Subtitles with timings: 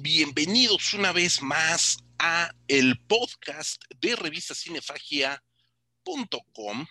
[0.00, 6.86] bienvenidos una vez más a el podcast de revistacinefagia.com.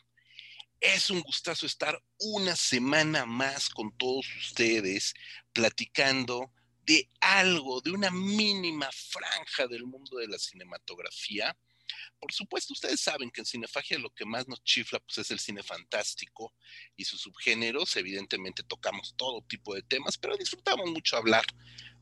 [0.79, 5.15] Es un gustazo estar una semana más con todos ustedes
[5.53, 6.51] platicando
[6.85, 11.57] de algo, de una mínima franja del mundo de la cinematografía.
[12.19, 15.39] Por supuesto, ustedes saben que en Cinefagia lo que más nos chifla pues, es el
[15.39, 16.53] cine fantástico
[16.95, 17.95] y sus subgéneros.
[17.95, 21.43] Evidentemente tocamos todo tipo de temas, pero disfrutamos mucho hablar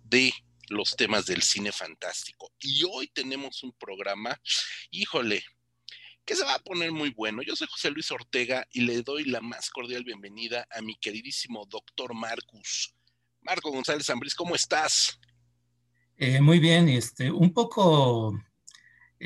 [0.04, 0.34] de
[0.70, 2.52] los temas del cine fantástico.
[2.60, 4.40] Y hoy tenemos un programa,
[4.92, 5.44] híjole,
[6.26, 7.44] que se va a poner muy bueno.
[7.44, 11.66] Yo soy José Luis Ortega y le doy la más cordial bienvenida a mi queridísimo
[11.68, 12.94] doctor Marcus.
[13.42, 15.20] Marco González Ambris, ¿cómo estás?
[16.18, 18.34] Eh, muy bien, este, un poco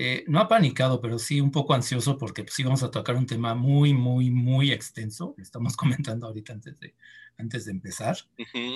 [0.02, 3.26] eh, no apanicado, pero sí un poco ansioso porque pues, sí vamos a tocar un
[3.26, 5.36] tema muy, muy, muy extenso.
[5.38, 5.76] Estamos
[6.16, 6.96] comentando ahorita antes de,
[7.38, 8.18] antes de empezar,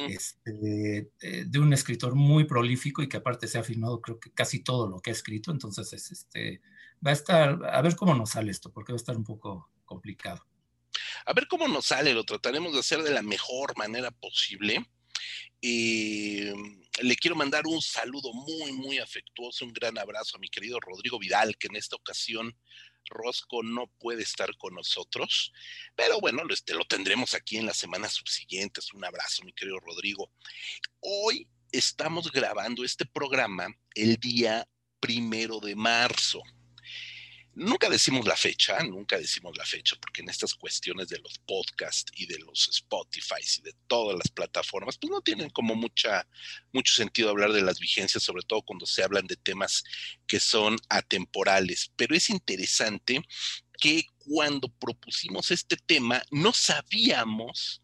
[0.10, 4.32] este, eh, de un escritor muy prolífico y que aparte se ha firmado creo que
[4.32, 5.52] casi todo lo que ha escrito.
[5.52, 6.62] Entonces, este,
[7.06, 9.70] va a estar, a ver cómo nos sale esto, porque va a estar un poco
[9.86, 10.46] complicado.
[11.26, 14.86] A ver cómo nos sale, lo trataremos de hacer de la mejor manera posible.
[15.66, 16.54] Eh,
[17.02, 21.18] le quiero mandar un saludo muy, muy afectuoso, un gran abrazo a mi querido Rodrigo
[21.18, 22.54] Vidal, que en esta ocasión
[23.06, 25.54] Rosco no puede estar con nosotros,
[25.96, 28.94] pero bueno, lo, este, lo tendremos aquí en las semanas subsiguientes.
[28.94, 30.30] Un abrazo, mi querido Rodrigo.
[31.00, 34.68] Hoy estamos grabando este programa el día
[35.00, 36.44] primero de marzo.
[37.56, 42.12] Nunca decimos la fecha, nunca decimos la fecha, porque en estas cuestiones de los podcasts
[42.16, 46.28] y de los Spotify y de todas las plataformas, pues no tienen como mucha,
[46.72, 49.84] mucho sentido hablar de las vigencias, sobre todo cuando se hablan de temas
[50.26, 51.92] que son atemporales.
[51.96, 53.22] Pero es interesante
[53.80, 57.82] que cuando propusimos este tema, no sabíamos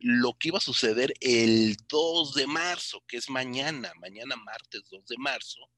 [0.00, 5.06] lo que iba a suceder el 2 de marzo, que es mañana, mañana martes 2
[5.06, 5.70] de marzo,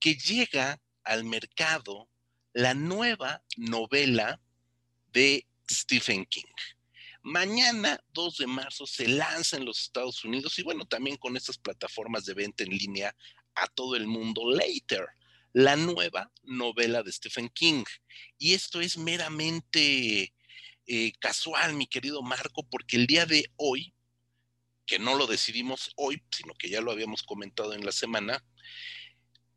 [0.00, 2.08] que llega al mercado
[2.54, 4.40] la nueva novela
[5.12, 6.42] de Stephen King.
[7.22, 11.58] Mañana, 2 de marzo, se lanza en los Estados Unidos y bueno, también con estas
[11.58, 13.14] plataformas de venta en línea
[13.56, 15.06] a todo el mundo, Later,
[15.52, 17.84] la nueva novela de Stephen King.
[18.38, 20.32] Y esto es meramente
[20.86, 23.94] eh, casual, mi querido Marco, porque el día de hoy,
[24.86, 28.44] que no lo decidimos hoy, sino que ya lo habíamos comentado en la semana,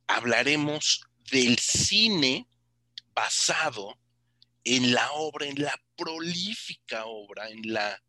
[0.08, 2.48] hablaremos del cine
[3.18, 4.00] basado
[4.64, 8.00] en la obra, en la prolífica obra, en la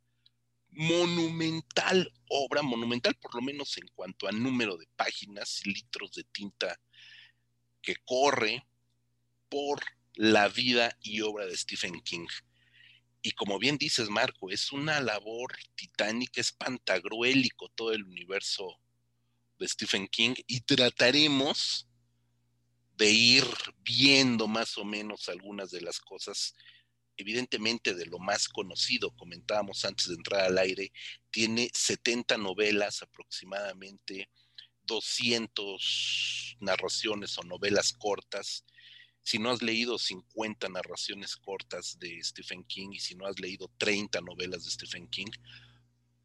[0.68, 6.24] monumental obra, monumental por lo menos en cuanto a número de páginas y litros de
[6.24, 6.78] tinta
[7.80, 8.66] que corre
[9.48, 9.80] por
[10.12, 12.26] la vida y obra de Stephen King.
[13.22, 18.78] Y como bien dices, Marco, es una labor titánica, es pantagruélico todo el universo
[19.58, 21.87] de Stephen King y trataremos
[22.98, 23.44] de ir
[23.84, 26.54] viendo más o menos algunas de las cosas.
[27.16, 30.92] Evidentemente de lo más conocido, comentábamos antes de entrar al aire,
[31.30, 34.28] tiene 70 novelas aproximadamente,
[34.82, 38.64] 200 narraciones o novelas cortas.
[39.22, 43.70] Si no has leído 50 narraciones cortas de Stephen King y si no has leído
[43.78, 45.30] 30 novelas de Stephen King,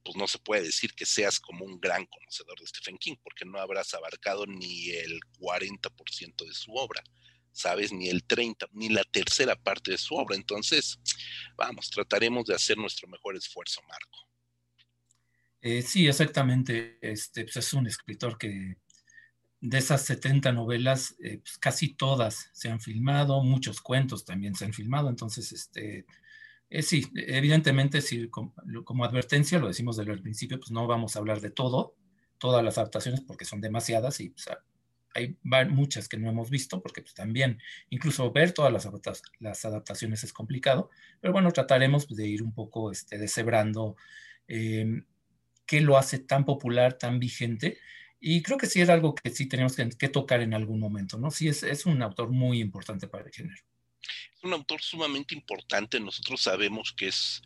[0.04, 3.46] pues no se puede decir que seas como un gran conocedor de Stephen King, porque
[3.46, 7.04] no habrás abarcado ni el 40% de su obra,
[7.52, 7.92] ¿sabes?
[7.92, 10.36] Ni el 30, ni la tercera parte de su obra.
[10.36, 11.00] Entonces,
[11.56, 14.30] vamos, trataremos de hacer nuestro mejor esfuerzo, Marco.
[15.62, 16.98] Eh, sí, exactamente.
[17.02, 18.78] Este pues, es un escritor que
[19.62, 24.66] de esas 70 novelas, eh, pues, casi todas se han filmado, muchos cuentos también se
[24.66, 26.06] han filmado, entonces, este,
[26.74, 31.20] eh, sí, evidentemente, sí, como, advertencia, lo decimos desde el principio, pues no vamos a
[31.20, 31.96] hablar de todo,
[32.40, 34.34] todas las adaptaciones, porque son demasiadas y
[35.14, 35.38] hay
[35.70, 37.60] muchas que no hemos visto, porque pues, también
[37.92, 38.74] incluso ver todas
[39.40, 40.90] las, adaptaciones es complicado,
[41.22, 43.96] pero bueno, trataremos de ir un poco este, deshebrando
[44.48, 45.06] em,
[45.68, 47.78] qué lo hace tan popular, tan vigente,
[48.20, 51.30] y creo que sí es algo que sí tenemos que, tocar en algún momento, ¿no?
[51.30, 53.64] Sí, es un autor muy importante para el género.
[54.44, 56.00] Un autor sumamente importante.
[56.00, 57.42] Nosotros sabemos que es.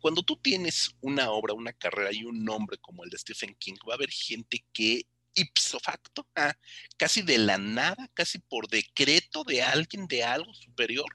[0.00, 3.74] Cuando tú tienes una obra, una carrera y un nombre como el de Stephen King,
[3.88, 6.54] va a haber gente que ipso facto, ah,
[6.96, 11.10] casi de la nada, casi por decreto de alguien, de algo superior,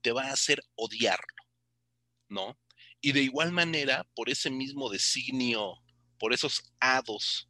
[0.00, 1.44] te va a hacer odiarlo,
[2.28, 2.58] ¿no?
[3.00, 5.74] Y de igual manera, por ese mismo designio,
[6.18, 7.48] por esos hados,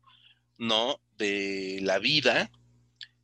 [0.59, 1.01] ¿no?
[1.17, 2.51] De la vida,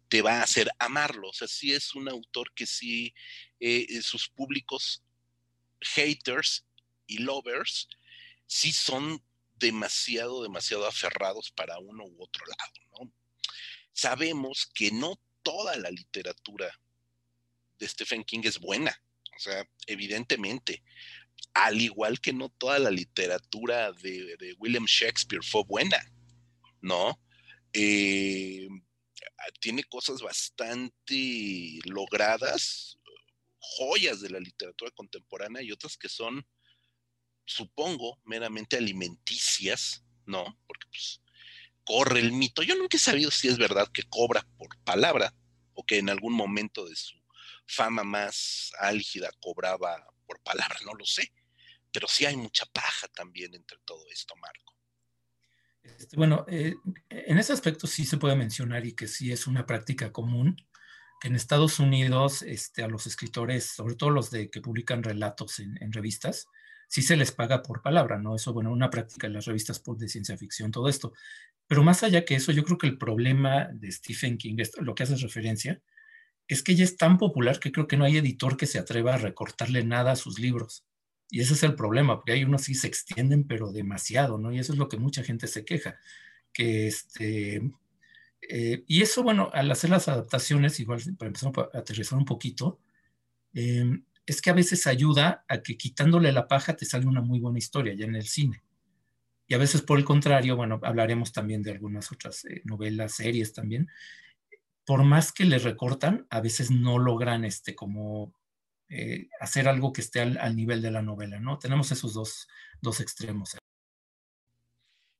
[0.08, 1.30] te va a hacer amarlo.
[1.30, 3.14] O sea, sí es un autor que sí,
[3.60, 5.02] eh, eh, sus públicos
[5.80, 6.66] haters
[7.06, 7.88] y lovers,
[8.46, 9.22] sí son
[9.54, 13.12] demasiado, demasiado aferrados para uno u otro lado, ¿no?
[13.92, 16.70] sabemos que no toda la literatura
[17.78, 18.98] de Stephen King es buena.
[19.36, 20.82] O sea, evidentemente,
[21.54, 25.98] al igual que no toda la literatura de, William Shakespeare fue buena,
[26.80, 27.18] ¿no?
[27.72, 28.68] Eh,
[29.60, 32.98] tiene cosas bastante logradas,
[33.60, 36.46] joyas de la literatura contemporánea y otras que son,
[37.44, 40.58] supongo, meramente alimenticias, ¿no?
[40.66, 41.20] Porque pues
[41.84, 42.62] corre el mito.
[42.62, 45.34] Yo nunca he sabido si es verdad que cobra por palabra
[45.74, 47.18] o que en algún momento de su
[47.66, 51.32] fama más álgida cobraba por palabra, no lo sé.
[51.92, 54.76] Pero sí hay mucha paja también entre todo esto, Marco.
[55.82, 56.74] Este, bueno, eh,
[57.08, 60.56] en ese aspecto sí se puede mencionar y que sí es una práctica común,
[61.20, 65.60] que en Estados Unidos este, a los escritores, sobre todo los de que publican relatos
[65.60, 66.46] en, revistas,
[66.88, 68.34] sí se les paga por palabra, ¿no?
[68.34, 71.12] Eso, bueno, una práctica en las revistas de ciencia ficción, todo esto.
[71.66, 75.02] Pero más allá que eso, yo creo que el problema de Stephen King, lo que
[75.02, 75.80] hace referencia,
[76.48, 79.14] es que ella es tan popular que creo que no hay editor que se atreva
[79.14, 80.84] a recortarle nada a sus libros.
[81.28, 84.52] Y ese es el problema, porque hay unos sí se extienden, pero demasiado, ¿no?
[84.52, 85.96] Y eso es lo que mucha gente se queja.
[86.52, 87.62] Que este,
[88.48, 92.80] eh, y eso, bueno, al hacer las adaptaciones, igual para empezar a aterrizar un poquito,
[93.54, 97.40] em, es que a veces ayuda a que quitándole la paja te sale una muy
[97.40, 98.62] buena historia ya en el cine.
[99.46, 103.52] Y a veces por el contrario, bueno, hablaremos también de algunas otras eh, novelas, series
[103.52, 103.88] también.
[104.84, 108.32] Por más que le recortan, a veces no logran este como
[108.88, 111.58] eh, hacer algo que esté al, nivel de la novela, ¿no?
[111.58, 112.48] Tenemos esos dos,
[112.80, 113.56] dos extremos.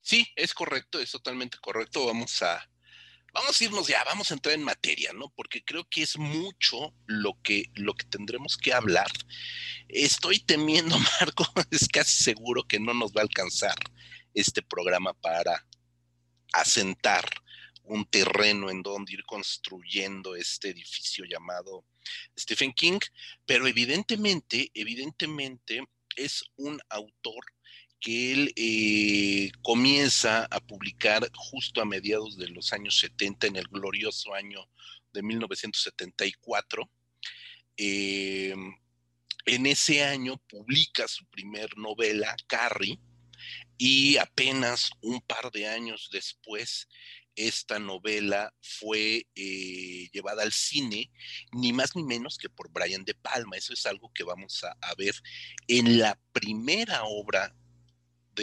[0.00, 2.06] Sí, es correcto, es totalmente correcto.
[2.06, 2.68] Vamos a,
[3.32, 5.32] vamos a irnos ya, vamos a entrar en materia, ¿no?
[5.36, 9.10] Porque creo que es mucho lo que, lo que tendremos que hablar.
[9.88, 13.76] Estoy temiendo, Marco, es casi seguro que no nos va a alcanzar
[14.34, 15.66] este programa para
[16.52, 17.28] asentar
[17.84, 21.84] un terreno en donde ir construyendo este edificio llamado
[22.38, 23.00] Stephen King,
[23.46, 25.82] pero evidentemente, evidentemente
[26.16, 27.44] es un autor
[28.00, 33.68] que él eh, comienza a publicar justo a mediados de los años 70, en el
[33.68, 34.68] glorioso año
[35.12, 36.90] de 1974.
[37.76, 38.54] Eh,
[39.46, 42.98] en ese año publica su primer novela, Carrie,
[43.76, 46.88] y apenas un par de años después
[47.36, 51.10] esta novela fue eh, llevada al cine,
[51.52, 53.56] ni más ni menos que por Brian De Palma.
[53.56, 55.14] Eso es algo que vamos a, ver
[55.68, 57.54] en la primera obra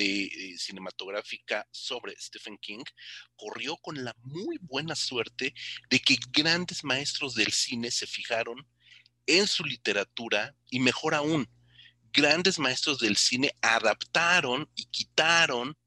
[0.06, 2.84] eh, cinematográfica sobre Stephen King,
[3.36, 5.54] corrió con la muy buena suerte
[5.90, 8.68] de que grandes maestros del cine se fijaron
[9.26, 11.50] en su literatura y mejor aún,
[12.12, 15.78] grandes maestros del cine adaptaron y quitaron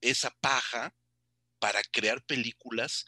[0.00, 0.94] esa paja
[1.58, 3.06] para crear películas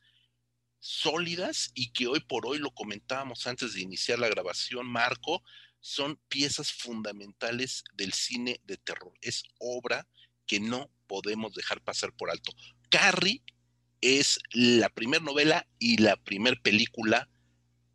[0.78, 5.42] sólidas y que hoy por hoy, lo comentábamos antes de iniciar la grabación, Marco,
[5.80, 9.12] son piezas fundamentales del cine de terror.
[9.20, 10.06] Es obra
[10.46, 12.52] que no podemos dejar pasar por alto.
[12.90, 13.42] Carrie
[14.00, 17.28] es la primera novela y la primera película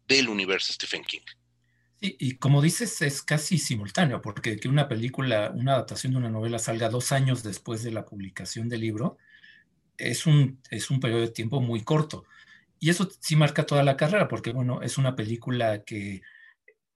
[0.07, 1.21] del universo Stephen King.
[1.99, 6.29] Sí, y como dices, es casi simultáneo, porque que una película, una adaptación de una
[6.29, 9.17] novela salga dos años después de la publicación del libro,
[9.97, 12.25] es un, es un periodo de tiempo muy corto.
[12.79, 16.21] Y eso sí marca toda la carrera, porque bueno, es una película que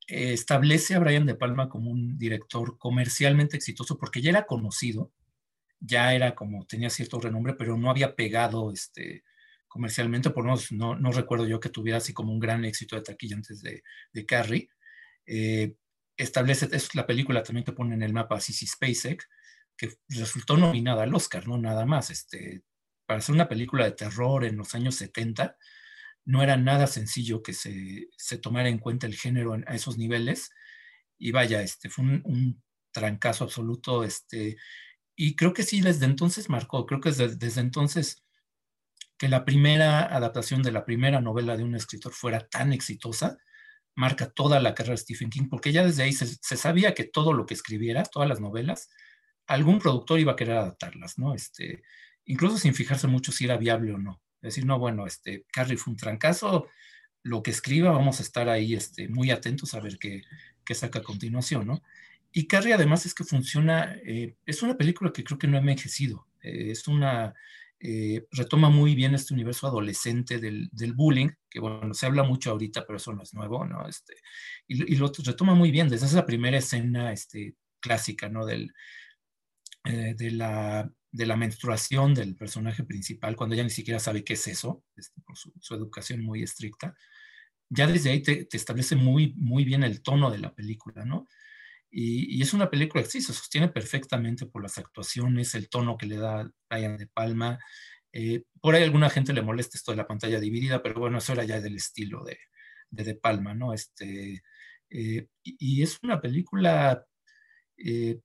[0.08, 5.12] establece a Brian De Palma como un director comercialmente exitoso, porque ya era conocido,
[5.82, 9.24] ya era como, tenía cierto renombre, pero no había pegado este,
[9.68, 13.02] comercialmente, por menos no, no recuerdo yo que tuviera así como un gran éxito de
[13.02, 13.84] taquilla antes de,
[14.14, 14.70] de Carrie.
[15.26, 15.76] Eh,
[16.16, 19.28] establece, es la película también que pone en el mapa Sissy Spacek,
[19.76, 22.12] que resultó nominada al Oscar, no nada más.
[22.12, 22.62] Este,
[23.08, 25.58] para hacer una película de terror en los años 70,
[26.26, 30.52] no era nada sencillo que se, se tomara en cuenta el género a esos niveles.
[31.18, 32.62] Y vaya, este, fue un,
[32.92, 34.04] trancazo absoluto.
[34.04, 34.58] Este,
[35.24, 38.24] y creo que sí, desde entonces marcó, creo que desde, desde entonces
[39.20, 43.38] que la primera adaptación de la primera novela de un escritor fuera tan exitosa,
[43.94, 47.34] marca toda la carrera de Stephen King, porque ya desde ahí se, sabía que todo
[47.34, 48.90] lo que escribiera, todas las novelas,
[49.46, 51.36] algún productor iba a querer adaptarlas, ¿no?
[51.36, 51.84] Este,
[52.26, 54.24] incluso sin fijarse mucho si era viable o no.
[54.42, 56.68] Es decir, no, bueno, este, Carrie fue un trancazo,
[57.22, 60.24] lo que escriba vamos a estar ahí este, muy atentos a ver qué,
[60.66, 61.84] qué saca a continuación, ¿no?
[62.32, 65.60] Y Carrie además es que funciona, eh, es una película que creo que no ha
[65.60, 67.34] envejecido, eh, es una,
[67.80, 72.52] eh, retoma muy bien este universo adolescente del, del, bullying, que bueno, se habla mucho
[72.52, 73.88] ahorita, pero eso no es nuevo, ¿no?
[73.88, 74.16] Este,
[74.68, 78.46] y, y lo retoma muy bien desde esa primera escena este, clásica, ¿no?
[78.46, 78.72] Del,
[79.84, 84.48] de la de la menstruación del personaje principal, cuando ella ni siquiera sabe qué es
[84.48, 86.96] eso, este, por su, educación muy estricta,
[87.70, 91.28] ya desde ahí te, establece muy, muy bien el tono de la película, ¿no?
[91.92, 96.06] Y, es una película que sí se sostiene perfectamente por las actuaciones, el tono que
[96.06, 97.60] le da Brian De Palma.
[98.14, 101.34] Eh, por ahí alguna gente le molesta esto de la pantalla dividida, pero bueno, eso
[101.34, 102.40] era ya del estilo de
[102.90, 103.74] De, Palma, ¿no?
[103.74, 104.44] Este,
[104.90, 107.06] eh, y, es una película
[107.78, 108.20] eh,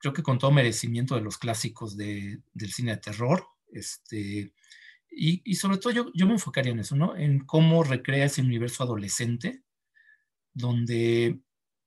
[0.00, 3.46] creo que con todo merecimiento de los clásicos del cine de terror.
[3.68, 4.52] Este,
[5.10, 7.16] y, sobre todo yo, yo, me enfocaría en eso, ¿no?
[7.16, 9.62] En cómo recrea ese universo adolescente,
[10.54, 11.40] donde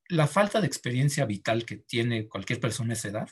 [0.08, 3.28] la falta de experiencia vital que tiene cualquier persona a esa edad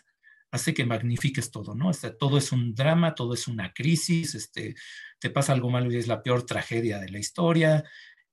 [0.51, 1.91] hace que magnifiques todo, ¿no?
[1.91, 4.75] Este, todo es un drama, todo es una crisis, este,
[5.19, 7.85] te pasa algo malo y es la peor tragedia de la historia,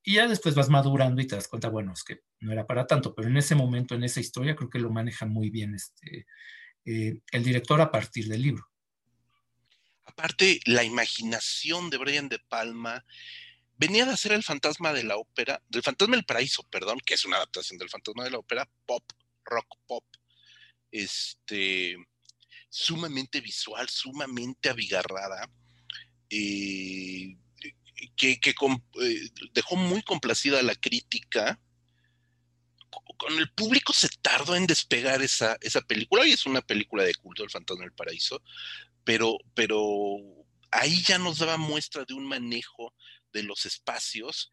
[0.02, 2.86] y ya después vas madurando y te das cuenta, bueno, es que no era para
[2.86, 6.26] tanto, pero en ese momento, en esa historia, creo que lo maneja muy bien este,
[6.84, 8.66] eh, el director a partir del libro.
[10.04, 13.04] Aparte, la imaginación de Brian De Palma
[13.80, 17.24] venía de hacer el fantasma de la ópera, del fantasma del paraíso, perdón, que es
[17.24, 19.02] una adaptación del fantasma de la ópera, pop,
[19.42, 20.04] rock pop,
[20.92, 21.96] este,
[22.68, 25.50] sumamente visual, sumamente abigarrada.
[26.28, 27.38] Eh,
[28.16, 31.58] que, eh, dejó muy complacida la crítica.
[33.16, 36.22] Con el público se tardó en despegar esa, esa película.
[36.22, 38.42] Hoy es una película de culto, El Fantasma del Paraíso,
[39.04, 40.18] pero, pero
[40.70, 42.94] ahí ya nos daba muestra de un manejo
[43.32, 44.52] de los espacios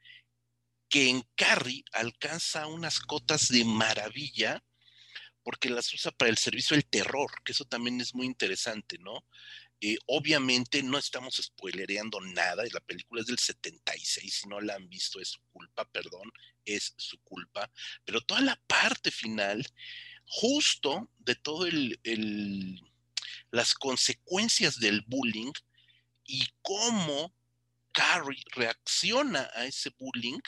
[0.89, 4.63] que en Carrie alcanza unas cotas de maravilla
[5.43, 9.25] porque las usa para el servicio del terror, que eso también es muy interesante, ¿no?
[9.79, 14.89] Eh, obviamente no estamos spoilereando nada, la película es del 76, si no la han
[14.89, 16.31] visto es su culpa, perdón,
[16.65, 17.71] es su culpa,
[18.03, 19.65] pero toda la parte final,
[20.25, 22.81] justo de todo el,
[23.51, 25.53] las consecuencias del bullying
[26.25, 27.36] y cómo
[27.97, 30.39] Carrie reacciona a ese bullying,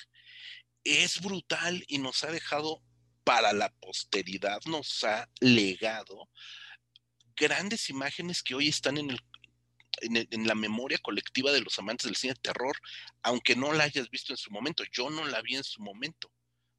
[0.84, 2.84] es brutal y nos ha dejado
[3.24, 6.30] para la posteridad, nos ha legado
[7.36, 9.18] grandes imágenes que hoy están en,
[10.46, 12.78] la memoria colectiva de los amantes del cine de terror,
[13.24, 14.84] aunque no la hayas visto en su momento.
[14.92, 16.32] Yo no la vi en su momento.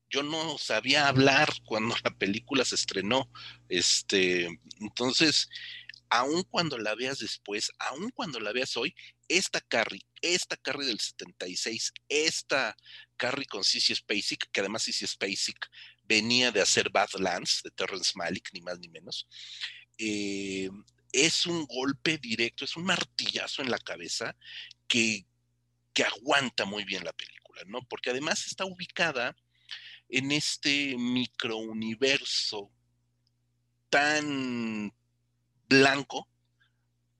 [0.08, 3.28] Yo no sabía hablar cuando la película se estrenó.
[3.68, 4.48] Este,
[4.78, 5.48] entonces,
[6.10, 8.94] aun cuando la veas después, aun cuando la veas hoy,
[9.28, 12.76] esta Carrie, esta Carrie del 76, esta
[13.16, 15.70] Carrie con Sissy Spacek, que además Sissy Spacek
[16.02, 19.28] venía de hacer Badlands de Terrence Malick, ni más ni menos.
[19.98, 20.68] Eh,
[21.12, 24.36] es un golpe directo, es un martillazo en la cabeza
[24.88, 25.26] que,
[25.94, 27.86] que aguanta muy bien la película, ¿no?
[27.88, 29.36] Porque además está ubicada
[30.08, 32.72] en este microuniverso
[33.88, 34.92] tan
[35.70, 36.28] blanco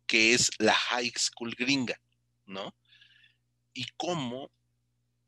[0.07, 1.99] que es la high school gringa,
[2.45, 2.75] ¿no?
[3.73, 4.51] Y cómo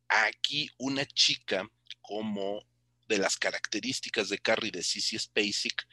[0.09, 1.65] aquí una chica
[2.01, 2.67] como
[3.07, 5.87] de las características de Carrie de Sissy Spacek,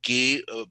[0.00, 0.66] que uh,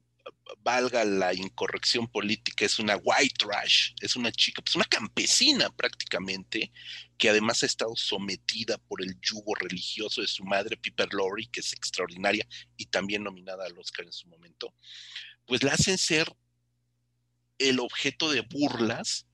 [0.63, 6.71] valga la incorrección política, es una white trash, es una chica, pues una campesina prácticamente,
[7.17, 11.61] que además ha estado sometida por el yugo religioso de su madre, Piper Laurie, que
[11.61, 14.73] es extraordinaria y también nominada al Oscar en su momento,
[15.45, 16.31] pues la hacen ser
[17.57, 19.25] el objeto de burlas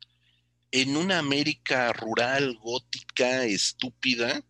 [0.72, 4.44] en una América rural, gótica, estúpida,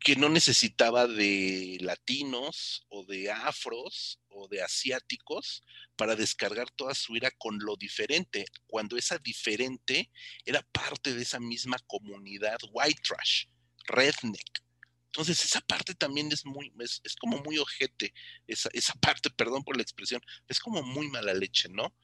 [0.00, 5.62] que no necesitaba de latinos o de afros o de asiáticos
[5.94, 10.10] para descargar toda su ira con lo diferente, cuando esa diferente
[10.46, 13.44] era parte de esa misma comunidad white trash,
[13.84, 14.62] redneck.
[15.06, 18.14] Entonces esa parte también es muy, es, como muy ojete,
[18.46, 21.94] esa, esa parte, perdón por la expresión, es como muy mala leche, ¿no?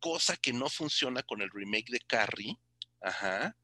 [0.00, 2.58] Cosa que no funciona con el remake de Carrie,
[3.00, 3.56] ajá,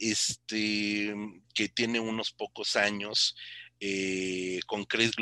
[0.00, 1.14] este,
[1.54, 3.36] que tiene unos pocos años,
[3.78, 5.12] eh, con Grace,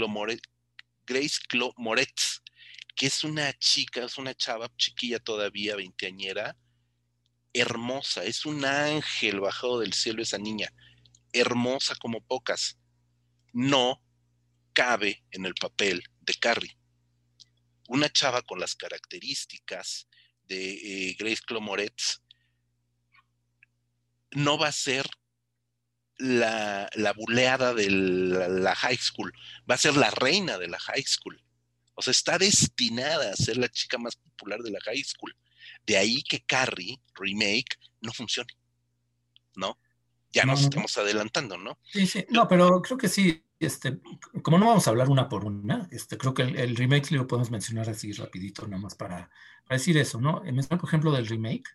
[1.07, 1.41] Grace
[1.77, 2.43] Moretz,
[2.95, 6.57] que es una chica, es una chava chiquilla todavía, veinteañera,
[7.53, 10.73] hermosa, es un ángel bajado del cielo esa niña,
[11.33, 12.79] hermosa como pocas.
[13.53, 14.03] No
[14.73, 16.79] cabe en el papel de Carrie.
[17.89, 20.09] Una chava con las características
[20.45, 22.21] de eh, Grace Clomoretz
[24.33, 25.07] no va a ser
[26.19, 29.33] la, buleada de la, high school,
[29.71, 31.41] va a ser la reina de la high school.
[31.95, 35.35] O sea, está destinada a ser la chica más popular de la high school.
[35.87, 38.53] De ahí que Carrie, remake, no funcione.
[39.57, 39.79] ¿No?
[40.33, 41.79] Ya nos estamos adelantando, ¿no?
[41.91, 42.27] Sí, sí.
[42.31, 43.43] No, pero creo que sí.
[43.59, 43.99] este,
[44.43, 47.51] como no vamos a hablar una por una, este, creo que el, remake lo podemos
[47.51, 49.31] mencionar así rapidito, nada más para,
[49.69, 50.43] decir eso, ¿no?
[50.43, 51.69] Mencionar, por ejemplo, del remake,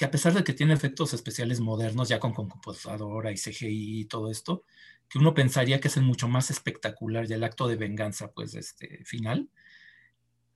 [0.00, 4.04] que a pesar de que tiene efectos especiales modernos, ya con, computadora y CGI y
[4.06, 4.64] todo esto,
[5.10, 8.54] que uno pensaría que es el mucho más espectacular y el acto de venganza, pues,
[8.54, 9.50] este, final,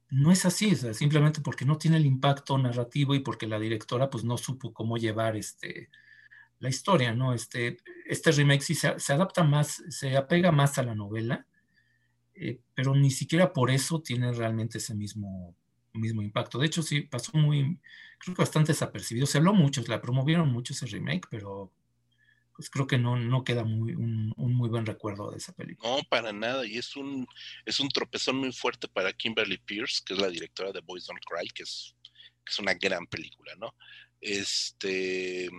[0.09, 4.25] no es así, simplemente porque no tiene el impacto narrativo y porque la directora, pues,
[4.25, 5.91] no supo cómo llevar, este,
[6.59, 7.35] la historia, ¿no?
[7.35, 11.47] Este, este remake sí se, adapta más, se apega más a la novela,
[12.35, 15.55] eh, pero ni siquiera por eso tiene realmente ese mismo,
[15.95, 16.59] mismo impacto.
[16.59, 17.79] De hecho, sí, pasó muy,
[18.19, 19.27] creo que bastante desapercibido.
[19.27, 21.73] Se habló mucho, la promovieron mucho ese remake, pero
[22.55, 25.97] pues creo que no, no queda muy, un, muy buen recuerdo de esa película.
[25.97, 27.27] No, para nada, y es un,
[27.65, 31.21] es un tropezón muy fuerte para Kimberly Pierce, que es la directora de Boys Don't
[31.25, 31.97] Cry, que es,
[32.45, 33.75] que es una gran película, ¿no?
[34.25, 35.51] Este,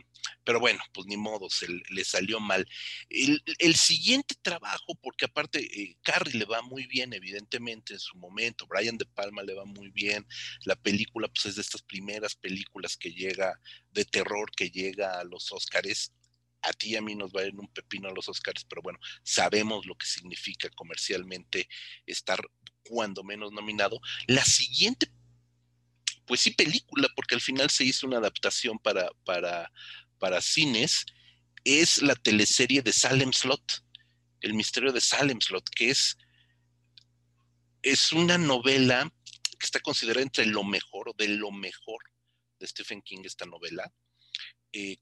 [0.43, 2.67] pero bueno, pues ni modo, se le salió mal.
[3.09, 8.65] El, siguiente trabajo, porque aparte eh, Carrie le va muy bien, evidentemente, en su momento,
[8.65, 10.25] Brian De Palma le va muy bien,
[10.63, 13.59] la película pues es de estas primeras películas que llega
[13.91, 16.11] de terror, que llega a los Óscares,
[16.63, 18.97] a ti y a mí nos va a un pepino a los Oscars, pero bueno,
[19.21, 21.69] sabemos lo que significa comercialmente
[22.07, 22.39] estar
[22.83, 24.01] cuando menos nominado.
[24.25, 25.11] La siguiente
[26.25, 29.71] pues sí, película, porque al final se hizo una adaptación para, para,
[30.17, 31.05] para cines,
[31.63, 33.83] es la teleserie de Salem Slot,
[34.41, 36.17] El misterio de Salem Slot, que es,
[37.81, 39.11] es una novela
[39.59, 42.03] que está considerada entre lo mejor, de lo mejor
[42.59, 43.91] de Stephen King, esta novela.
[44.77, 44.97] Eh,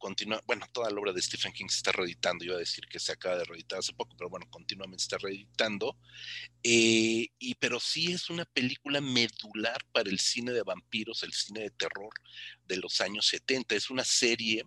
[0.45, 3.11] bueno, toda la obra de Stephen King se está reeditando, iba a decir que se
[3.11, 5.97] acaba de reeditar hace poco, pero bueno, continuamente está reeditando.
[6.61, 11.61] Eh, y, pero sí es una película medular para el cine de vampiros, el cine
[11.61, 12.13] de terror
[12.67, 13.73] de los años 70.
[13.73, 14.63] Es una serie,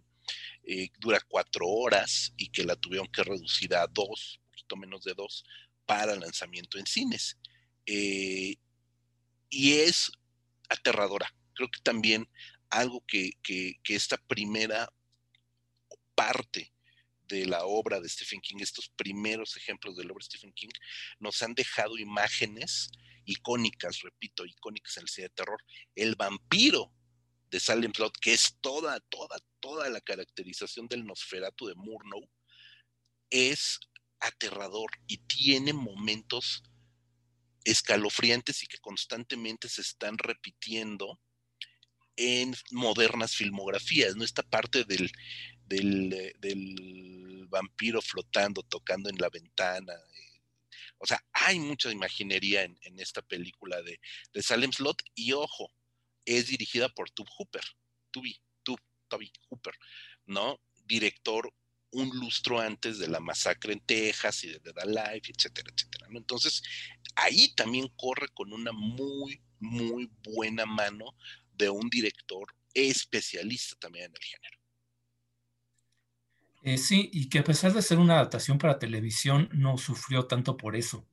[0.65, 5.05] eh, dura cuatro horas y que la tuvieron que reducir a dos, un poquito menos
[5.05, 5.45] de dos,
[5.87, 7.39] para lanzamiento en cines.
[7.87, 8.59] y
[9.51, 10.11] es
[10.69, 11.33] aterradora.
[11.55, 12.29] Creo que también
[12.71, 14.93] algo que, que, esta primera
[16.17, 16.73] parte
[17.29, 20.71] de la obra de Stephen King, estos primeros ejemplos de la obra de Stephen King,
[21.21, 22.91] nos han dejado imágenes
[23.25, 25.63] icónicas, repito, icónicas en el cine de terror.
[25.95, 26.93] El vampiro
[27.51, 32.29] de Salem Slot, que es toda, toda, toda la caracterización del Nosferatu de Murnau,
[33.31, 33.79] es
[34.21, 36.63] aterrador y tiene momentos
[37.65, 41.21] escalofriantes y que constantemente se están repitiendo
[42.17, 44.25] en modernas filmografías, ¿no?
[44.25, 45.11] Esta parte del,
[45.67, 49.93] del, del vampiro flotando, tocando en la ventana.
[49.93, 50.41] Eh,
[50.99, 54.01] o sea, hay mucha imaginería en, esta película de,
[54.33, 55.73] de, Salem Slot y ojo,
[56.25, 57.65] es dirigida por Tub Hooper,
[58.11, 59.75] Tubi, Tub, Toby Hooper,
[60.27, 60.61] ¿no?
[60.85, 61.53] Director
[61.93, 66.07] un lustro antes de la masacre en Texas y de Dead Alive, etcétera, etcétera.
[66.11, 66.63] Entonces,
[67.15, 71.17] ahí también corre con una muy, muy buena mano
[71.55, 74.59] de un director especialista también en el género.
[76.67, 80.57] Eh, sí, y que a pesar de ser una adaptación para televisión, no sufrió tanto
[80.57, 81.09] por eso.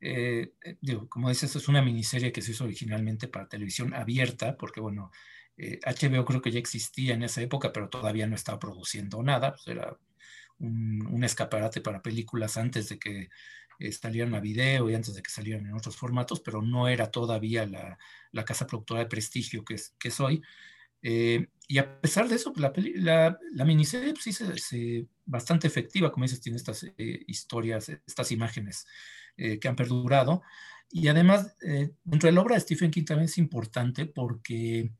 [0.00, 4.58] Eh, eh, digo, como dices, es una miniserie que se hizo originalmente para televisión abierta,
[4.58, 5.10] porque bueno,
[5.56, 9.66] HBO creo que ya existía en esa época, pero todavía no estaba produciendo nada, pues
[9.68, 9.96] era
[10.58, 13.30] un, un, escaparate para películas antes de que
[13.92, 17.66] salieran a video y antes de que salieran en otros formatos, pero no era todavía
[17.66, 17.98] la,
[18.32, 20.42] la casa productora de prestigio que, es, que soy.
[21.02, 26.24] Eh, y a pesar de eso, pues, la, la, miniserie pues, es bastante efectiva, como
[26.24, 28.86] dices, tiene estas eh, historias, estas imágenes
[29.36, 30.42] eh, que han perdurado.
[30.90, 31.56] Y además,
[32.04, 34.92] dentro de la obra de Stephen King también es importante porque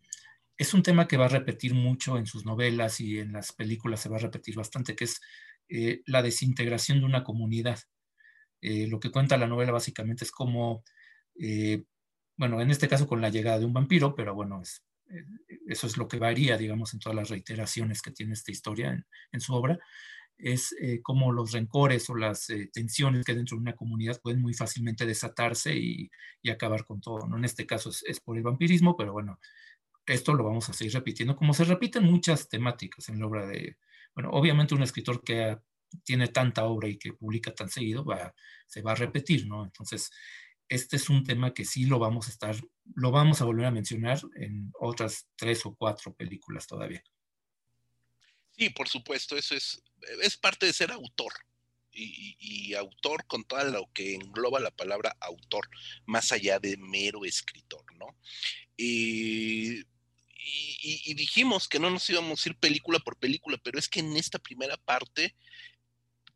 [0.56, 4.00] es un tema que va a repetir mucho en sus novelas y en las películas
[4.00, 5.20] se va a repetir bastante, que es
[6.06, 7.80] la desintegración de una comunidad.
[8.62, 10.84] Eh, lo que cuenta la novela básicamente es como,
[11.34, 11.82] eh,
[12.36, 14.64] bueno, en este caso con la llegada de un vampiro, pero bueno, eh,
[15.66, 19.40] eso es lo que varía, digamos, en todas las reiteraciones que tiene esta historia en,
[19.40, 19.78] su obra,
[20.38, 25.06] es como los rencores o las tensiones que dentro de una comunidad pueden muy fácilmente
[25.06, 26.10] desatarse y,
[26.50, 27.26] acabar con todo.
[27.28, 27.36] ¿no?
[27.36, 29.38] En este caso es, por el vampirismo, pero bueno,
[30.06, 33.76] esto lo vamos a seguir repitiendo, como se repiten muchas temáticas en la obra de,
[34.14, 35.58] bueno, obviamente un escritor que
[36.04, 38.04] tiene tanta obra y que publica tan seguido,
[38.66, 39.64] se va a repetir, ¿no?
[39.64, 40.10] Entonces,
[40.72, 42.56] este es un tema que sí lo vamos a estar,
[42.94, 47.04] lo vamos a volver a mencionar en otras tres o cuatro películas todavía.
[48.56, 49.82] Sí, por supuesto, eso es,
[50.22, 51.32] es parte de ser autor.
[51.94, 55.68] Y, autor con todo lo que engloba la palabra autor,
[56.06, 58.16] más allá de mero escritor, ¿no?
[58.78, 59.84] Y
[60.44, 64.16] y, dijimos que no nos íbamos a ir película por película, pero es que en
[64.16, 65.36] esta primera parte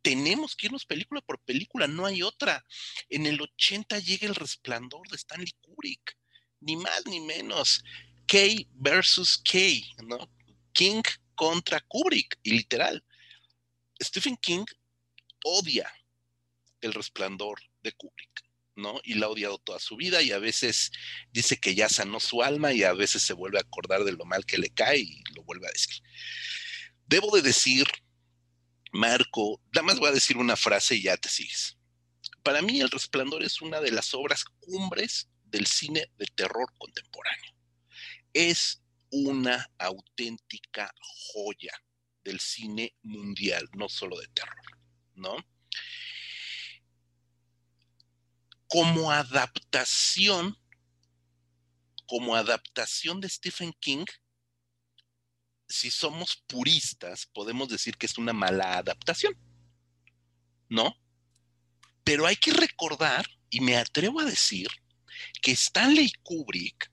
[0.07, 2.64] tenemos que irnos película por película, no hay otra.
[3.09, 6.16] En el 80 llega El Resplandor de Stanley Kubrick,
[6.61, 7.83] ni más ni menos.
[8.29, 8.38] K
[8.75, 9.59] versus K,
[10.05, 10.31] ¿no?
[10.73, 11.03] King
[11.35, 13.05] contra Kubrick, y literal.
[14.01, 14.64] Stephen King
[15.42, 15.92] odia
[16.81, 18.45] El Resplandor de Kubrick.
[18.77, 19.01] ¿no?
[19.03, 20.92] Y la ha odiado toda su vida y a veces
[21.33, 24.25] dice que ya sanó su alma y a veces se vuelve a acordar de lo
[24.25, 25.97] mal que le cae y lo vuelve a decir.
[27.07, 27.87] Debo de decir,
[28.96, 31.76] Marco, nada más voy a decir una frase y ya te sigues.
[32.42, 37.52] Para mí El Resplandor es una de las obras cumbres del cine de terror contemporáneo.
[38.32, 40.92] Es una auténtica
[41.32, 41.72] joya
[42.24, 44.78] del cine mundial, no solo de terror,
[45.14, 45.37] ¿no?
[48.68, 50.59] como adaptación,
[52.06, 54.04] como adaptación de Stephen King,
[55.68, 59.37] si somos puristas, podemos decir que es una mala adaptación,
[60.68, 60.96] ¿no?
[62.05, 64.68] Pero hay que recordar, y me atrevo a decir,
[65.42, 66.90] que Stanley Kubrick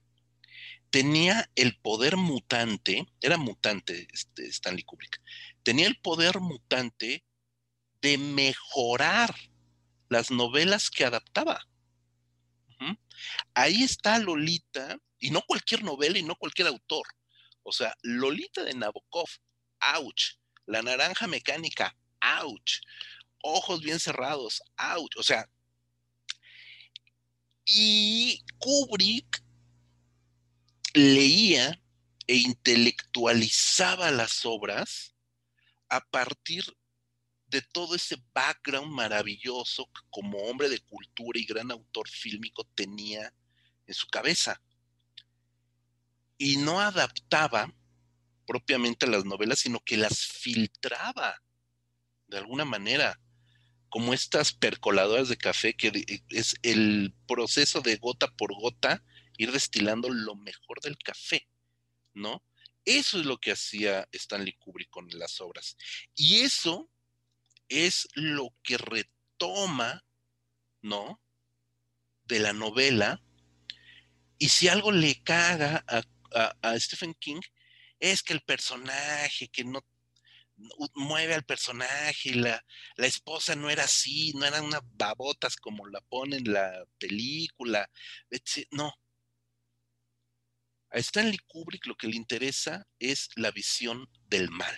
[0.90, 5.20] tenía el poder mutante, era mutante este, Stanley Kubrick,
[5.62, 7.24] tenía el poder mutante
[8.00, 9.34] de mejorar
[10.08, 11.60] las novelas que adaptaba.
[13.54, 17.06] Ahí está Lolita, y no cualquier novela y no cualquier autor.
[17.64, 19.28] O sea, Lolita de Nabokov,
[19.96, 20.38] ouch.
[20.66, 21.96] La naranja mecánica,
[22.40, 22.80] ouch.
[23.42, 25.16] Ojos bien cerrados, ouch.
[25.16, 25.48] O sea,
[27.66, 29.42] y Kubrick
[30.94, 31.80] leía
[32.26, 35.14] e intelectualizaba las obras
[35.88, 36.64] a partir
[37.46, 43.32] de todo ese background maravilloso que como hombre de cultura y gran autor fílmico tenía
[43.86, 44.60] en su cabeza.
[46.44, 47.74] Y no adaptaba
[48.46, 51.42] propiamente las novelas, sino que las filtraba
[52.26, 53.18] de alguna manera,
[53.88, 59.02] como estas percoladoras de café, que es el proceso de gota por gota
[59.38, 61.48] ir destilando lo mejor del café,
[62.12, 62.44] ¿no?
[62.84, 65.78] Eso es lo que hacía Stanley Kubrick con las obras.
[66.14, 66.90] Y eso
[67.70, 70.04] es lo que retoma,
[70.82, 71.22] ¿no?
[72.24, 73.22] De la novela.
[74.36, 76.02] Y si algo le caga a,
[76.78, 77.40] Stephen King,
[77.98, 79.84] es que el personaje, que no
[80.94, 82.64] mueve al personaje, la,
[82.96, 87.90] la esposa no era así, no eran unas babotas como la pone en la película,
[88.70, 88.92] no.
[90.90, 94.76] A Stanley Kubrick lo que le interesa es la visión del mal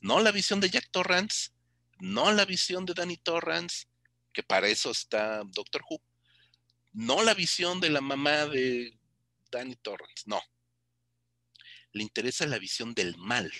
[0.00, 1.50] no la visión de Jack Torrance,
[1.98, 3.86] no la visión de Danny Torrance,
[4.32, 6.02] que para eso está Doctor Who,
[6.92, 8.98] no la visión de la mamá de
[9.50, 10.40] Danny Torrance, no.
[11.92, 13.52] Le interesa la visión del mal.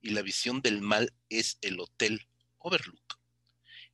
[0.00, 2.26] Y la visión del mal es el Hotel
[2.58, 3.20] Overlook.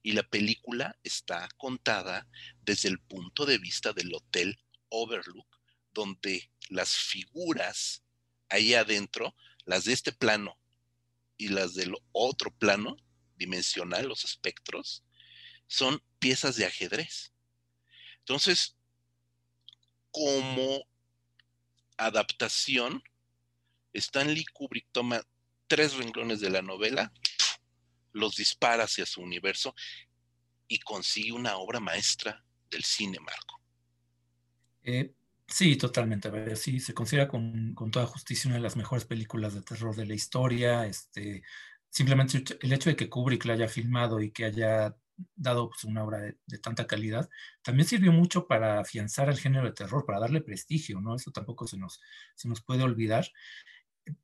[0.03, 2.29] Y la película está contada
[2.63, 5.61] desde el punto de vista del Hotel Overlook,
[5.93, 8.05] donde las figuras
[8.49, 10.59] ahí adentro, las de este plano
[11.37, 12.97] y las del otro plano
[13.37, 15.05] dimensional, los espectros,
[15.67, 17.33] son piezas de ajedrez.
[18.21, 18.77] Entonces,
[20.17, 20.83] como
[21.99, 23.03] adaptación,
[23.93, 25.23] Stanley Kubrick toma
[25.67, 27.13] tres renglones de la novela,
[28.13, 29.75] los dispara hacia su universo
[30.69, 33.61] y consigue una obra maestra del cine, Marco.
[34.85, 35.13] Eh,
[35.49, 36.57] Sí, totalmente.
[36.57, 40.15] sí, se considera con, toda justicia una de las mejores películas de terror de la
[40.15, 40.87] historia.
[40.87, 41.45] Este,
[41.89, 44.97] simplemente el hecho de que Kubrick la haya filmado y que haya
[45.35, 47.29] dado pues, una obra de, tanta calidad,
[47.63, 51.15] también sirvió mucho para afianzar al género de terror, para darle prestigio, ¿no?
[51.15, 52.01] Eso tampoco se nos,
[52.35, 53.27] se nos puede olvidar.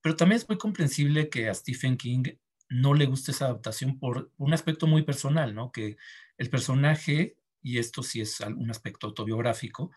[0.00, 2.24] Pero también es muy comprensible que a Stephen King
[2.68, 5.72] no le guste esa adaptación por un aspecto muy personal, ¿no?
[5.72, 5.96] Que
[6.38, 9.90] el personaje, y esto sí es un aspecto autobiográfico,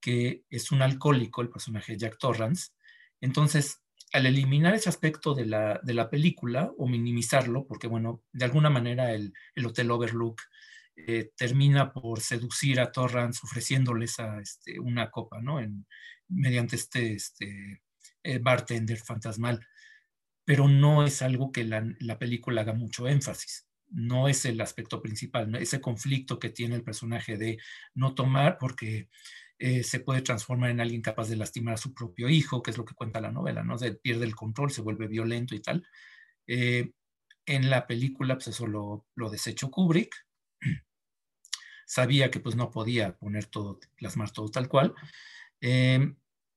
[0.00, 2.70] que es un alcohólico, el personaje Jack Torrance.
[3.20, 3.81] Entonces,
[4.12, 8.70] al eliminar ese aspecto de la, de la película o minimizarlo, porque bueno, de alguna
[8.70, 10.40] manera el, el Hotel Overlook
[10.94, 15.58] eh, termina por seducir a Torrance ofreciéndoles a, este, una copa, ¿no?
[15.58, 15.86] En,
[16.28, 17.82] mediante este, este
[18.22, 19.66] eh, bartender fantasmal.
[20.44, 23.66] Pero no es algo que la, la, película haga mucho énfasis.
[23.88, 27.58] No es el aspecto principal, ese conflicto que tiene el personaje de
[27.94, 29.08] no tomar, porque
[29.58, 32.78] eh, se puede transformar en alguien capaz de lastimar a su propio hijo, que es
[32.78, 33.78] lo que cuenta la novela, ¿no?
[33.78, 35.86] Se pierde el control, se vuelve violento y tal.
[36.46, 36.92] Eh,
[37.46, 40.14] en la película, pues eso lo, lo desechó Kubrick.
[41.86, 44.94] Sabía que pues no podía poner todo, plasmar todo tal cual.
[45.60, 46.14] Eh,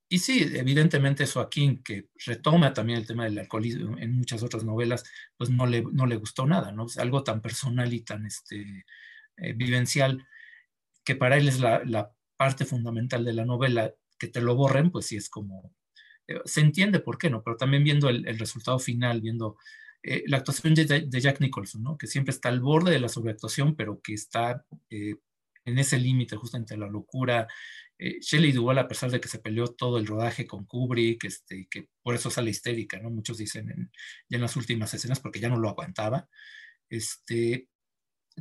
[0.09, 4.43] y sí, evidentemente eso a King, que retoma también el tema del alcoholismo en muchas
[4.43, 5.03] otras novelas,
[5.37, 6.85] pues no le, no le gustó nada, ¿no?
[6.85, 8.85] Es algo tan personal y tan este,
[9.55, 10.25] vivencial
[11.05, 15.07] que para él es la, parte fundamental de la novela, que te lo borren, pues
[15.07, 15.73] sí es como,
[16.27, 17.43] eh, se entiende por qué, ¿no?
[17.43, 19.57] Pero también viendo el, resultado final, viendo
[20.03, 21.97] eh, la actuación de, Jack Nicholson, ¿no?
[21.97, 24.65] Que siempre está al borde de la sobreactuación, pero que está
[25.65, 27.47] en ese límite justo entre la locura,
[27.97, 31.67] eh, Shelley Duvall, a pesar de que se peleó todo el rodaje con Kubrick, este,
[31.69, 33.09] que por eso sale histérica, ¿no?
[33.09, 33.91] Muchos dicen en,
[34.29, 36.29] ya en las últimas escenas porque ya no lo aguantaba.
[36.89, 37.69] Este,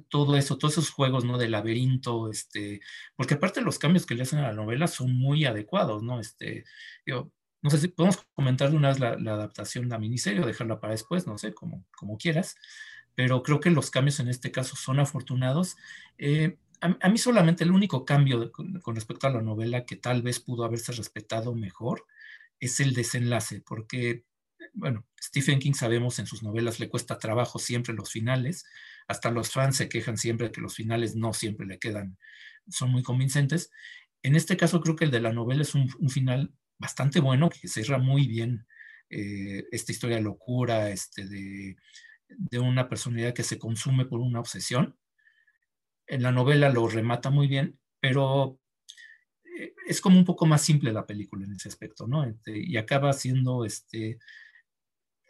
[0.08, 1.38] todo eso, todos esos juegos, ¿no?
[1.38, 2.80] De laberinto, este,
[3.16, 6.20] porque aparte los cambios que le hacen a la novela son muy adecuados, ¿no?
[6.20, 6.64] Este,
[7.06, 7.30] yo,
[7.62, 10.46] no sé si podemos comentar de una vez la, la adaptación de la miniserie o
[10.46, 12.56] dejarla para después, no sé, como, como quieras,
[13.14, 15.76] pero creo que los cambios en este caso son afortunados.
[16.18, 20.40] Eh, a, mí solamente el único cambio con, respecto a la novela que tal vez
[20.40, 22.06] pudo haberse respetado mejor
[22.60, 24.24] es el desenlace, porque,
[24.74, 28.66] bueno, Stephen King sabemos en sus novelas le cuesta trabajo siempre los finales,
[29.08, 32.18] hasta los fans se quejan siempre que los finales no siempre le quedan,
[32.68, 33.70] son muy convincentes.
[34.22, 37.68] En este caso creo que el de la novela es un, final bastante bueno, que
[37.68, 38.66] cierra muy bien
[39.10, 41.76] eh, esta historia locura, este, de,
[42.28, 44.96] de una personalidad que se consume por una obsesión
[46.06, 48.58] en la novela lo remata muy bien, pero
[49.58, 52.24] eh, es como un poco más simple la película en ese aspecto, ¿no?
[52.24, 54.18] Este, y acaba siendo, este,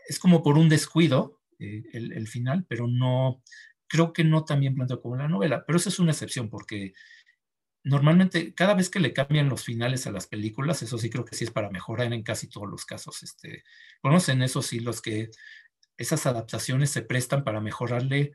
[0.08, 3.42] es como por un descuido eh, el, final, pero no,
[3.86, 6.94] creo que no tan bien planteado como la novela, pero eso es una excepción porque
[7.84, 11.36] normalmente cada vez que le cambian los finales a las películas, eso sí creo que
[11.36, 13.22] sí es para mejorar en casi todos los casos.
[13.22, 13.64] Este,
[14.00, 15.30] conocen eso sí los que
[15.98, 18.32] esas adaptaciones se prestan para mejorarle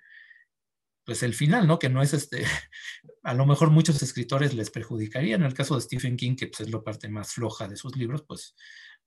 [1.09, 1.79] pues el final, ¿no?
[1.79, 2.43] Que no es este,
[3.23, 5.35] a lo mejor muchos escritores les perjudicaría.
[5.35, 7.95] En el caso de Stephen King, que pues, es la parte más floja de sus
[7.97, 8.55] libros, pues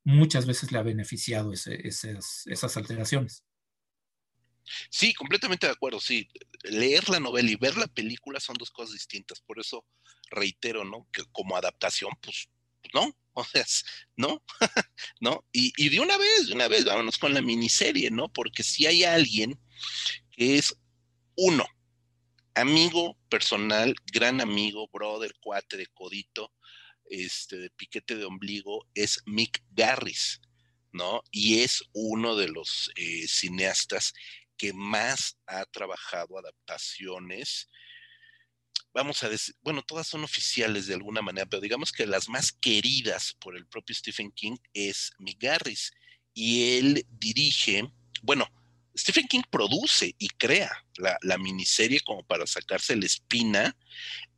[0.02, 3.44] muchas veces le ha beneficiado esas, esas alteraciones.
[4.90, 6.28] Sí, completamente de acuerdo, sí.
[6.64, 9.40] Leer la novela y ver la película son dos cosas distintas.
[9.40, 9.84] Por eso
[10.30, 11.08] reitero, ¿no?
[11.12, 12.48] Que como adaptación, pues,
[12.94, 13.64] no, o sea,
[14.16, 14.42] no,
[15.20, 15.44] no.
[15.52, 18.32] Y, y, de una vez, de una vez, vámonos con la miniserie, ¿no?
[18.32, 19.60] Porque si hay alguien
[20.30, 20.76] que es
[21.36, 21.66] uno,
[22.54, 26.52] amigo personal, gran amigo, brother, cuate de codito,
[27.06, 30.40] este, de piquete de ombligo, es Mick Garris,
[30.92, 31.22] ¿no?
[31.30, 34.12] Y es uno de los eh, cineastas
[34.62, 37.68] que más ha trabajado adaptaciones.
[38.94, 42.52] Vamos a decir, bueno, todas son oficiales de alguna manera, pero digamos que las más
[42.52, 45.90] queridas por el propio Stephen King es Mick Garris.
[46.32, 47.90] Y él dirige,
[48.22, 48.46] bueno,
[48.96, 53.76] Stephen King produce y crea la, miniserie como para sacarse la espina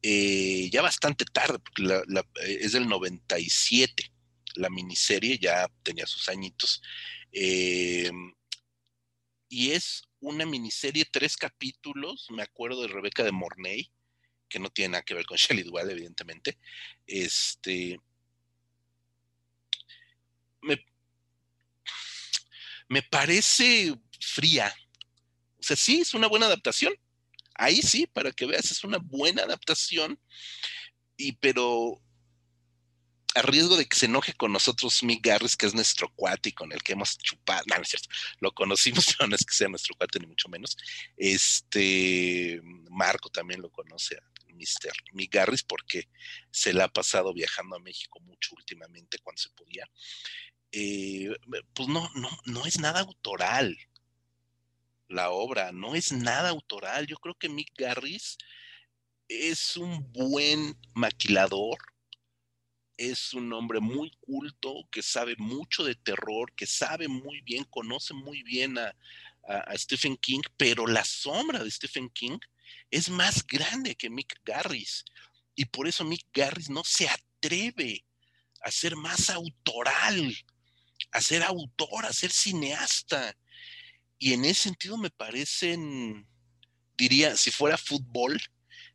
[0.00, 2.02] eh, ya bastante tarde, porque
[2.46, 4.10] eh, es del 97,
[4.54, 6.80] la miniserie ya tenía sus añitos.
[7.30, 8.10] Eh,
[9.54, 13.90] y es una miniserie, tres capítulos, me acuerdo de Rebeca de Mornay,
[14.48, 16.58] que no tiene nada que ver con Shelley Duvall, evidentemente.
[17.06, 17.98] Este.
[20.62, 20.84] Me,
[22.88, 24.74] me parece fría.
[25.58, 26.94] O sea, sí, es una buena adaptación.
[27.54, 30.18] Ahí sí, para que veas, es una buena adaptación.
[31.16, 32.02] Y pero
[33.34, 36.52] a riesgo de que se enoje con nosotros Mick Garris, que es nuestro cuate y
[36.52, 38.08] con el que hemos chupado, no, no es cierto,
[38.40, 40.76] lo conocimos, pero no es que sea nuestro cuate ni mucho menos.
[41.16, 44.18] Este, Marco también lo conoce
[44.48, 44.92] Mr.
[45.12, 46.08] Mick Garris porque
[46.50, 49.88] se la ha pasado viajando a México mucho últimamente cuando se podía.
[50.72, 51.30] Eh,
[51.72, 53.76] pues no, no, no es nada autoral
[55.08, 57.06] la obra, no es nada autoral.
[57.06, 58.36] Yo creo que Mick Garris
[59.28, 61.78] es un buen maquilador,
[62.96, 68.14] es un hombre muy culto, que sabe mucho de terror, que sabe muy bien, conoce
[68.14, 68.94] muy bien a,
[69.74, 72.38] Stephen King, pero la sombra de Stephen King
[72.90, 75.04] es más grande que Mick Garris.
[75.54, 78.06] Y por eso Mick Garris no se atreve
[78.62, 80.34] a ser más autoral,
[81.12, 83.36] a ser autor, a ser cineasta.
[84.18, 86.26] Y en ese sentido me parecen,
[86.96, 88.40] diría, si fuera fútbol,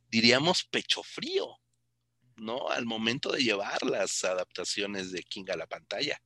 [0.10, 1.59] diríamos pecho frío,
[2.41, 2.69] ¿no?
[2.69, 6.21] Al momento de llevar las adaptaciones de King a la pantalla.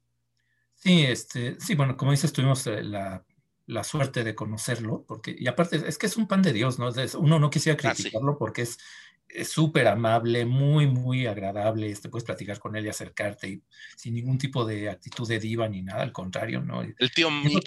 [0.75, 3.23] Sí, este, sí, bueno, como dices, tuvimos eh, la,
[3.67, 6.89] la suerte de conocerlo, porque, y aparte, es que es un pan de Dios, ¿no?
[7.19, 8.77] Uno no quisiera ah, criticarlo porque es
[9.45, 13.63] súper amable, muy, muy agradable, este, puedes platicar con él y acercarte y
[13.95, 16.81] sin ningún tipo de actitud de diva ni nada, al contrario, ¿no?
[16.81, 17.63] El tío Mick.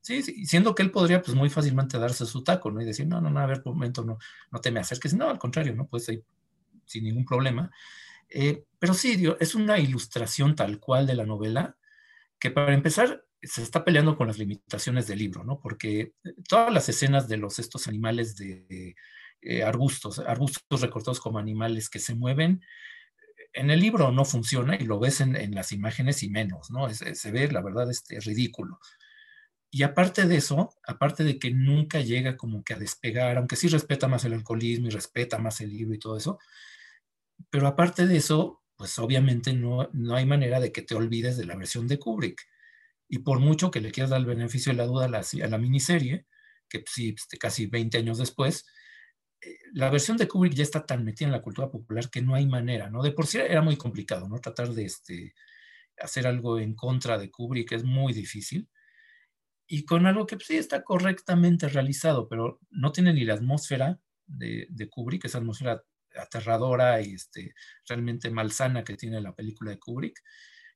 [0.00, 2.80] Sí, sí, siendo que él podría pues muy fácilmente darse su taco, ¿no?
[2.80, 4.18] Y decir, no, no, no, a ver, un momento, no,
[4.50, 5.12] no te me acerques.
[5.12, 5.86] No, al contrario, ¿no?
[5.86, 6.24] Pues ahí
[6.88, 7.70] sin ningún problema.
[8.28, 11.76] Eh, pero sí, es una ilustración tal cual de la novela,
[12.38, 15.60] que para empezar se está peleando con las limitaciones del libro, ¿no?
[15.60, 16.14] Porque
[16.48, 18.96] todas las escenas de los, estos animales de
[19.42, 22.62] eh, arbustos, arbustos recortados como animales que se mueven,
[23.52, 26.88] en el libro no funciona y lo ves en, las imágenes y menos, ¿no?
[26.90, 28.78] se ve, la verdad, este, ridículo.
[29.70, 33.68] Y aparte de eso, aparte de que nunca llega como que a despegar, aunque sí
[33.68, 36.38] respeta más el alcoholismo y respeta más el libro y todo eso,
[37.50, 41.46] pero aparte de eso, pues obviamente no, no hay manera de que te olvides de
[41.46, 42.40] la versión de Kubrick.
[43.08, 45.48] Y por mucho que le quieras dar el beneficio de la duda a la, a
[45.48, 46.26] la miniserie,
[46.68, 48.66] que pues sí, este, casi 20 años después,
[49.40, 52.34] eh, la versión de Kubrick ya está tan metida en la cultura popular que no
[52.34, 53.02] hay manera, ¿no?
[53.02, 54.38] De por sí era muy complicado, ¿no?
[54.40, 55.34] Tratar de este,
[55.98, 58.68] hacer algo en contra de Kubrick es muy difícil.
[59.66, 64.00] Y con algo que pues, sí está correctamente realizado, pero no tiene ni la atmósfera
[64.26, 65.82] de, de Kubrick, esa atmósfera
[66.22, 67.54] aterradora y este,
[67.88, 70.20] realmente malsana que tiene la película de Kubrick.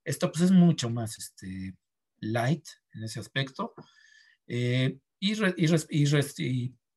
[0.05, 1.77] Esto pues es mucho más este,
[2.21, 3.75] light en ese aspecto.
[4.47, 5.33] Eh, y,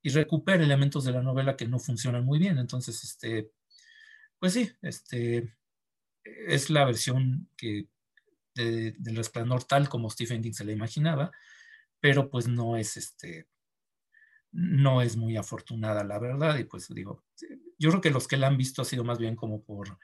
[0.01, 2.57] y, recupera elementos de la novela que no funcionan muy bien.
[2.57, 3.51] Entonces, este,
[4.39, 5.55] pues sí, este,
[6.23, 7.87] es la versión que
[8.55, 11.31] del resplandor tal como Stephen King se la imaginaba,
[11.99, 13.47] pero pues no es este,
[14.55, 17.23] no es muy afortunada la verdad y pues digo,
[17.77, 19.97] yo creo que los que la han visto ha sido más bien como por,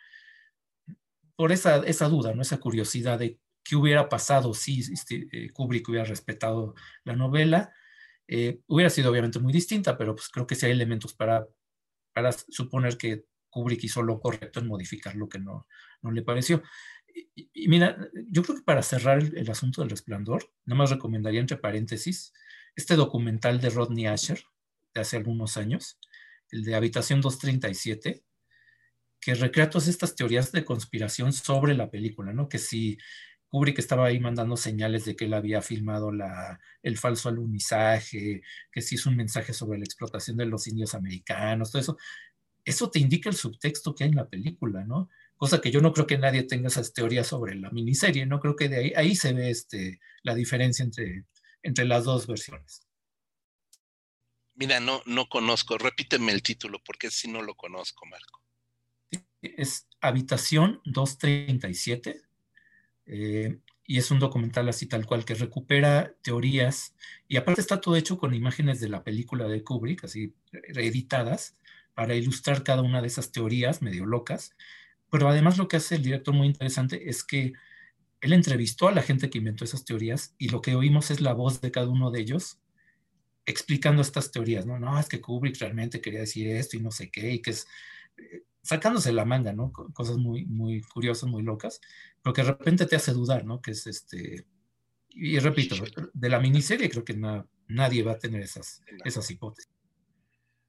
[1.35, 2.41] por esa, esa duda, ¿no?
[2.41, 7.73] esa curiosidad de qué hubiera pasado si este, eh, Kubrick hubiera respetado la novela
[8.33, 11.47] eh, hubiera sido obviamente muy distinta, pero pues creo que sí hay elementos para,
[12.13, 15.67] para suponer que Kubrick hizo lo correcto en modificar lo que no,
[16.01, 16.63] no le pareció.
[17.35, 17.97] Y, mira,
[18.29, 22.31] yo creo que para cerrar el, asunto del resplandor, nada más recomendaría entre paréntesis
[22.75, 24.43] este documental de Rodney Asher
[24.93, 25.97] de hace algunos años,
[26.51, 28.23] el de Habitación 237,
[29.19, 32.49] que recrea todas estas teorías de conspiración sobre la película, ¿no?
[32.49, 32.97] Que si
[33.47, 38.81] Kubrick estaba ahí mandando señales de que él había filmado la, el falso alunizaje, que
[38.81, 41.97] se hizo un mensaje sobre la explotación de los indios americanos, todo eso.
[42.63, 45.09] Eso te indica el subtexto que hay en la película, ¿no?
[45.35, 48.39] Cosa que yo no creo que nadie tenga esas teorías sobre la miniserie, ¿no?
[48.39, 51.25] Creo que de ahí, ahí se ve este, la diferencia entre,
[51.63, 52.87] entre las dos versiones.
[54.55, 58.41] Mira, no, no conozco, repíteme el título porque si no lo conozco, Marco.
[59.41, 62.21] Es Habitación 237
[63.07, 66.95] eh, y es un documental así tal cual que recupera teorías
[67.27, 71.55] y aparte está todo hecho con imágenes de la película de Kubrick, así reeditadas,
[71.93, 74.55] para ilustrar cada una de esas teorías medio locas.
[75.09, 77.53] Pero además lo que hace el director muy interesante es que
[78.21, 81.33] él entrevistó a la gente que inventó esas teorías y lo que oímos es la
[81.33, 82.59] voz de cada uno de ellos
[83.45, 84.79] explicando estas teorías, ¿no?
[84.79, 87.67] No, es que Kubrick realmente quería decir esto y no sé qué, y que es
[88.17, 89.71] eh, sacándose la manga, ¿no?
[89.71, 91.81] Cosas muy, muy curiosas, muy locas,
[92.21, 93.59] pero que de repente te hace dudar, ¿no?
[93.59, 94.45] Que es este,
[95.09, 95.75] y repito,
[96.13, 97.19] de la miniserie creo que
[97.67, 99.71] nadie va a tener esas, esas hipótesis.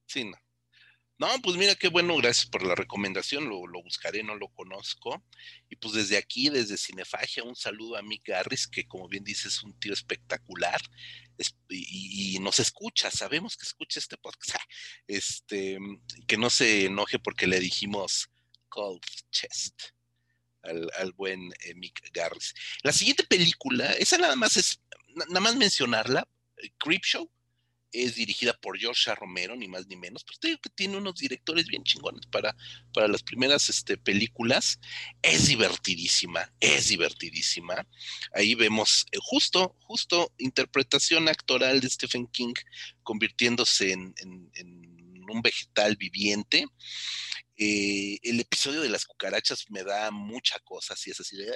[0.06, 0.36] Sí, no.
[1.18, 5.24] No, pues mira qué bueno, gracias por la recomendación, lo, buscaré, no lo conozco.
[5.68, 9.54] Y pues desde aquí, desde Cinefagia, un saludo a Mick Garris, que como bien dices
[9.54, 10.80] es un tío espectacular
[11.68, 14.56] y, nos escucha, sabemos que escucha este podcast,
[15.06, 15.78] este,
[16.26, 18.28] que no se enoje porque le dijimos
[18.68, 19.80] Cold Chest.
[20.62, 22.54] Al, buen eh, Mick Garris.
[22.84, 24.80] La siguiente película, esa nada más es,
[25.28, 27.28] nada más mencionarla, eh, Creepshow,
[27.92, 31.16] es dirigida por George Romero, ni más ni menos, pero te digo que tiene unos
[31.16, 32.56] directores bien chingones para,
[32.92, 34.80] para las primeras este, películas.
[35.20, 37.86] Es divertidísima, es divertidísima.
[38.34, 42.54] Ahí vemos eh, justo, justo interpretación actoral de Stephen King
[43.02, 44.14] convirtiéndose en,
[45.30, 46.66] un vegetal viviente.
[47.56, 51.50] Eh, el episodio de las cucarachas me da mucha cosa, así es así de,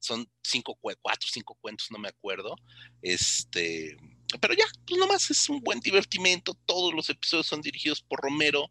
[0.00, 2.56] son cinco, cuatro, cinco cuentos, no me acuerdo.
[3.02, 3.96] Este,
[4.38, 6.54] pero ya, pues nomás es un buen divertimento.
[6.66, 8.70] Todos los episodios son dirigidos por Romero.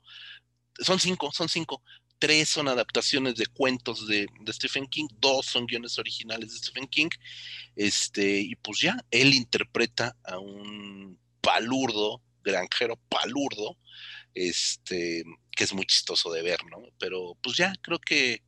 [0.79, 1.83] Son cinco, son cinco.
[2.19, 7.09] Tres son adaptaciones de cuentos de, Stephen King, dos son guiones originales de Stephen King.
[7.75, 13.77] Este, y pues ya, él interpreta a un palurdo, granjero palurdo,
[14.33, 16.81] este, que es muy chistoso de ver, ¿no?
[16.99, 18.43] Pero pues ya, creo que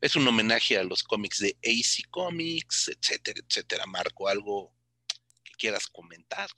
[0.00, 3.86] es un homenaje a los cómics de AC Comics, etcétera, etcétera.
[3.86, 4.73] Marco, algo
[5.64, 6.50] quieras comentar.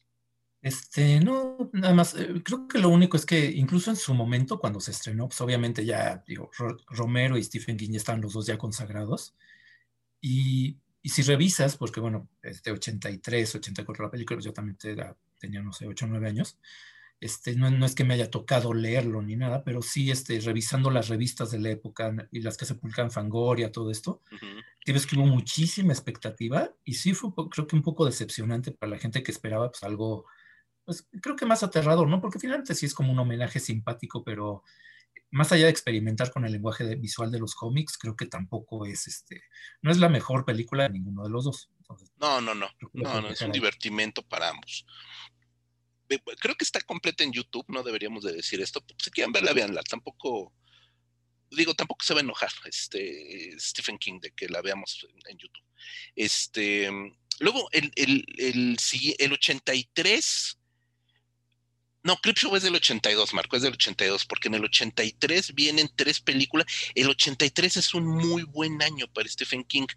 [0.61, 4.59] Este, no, nada más, eh, creo que lo único es que incluso en su momento,
[4.59, 6.51] cuando se estrenó, pues obviamente ya, digo,
[6.89, 9.37] Romero y Stephen King ya están los dos ya consagrados.
[10.21, 14.77] Y, si revisas, porque bueno, es de 83, 84 la película, yo también
[15.39, 16.59] tenía, no sé, 8 o 9 años,
[17.19, 21.09] Este, no, es que me haya tocado leerlo ni nada, pero sí este, revisando las
[21.09, 22.77] revistas de la época y las que se
[23.11, 24.21] Fangoria, todo esto,
[24.85, 28.99] tienes que hubo muchísima expectativa y sí fue creo que un poco decepcionante para la
[28.99, 30.27] gente que esperaba pues, algo,
[30.85, 32.21] pues creo que más aterrador, ¿no?
[32.21, 34.63] Porque finalmente sí es como un homenaje simpático, pero
[35.31, 39.07] más allá de experimentar con el lenguaje visual de los cómics, creo que tampoco es
[39.07, 39.43] este,
[39.81, 41.71] no es la mejor película de ninguno de los dos.
[42.19, 44.85] no, no, no, no, no, es un divertimento para ambos
[46.41, 48.85] creo que está completa en YouTube, no deberíamos de decir esto.
[48.99, 49.83] Si quieren verla, veanla.
[49.83, 50.53] Tampoco,
[51.51, 55.65] digo, tampoco se va a enojar este Stephen King de que la veamos en, YouTube.
[56.15, 56.91] Este,
[57.41, 58.77] luego, el, el, el,
[59.19, 60.59] el 83,
[62.07, 66.21] no, Show es del 82, Marco, es del 82, porque en el 83 vienen tres
[66.21, 66.65] películas.
[66.95, 69.89] El 83 es un muy buen año para Stephen King.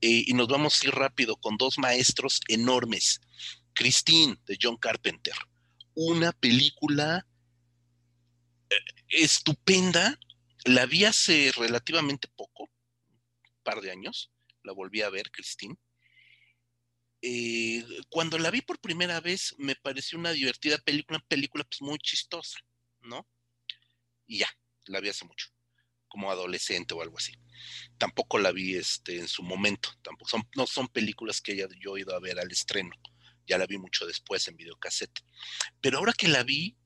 [0.00, 3.20] Eh, y nos vamos a ir rápido con dos maestros enormes.
[3.74, 5.34] Christine de John Carpenter.
[5.94, 7.26] Una película
[8.70, 8.76] eh,
[9.08, 10.18] estupenda.
[10.64, 14.32] La vi hace relativamente poco, un par de años.
[14.62, 15.76] La volví a ver, Christine.
[17.20, 21.80] Eh, cuando la vi por primera vez me pareció una divertida película, una película pues
[21.82, 22.58] muy chistosa,
[23.00, 23.26] ¿no?
[24.26, 24.48] Y ya,
[24.86, 25.48] la vi hace mucho,
[26.06, 27.32] como adolescente o algo así.
[27.96, 31.96] Tampoco la vi este, en su momento, tampoco son, no son películas que haya yo
[31.96, 32.94] ido a ver al estreno
[33.46, 35.20] ya la vi mucho después en videocassette.
[35.80, 36.76] Pero ahora que la vi,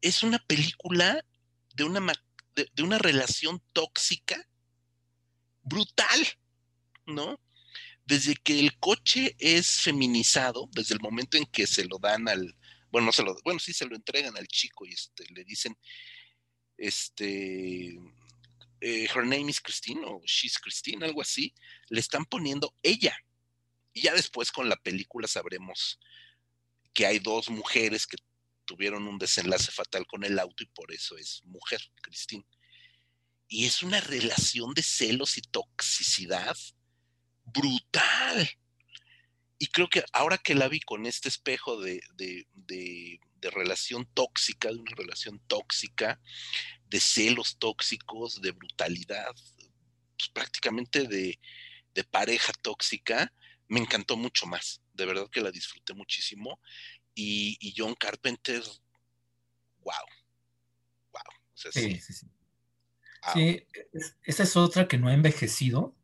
[0.00, 1.24] es una película
[1.74, 2.12] de una,
[2.54, 4.48] de, una relación tóxica
[5.62, 6.26] brutal,
[7.06, 7.40] ¿no?
[8.06, 12.56] Desde que el coche es feminizado, desde el momento en que se lo dan al,
[12.90, 15.76] bueno, no se lo, bueno, sí se lo entregan al chico y este, le dicen,
[16.76, 17.98] este,
[18.80, 21.54] eh, her name is Christine o she's Christine, algo así,
[21.88, 23.16] le están poniendo ella,
[23.92, 25.98] y ya después con la película sabremos
[26.92, 28.16] que hay dos mujeres que
[28.64, 32.46] tuvieron un desenlace fatal con el auto y por eso es mujer, Cristín.
[33.48, 36.56] Y es una relación de celos y toxicidad
[37.44, 38.48] brutal.
[39.58, 42.00] Y creo que ahora que la vi con este espejo de,
[43.42, 46.20] relación tóxica, de una relación tóxica,
[46.86, 49.34] de celos tóxicos, de brutalidad,
[50.16, 51.40] pues prácticamente de,
[51.92, 53.32] de pareja tóxica,
[53.70, 54.82] me encantó mucho más.
[54.92, 56.60] De verdad que la disfruté muchísimo.
[57.14, 58.62] Y, John Carpenter,
[59.80, 59.94] wow.
[61.12, 61.22] Wow.
[61.54, 62.26] sí, sí, sí.
[63.34, 63.66] Sí,
[64.24, 65.94] esa es otra que no ha envejecido.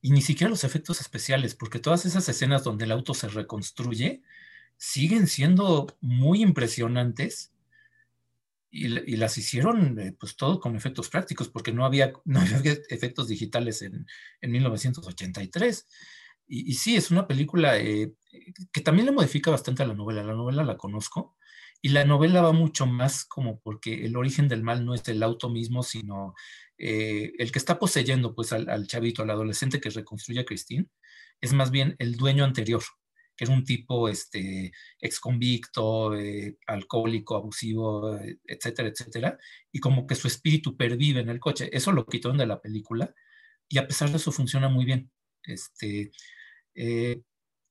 [0.00, 4.22] Y ni siquiera los efectos especiales, porque todas esas escenas donde el auto se reconstruye
[4.76, 7.52] siguen siendo muy impresionantes
[8.70, 13.28] y, las hicieron eh, pues todo con efectos prácticos, porque no había, no había efectos
[13.28, 14.06] digitales en,
[14.40, 15.86] en 1983.
[16.48, 18.14] Y, sí, es una película eh,
[18.72, 20.22] que también le modifica bastante a la novela.
[20.22, 21.36] La novela la conozco
[21.82, 25.22] y la novela va mucho más como porque el origen del mal no es el
[25.22, 26.34] auto mismo, sino
[26.78, 30.88] eh, el que está poseyendo pues al, chavito, al adolescente que reconstruye a Christine,
[31.40, 32.82] es más bien el dueño anterior,
[33.36, 39.38] que era un tipo este, ex convicto, eh, alcohólico, abusivo, etcétera, etcétera,
[39.70, 41.68] y como que su espíritu pervive en el coche.
[41.72, 43.14] Eso lo quitaron de la película
[43.68, 45.10] y a pesar de eso funciona muy bien.
[45.44, 46.10] Este,
[46.78, 47.22] eh,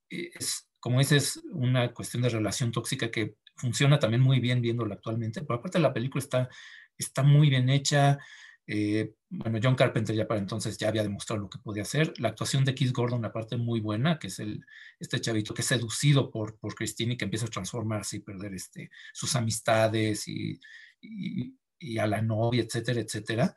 [0.09, 5.41] es, como dices, una cuestión de relación tóxica que funciona también muy bien viéndolo actualmente,
[5.41, 6.49] pero aparte la película está,
[6.97, 8.19] está muy bien hecha.
[8.67, 12.13] Eh, bueno, John Carpenter ya para entonces ya había demostrado lo que podía hacer.
[12.19, 14.65] La actuación de Keith Gordon, una parte muy buena, que es el,
[14.99, 18.53] este chavito que es seducido por, por Christine y que empieza a transformarse y perder
[18.53, 20.59] este, sus amistades y,
[20.99, 23.55] y, a la novia, etcétera, etcétera.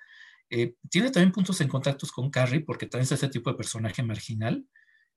[0.48, 4.02] Eh, tiene también puntos en contactos con Carrie, porque también es ese tipo de personaje
[4.02, 4.64] marginal,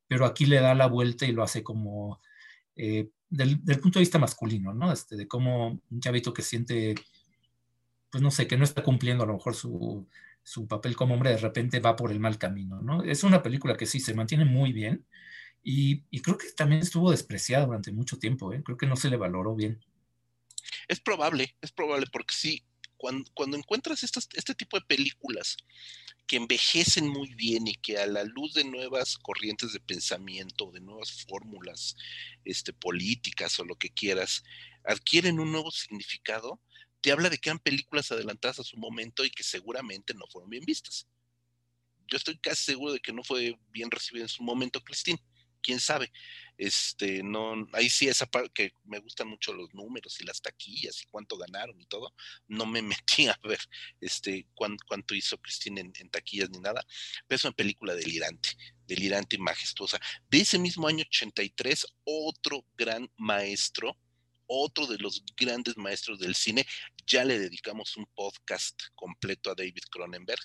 [0.08, 2.22] pero aquí le da la vuelta y lo hace como
[2.76, 4.92] eh, del, punto de vista masculino, ¿no?
[4.92, 6.96] Este, de cómo un chavito que siente,
[8.12, 10.08] pues no sé, que no está cumpliendo a lo mejor su,
[10.68, 13.04] papel como hombre, de repente va por el mal camino, ¿no?
[13.04, 15.06] Es una película que sí se mantiene muy bien
[15.64, 18.62] y, creo que también estuvo despreciada durante mucho tiempo, ¿eh?
[18.64, 19.80] Creo que no se le valoró bien.
[20.88, 22.64] Es probable, es probable, porque sí,
[23.04, 25.58] cuando, cuando encuentras este tipo de películas
[26.26, 30.80] que envejecen muy bien y que a la luz de nuevas corrientes de pensamiento, de
[30.80, 31.98] nuevas fórmulas
[32.46, 34.42] este, políticas o lo que quieras,
[34.86, 36.62] adquieren un nuevo significado,
[37.02, 40.50] te habla de que eran películas adelantadas a su momento y que seguramente no fueron
[40.50, 41.06] bien vistas.
[42.08, 45.22] Yo estoy casi seguro de que no fue bien recibida en su momento Christine
[45.64, 46.12] quién sabe.
[46.58, 51.02] Este, no, ahí sí esa parte que me gustan mucho los números y las taquillas
[51.02, 52.14] y cuánto ganaron y todo,
[52.48, 53.60] no me metí a ver
[54.00, 56.86] este cuánto, hizo Cristina en, taquillas ni nada,
[57.28, 58.50] pero es una película delirante,
[58.86, 60.00] delirante y majestuosa.
[60.30, 63.98] De ese mismo año 83, otro gran maestro,
[64.46, 66.66] otro de los grandes maestros del cine.
[67.06, 70.42] Ya le dedicamos un podcast completo a David Cronenberg.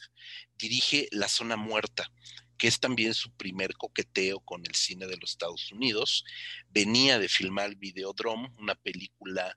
[0.56, 2.10] Dirige La Zona Muerta,
[2.59, 6.24] que es también su primer coqueteo con el cine de los Estados Unidos.
[6.68, 9.56] Venía de filmar Videodrome, una película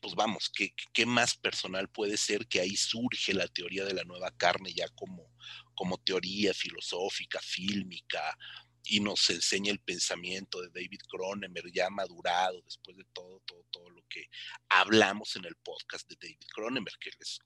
[0.00, 4.02] pues vamos, ¿qué, ¿qué, más personal puede ser que ahí surge la teoría de la
[4.02, 5.30] nueva carne ya como,
[5.76, 8.36] como teoría filosófica, fílmica,
[8.84, 13.90] y nos enseña el pensamiento de David Cronenberg ya madurado después de todo, todo, todo
[13.90, 14.26] lo que
[14.68, 17.38] hablamos en el podcast de David Cronenberg, que les,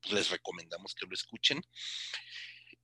[0.00, 1.62] pues les recomendamos que lo escuchen.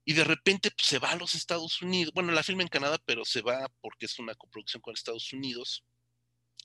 [0.05, 2.97] Y de repente pues, se va a los Estados Unidos, bueno, la filma en Canadá,
[3.05, 5.83] pero se va porque es una coproducción con Estados Unidos,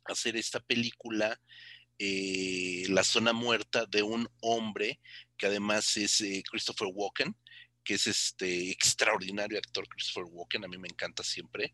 [0.04, 1.40] a hacer esta película
[1.98, 5.00] eh, La Zona Muerta de un hombre
[5.36, 7.36] que además es eh, Christopher Walken,
[7.84, 11.72] que es este extraordinario actor Christopher Walken, a mí me encanta siempre,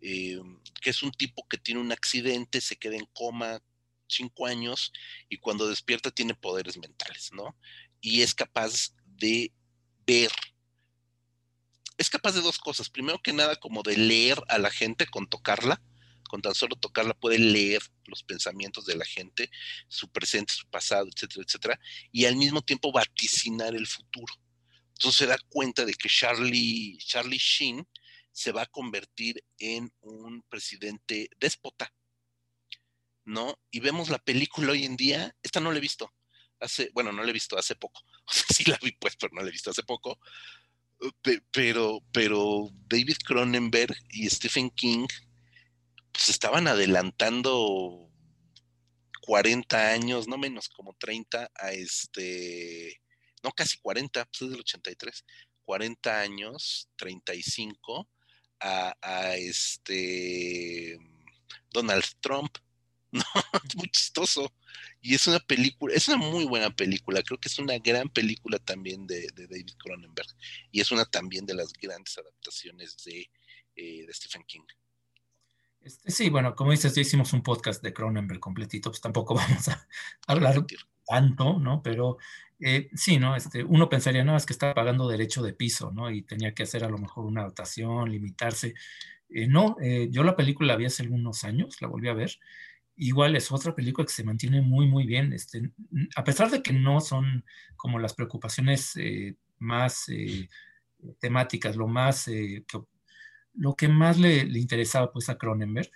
[0.00, 0.38] eh,
[0.80, 3.60] que es un tipo que tiene un accidente, se queda en coma
[4.08, 4.92] cinco años
[5.28, 7.56] y cuando despierta tiene poderes mentales, ¿no?
[8.00, 9.52] Y es capaz de
[10.06, 10.30] ver.
[11.96, 12.90] Es capaz de dos cosas.
[12.90, 15.80] Primero que nada, como de leer a la gente con tocarla.
[16.28, 19.50] Con tan solo tocarla puede leer los pensamientos de la gente,
[19.88, 21.80] su presente, su pasado, etcétera, etcétera.
[22.10, 24.34] Y al mismo tiempo vaticinar el futuro.
[24.94, 27.86] Entonces se da cuenta de que Charlie, Charlie Sheen
[28.34, 31.94] se va a convertir en un presidente déspota,
[33.24, 33.58] ¿no?
[33.70, 36.12] Y vemos la película hoy en día, esta no la he visto,
[36.58, 38.02] hace, bueno, no la he visto hace poco,
[38.52, 40.18] sí la vi pues, pero no la he visto hace poco,
[41.50, 45.06] pero, pero David Cronenberg y Stephen King,
[46.12, 48.10] pues estaban adelantando
[49.22, 53.00] 40 años, no menos como 30 a este
[53.44, 55.24] no casi 40, pues es del 83,
[55.64, 58.08] 40 años, 35,
[58.60, 60.98] a, a este
[61.70, 62.56] Donald Trump.
[63.14, 63.22] No,
[63.76, 64.52] muy chistoso.
[65.00, 67.22] Y es una película, es una muy buena película.
[67.22, 70.28] Creo que es una gran película también de, David Cronenberg.
[70.70, 73.30] Y es una también de las grandes adaptaciones de,
[73.76, 74.64] eh, de Stephen King.
[75.80, 79.68] Este, sí, bueno, como dices, ya hicimos un podcast de Cronenberg completito, pues tampoco vamos
[79.68, 79.86] a
[80.26, 80.64] hablar
[81.06, 81.82] tanto, ¿no?
[81.82, 82.16] Pero
[82.60, 83.36] eh, sí, ¿no?
[83.36, 86.10] Este, uno pensaría, no, es que está pagando derecho de piso, ¿no?
[86.10, 88.74] Y tenía que hacer a lo mejor una adaptación, limitarse.
[89.28, 92.38] Eh, no, eh, yo la película la vi hace algunos años, la volví a ver.
[92.96, 95.32] Igual es otra película que se mantiene muy, muy bien.
[95.32, 95.72] Este,
[96.16, 97.44] a pesar de que no son
[97.76, 98.94] como las preocupaciones
[99.58, 100.06] más
[101.18, 102.30] temáticas, lo más,
[103.54, 105.90] lo que más le, le interesaba pues a Cronenberg,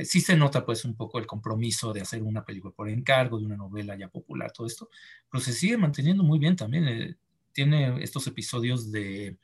[0.00, 3.38] eh, sí se nota pues un poco el compromiso de hacer una película por encargo,
[3.38, 4.88] de una novela ya popular, todo esto,
[5.30, 6.88] pero se sigue manteniendo muy bien también.
[6.88, 7.16] Eh,
[7.52, 9.36] tiene estos episodios de,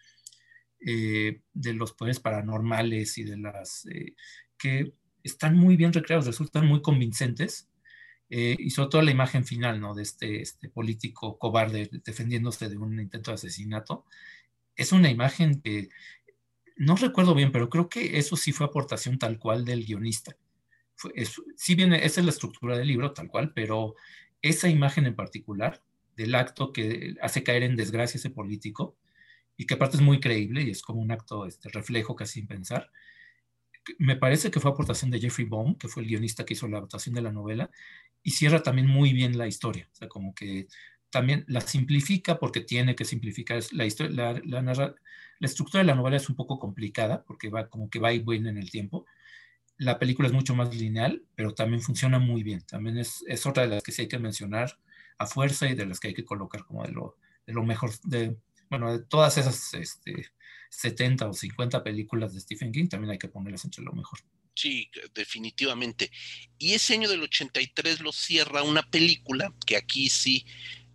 [0.81, 3.87] eh, de los poderes paranormales y de las
[4.57, 4.95] que
[5.27, 7.69] están muy bien recreados, resultan muy convincentes.
[8.29, 9.95] y sobre todo la imagen final, ¿no?
[9.95, 14.05] De este, este político cobarde defendiéndose de un intento de asesinato.
[14.75, 15.91] Es una imagen que
[16.77, 20.37] no recuerdo bien, pero creo que eso sí fue aportación tal cual del guionista.
[21.57, 23.95] sí viene, esa es la estructura del libro tal cual, pero
[24.43, 25.83] esa imagen en particular
[26.17, 28.97] del acto que hace caer en desgracia ese político
[29.57, 32.47] y que aparte es muy creíble y es como un acto este, reflejo casi sin
[32.47, 32.91] pensar,
[33.99, 36.79] me parece que fue aportación de Jeffrey Baum, que fue el guionista que hizo la
[36.79, 37.71] adaptación de la novela,
[38.23, 39.89] y cierra también muy bien la historia.
[39.93, 40.69] O sea, como que
[41.11, 44.95] también la simplifica porque tiene que simplificar la historia, la, la,
[45.39, 48.19] la estructura de la novela es un poco complicada porque va como que va y
[48.21, 49.07] viene en el tiempo.
[49.79, 52.63] La película es mucho más lineal, pero también funciona muy bien.
[52.63, 54.79] También es, es otra de las que sí hay que mencionar
[55.19, 57.17] a fuerza y de las que hay que colocar como de lo,
[57.47, 58.37] de lo mejor, de,
[58.71, 60.27] bueno, de todas esas este,
[60.71, 64.21] 70 o 50 películas de Stephen King, también hay que ponerlas entre lo mejor.
[64.55, 66.11] Sí, definitivamente.
[66.59, 70.47] Y ese año del 83 lo cierra una película que aquí sí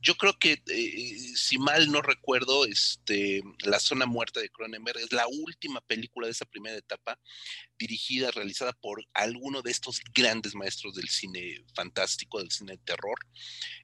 [0.02, 5.12] yo creo que, eh, si mal no recuerdo, este, La Zona Muerta de Cronenberg es
[5.12, 7.20] la última película de esa primera etapa
[7.78, 13.20] dirigida, realizada por alguno de estos grandes maestros del cine fantástico, del cine terror,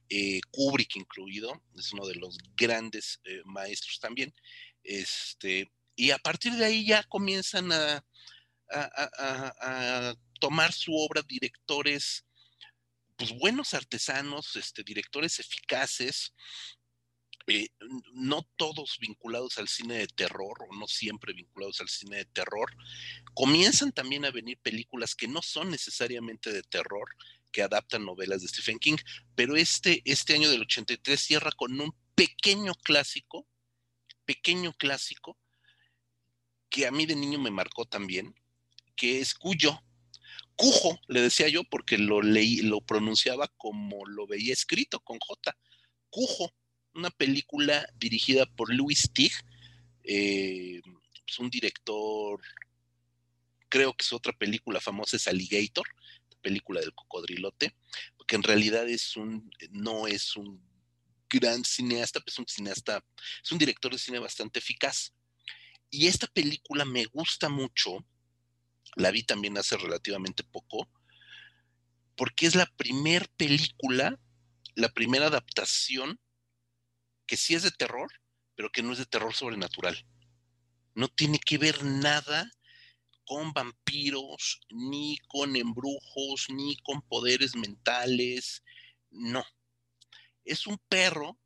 [0.08, 4.34] eh, Kubrick incluido, es uno de los grandes eh, maestros también.
[4.82, 8.04] Este, y a partir de ahí ya comienzan a,
[8.70, 12.24] a tomar su obra directores
[13.18, 16.34] pues buenos artesanos, este, directores eficaces,
[17.48, 17.68] eh,
[18.12, 22.70] no todos vinculados al cine de terror o no siempre vinculados al cine de terror,
[23.34, 27.08] comienzan también a venir películas que no son necesariamente de terror,
[27.50, 28.98] que adaptan novelas de Stephen King,
[29.34, 33.48] pero este, este año del 83 cierra con un pequeño clásico,
[34.26, 35.36] pequeño clásico,
[36.70, 38.34] que a mí de niño me marcó también,
[38.96, 39.80] que es Cuyo,
[40.56, 45.56] Cujo, le decía yo, porque lo leí, lo pronunciaba como lo veía escrito con J.
[46.10, 46.52] Cujo,
[46.94, 49.32] una película dirigida por Louis Tig,
[50.02, 50.80] eh,
[51.26, 52.40] es un director,
[53.68, 55.86] creo que es otra película famosa, es Alligator,
[56.40, 57.76] película del cocodrilote,
[58.16, 60.60] porque en realidad es un, no es un
[61.28, 63.04] gran cineasta, pues es un cineasta,
[63.42, 65.12] es un director de cine bastante eficaz.
[65.90, 68.04] Y esta película me gusta mucho,
[68.96, 70.88] la vi también hace relativamente poco,
[72.16, 74.18] porque es la primer película,
[74.74, 76.20] la primera adaptación
[77.26, 78.10] que sí es de terror,
[78.54, 80.04] pero que no es de terror sobrenatural.
[80.94, 82.50] No tiene que ver nada
[83.24, 88.64] con vampiros, ni con embrujos, ni con poderes mentales.
[89.10, 89.44] No.
[90.44, 91.38] Es un perro,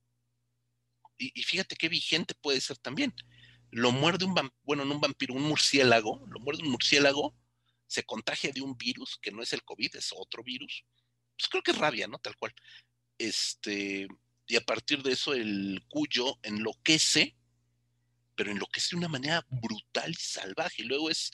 [1.18, 3.14] y, fíjate qué vigente puede ser también.
[3.72, 7.34] Lo muerde un vampiro, bueno, no un vampiro, un murciélago, lo muerde un murciélago,
[7.88, 10.84] se contagia de un virus que no es el COVID, es otro virus.
[11.36, 12.18] Pues creo que es rabia, ¿no?
[12.18, 12.54] Tal cual.
[13.18, 14.06] Este,
[14.46, 17.36] y a partir de eso el cuyo enloquece
[18.34, 20.82] pero enloquece de una manera brutal y salvaje.
[20.82, 21.30] Y luego es,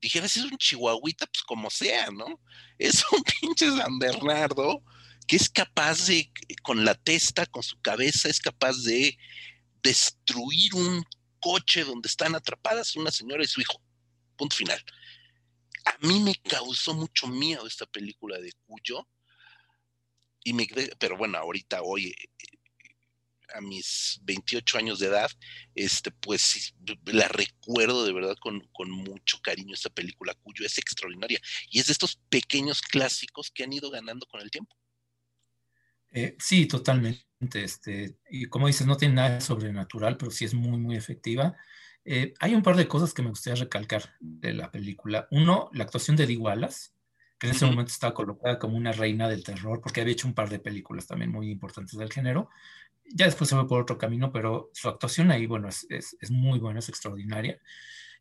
[0.00, 2.40] dijeras, es un chihuahuita, pues como sea, ¿no?
[2.78, 4.82] Es un pinche San Bernardo
[5.26, 6.30] que es capaz de,
[6.62, 9.16] con la testa, con su cabeza, es capaz de
[9.80, 11.04] destruir un
[11.40, 13.82] coche donde están atrapadas una señora y su hijo.
[14.36, 14.82] Punto final.
[15.84, 19.06] A mí me causó mucho miedo esta película de Cuyo.
[20.42, 20.66] Y me,
[20.98, 22.14] pero bueno, ahorita hoy
[23.54, 25.30] a mis 28 años de edad,
[25.74, 26.74] este, pues
[27.06, 31.40] la recuerdo de verdad con, mucho cariño esta película, cuyo es extraordinaria.
[31.70, 34.76] Y es de estos pequeños clásicos que han ido ganando con el tiempo.
[36.12, 37.24] Eh, sí, totalmente.
[37.52, 41.56] Este, y como dices, no tiene nada de sobrenatural, pero sí es muy, muy efectiva.
[42.04, 45.28] Eh, hay un par de cosas que me gustaría recalcar de la película.
[45.30, 46.90] Uno, la actuación de Dee Wallace,
[47.38, 50.34] que en ese momento estaba colocada como una reina del terror, porque había hecho un
[50.34, 52.50] par de películas también muy importantes del género
[53.12, 56.58] ya después se fue por otro camino, pero su actuación ahí, bueno, es, es, muy
[56.58, 57.58] buena, es extraordinaria.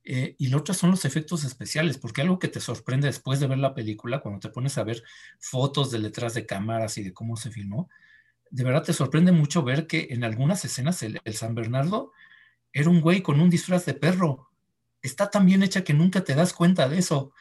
[0.03, 3.47] Eh, y lo otro son los efectos especiales, porque algo que te sorprende después de
[3.47, 5.03] ver la película, cuando te pones a ver
[5.39, 7.89] fotos de detrás de cámaras y de cómo se filmó,
[8.49, 12.11] de verdad te sorprende mucho ver que en algunas escenas el, San Bernardo
[12.73, 14.49] era un güey con un disfraz de perro.
[15.01, 17.33] Está tan bien hecha que nunca te das cuenta de eso.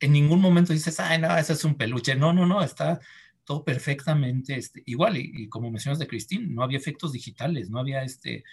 [0.00, 2.14] En ningún momento dices, ay, no, ese es un peluche.
[2.14, 3.00] No, no, no, está
[3.44, 5.16] todo perfectamente este, igual.
[5.16, 8.44] Y, como mencionas de Christine, no había efectos digitales, no había este,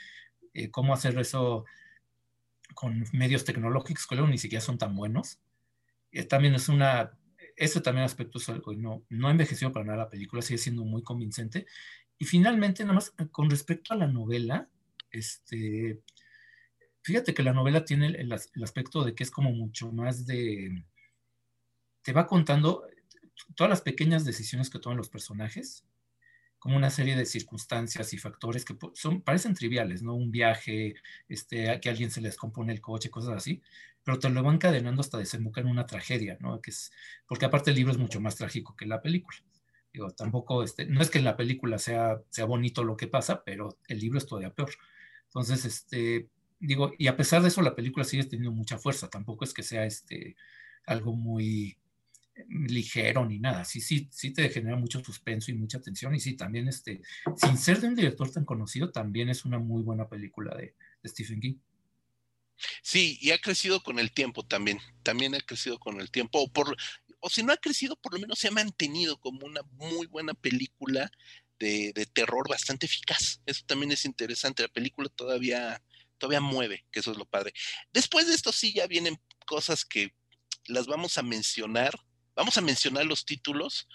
[0.54, 1.66] eh, cómo hacer eso
[2.74, 5.40] con medios tecnológicos que luego ni siquiera son tan buenos.
[6.12, 7.18] Eh, también es una,
[7.56, 10.84] ese también aspecto es algo, no, no ha envejecido para nada la película, sigue siendo
[10.84, 11.66] muy convincente.
[12.18, 14.70] Y finalmente, nada más con respecto a la novela,
[15.12, 16.02] este,
[17.02, 20.86] fíjate que la novela tiene el, el aspecto de que es como mucho más de,
[22.02, 22.86] te va contando,
[23.56, 25.86] todas las pequeñas decisiones que toman los personajes,
[26.62, 30.14] como una serie de circunstancias y factores que son, parecen triviales, ¿no?
[30.14, 30.94] Un viaje,
[31.28, 33.64] este, que alguien se les compone el coche, cosas así,
[34.04, 36.60] pero te lo van cadenando hasta desembocar en una tragedia, ¿no?
[36.64, 36.92] Es,
[37.28, 39.40] porque aparte el libro es mucho más trágico que la película.
[39.92, 43.80] Digo, tampoco, este, no es que la película sea, sea bonito lo que pasa, pero
[43.88, 44.70] el libro es todavía peor.
[45.30, 49.46] Entonces, este, digo, y a pesar de eso, la película sigue teniendo mucha fuerza, tampoco
[49.46, 50.36] es que sea este,
[50.86, 51.80] algo muy,
[52.48, 53.66] ligero ni nada.
[53.66, 56.16] Sí, sí, sí te genera mucho suspenso y mucha tensión.
[56.16, 57.02] Y sí, también, este,
[57.36, 60.76] sin ser de un director tan conocido, también es una muy buena película de,
[61.06, 61.56] Stephen King.
[62.84, 64.80] Sí, y ha crecido con el tiempo también.
[65.04, 66.42] También ha crecido con el tiempo.
[66.42, 66.76] O, por,
[67.20, 70.34] o si no ha crecido, por lo menos se ha mantenido como una muy buena
[70.34, 71.12] película
[71.58, 73.42] de, de terror bastante eficaz.
[73.46, 74.64] Eso también es interesante.
[74.64, 75.82] La película todavía,
[76.20, 77.54] todavía mueve, que eso es lo padre.
[77.92, 80.14] Después de esto sí ya vienen cosas que
[80.68, 82.00] las vamos a mencionar
[82.36, 83.88] Vamos a mencionar los títulos.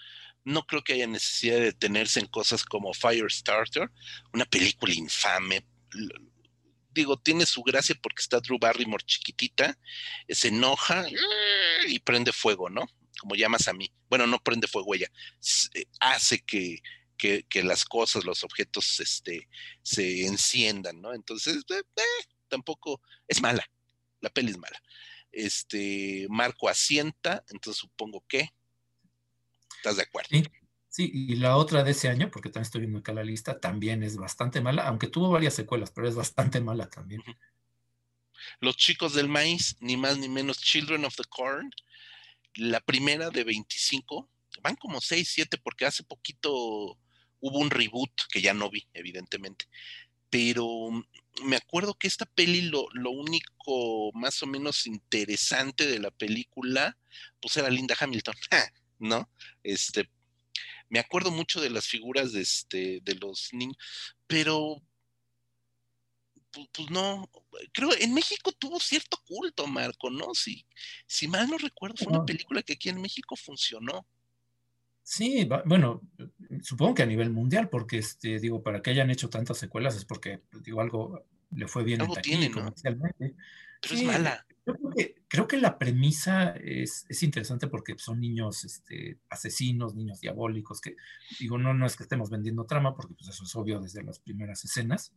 [0.43, 3.89] No creo que haya necesidad de detenerse en cosas como Firestarter,
[4.33, 5.65] una película infame.
[6.91, 9.77] Digo, tiene su gracia porque está Drew Barrymore chiquitita,
[10.29, 11.05] se enoja
[11.87, 12.87] y prende fuego, ¿no?
[13.19, 13.91] Como llamas a mí.
[14.09, 15.11] Bueno, no prende fuego ella,
[15.73, 16.81] eh, hace que,
[17.63, 19.49] las cosas, los objetos, este,
[19.81, 21.13] se enciendan, ¿no?
[21.13, 23.69] Entonces, eh, eh, tampoco es mala,
[24.21, 24.81] la peli es mala
[25.37, 28.49] este Marco asienta, entonces supongo que
[29.77, 30.29] estás de acuerdo.
[30.89, 34.01] Sí, y la otra de ese año, porque también estoy viendo acá la lista, también
[34.01, 37.21] es bastante mala, aunque tuvo varias secuelas, pero es bastante mala también.
[38.59, 41.69] Los chicos del maíz, ni más ni menos, Children of the Corn,
[42.55, 44.27] la primera de 25,
[44.63, 46.49] van como 6, 7, porque hace poquito
[47.39, 49.65] hubo un reboot que ya no vi, evidentemente.
[50.31, 50.89] Pero
[51.43, 56.97] me acuerdo que esta peli, lo, lo, único más o menos interesante de la película,
[57.39, 58.35] pues era Linda Hamilton,
[58.99, 59.29] ¿no?
[59.63, 60.09] Este,
[60.89, 63.77] me acuerdo mucho de las figuras de, este, de los niños,
[64.25, 64.81] pero
[66.51, 67.29] pues, pues, no,
[67.73, 70.33] creo en México tuvo cierto culto, Marco, ¿no?
[70.33, 70.65] Si,
[71.05, 74.07] si mal no recuerdo, fue una película que aquí en México funcionó.
[75.09, 76.01] Sí, bueno,
[76.61, 80.03] supongo que a nivel mundial, porque este, digo, para que hayan hecho tantas secuelas es
[80.03, 83.33] porque, digo, algo le fue bien en tiene, comercialmente.
[83.81, 84.45] Pero es mala.
[85.29, 90.97] creo que la premisa es, es, interesante porque son niños este, asesinos, niños diabólicos, que
[91.39, 94.19] digo, no, no es que estemos vendiendo trama, porque pues eso es obvio desde las
[94.19, 95.13] primeras escenas,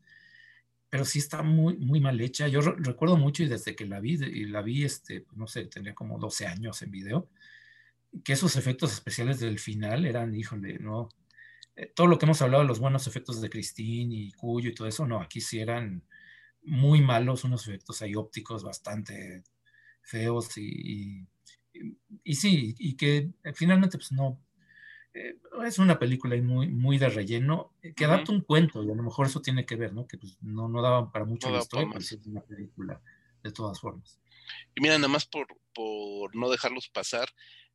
[0.89, 2.47] pero sí está muy, muy mal hecha.
[2.47, 5.97] Yo recuerdo mucho y desde que la vi, y la vi, este, no sé, tenía
[5.97, 7.29] como 12 años en video,
[8.25, 11.09] que esos efectos especiales del final eran, híjole, no.
[11.77, 14.75] Eh, todo lo que hemos hablado de los buenos efectos de Christine y Cuyo y
[14.75, 16.03] todo eso, no, aquí sí eran
[16.63, 19.45] muy malos, unos efectos ahí ópticos bastante
[20.03, 21.27] feos y,
[22.25, 24.41] y, sí, y que eh, finalmente pues no,
[25.15, 29.03] eh, es una película muy, muy de relleno que adapta un cuento y a lo
[29.03, 30.07] mejor eso tiene que ver, ¿no?
[30.07, 33.01] Que pues no, no daban para mucho la historia, pero sí es una película
[33.43, 34.19] de todas formas.
[34.75, 37.29] Y mira, nada más por, por no dejarlos pasar,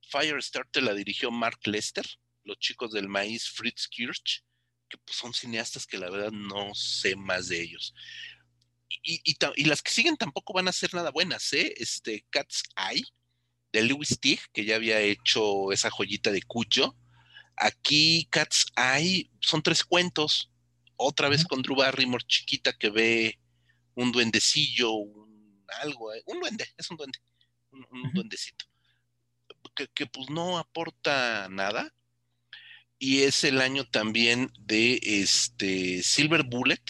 [0.10, 2.06] Firestarter la dirigió Mark Lester,
[2.44, 4.44] los chicos del maíz Fritz Kirch,
[4.90, 7.94] que pues, son cineastas que la verdad no sé más de ellos.
[9.04, 11.74] Y, y, las que siguen tampoco van a ser nada buenas, ¿eh?
[11.78, 13.04] Este Cat's Eye,
[13.72, 16.96] de Lewis Teague, que ya había hecho esa joyita de Cuyo.
[17.58, 20.52] Aquí Cat's Eye son tres cuentos,
[20.98, 23.40] otra vez con Drew Barrymore chiquita que ve
[23.96, 25.35] un duendecillo, un
[25.82, 26.22] algo, ¿eh?
[26.26, 27.20] un duende, es un duende,
[27.72, 28.66] un duendecito
[29.94, 31.94] que, pues no aporta nada.
[32.98, 36.82] Y es el año también de este Silver Bullet,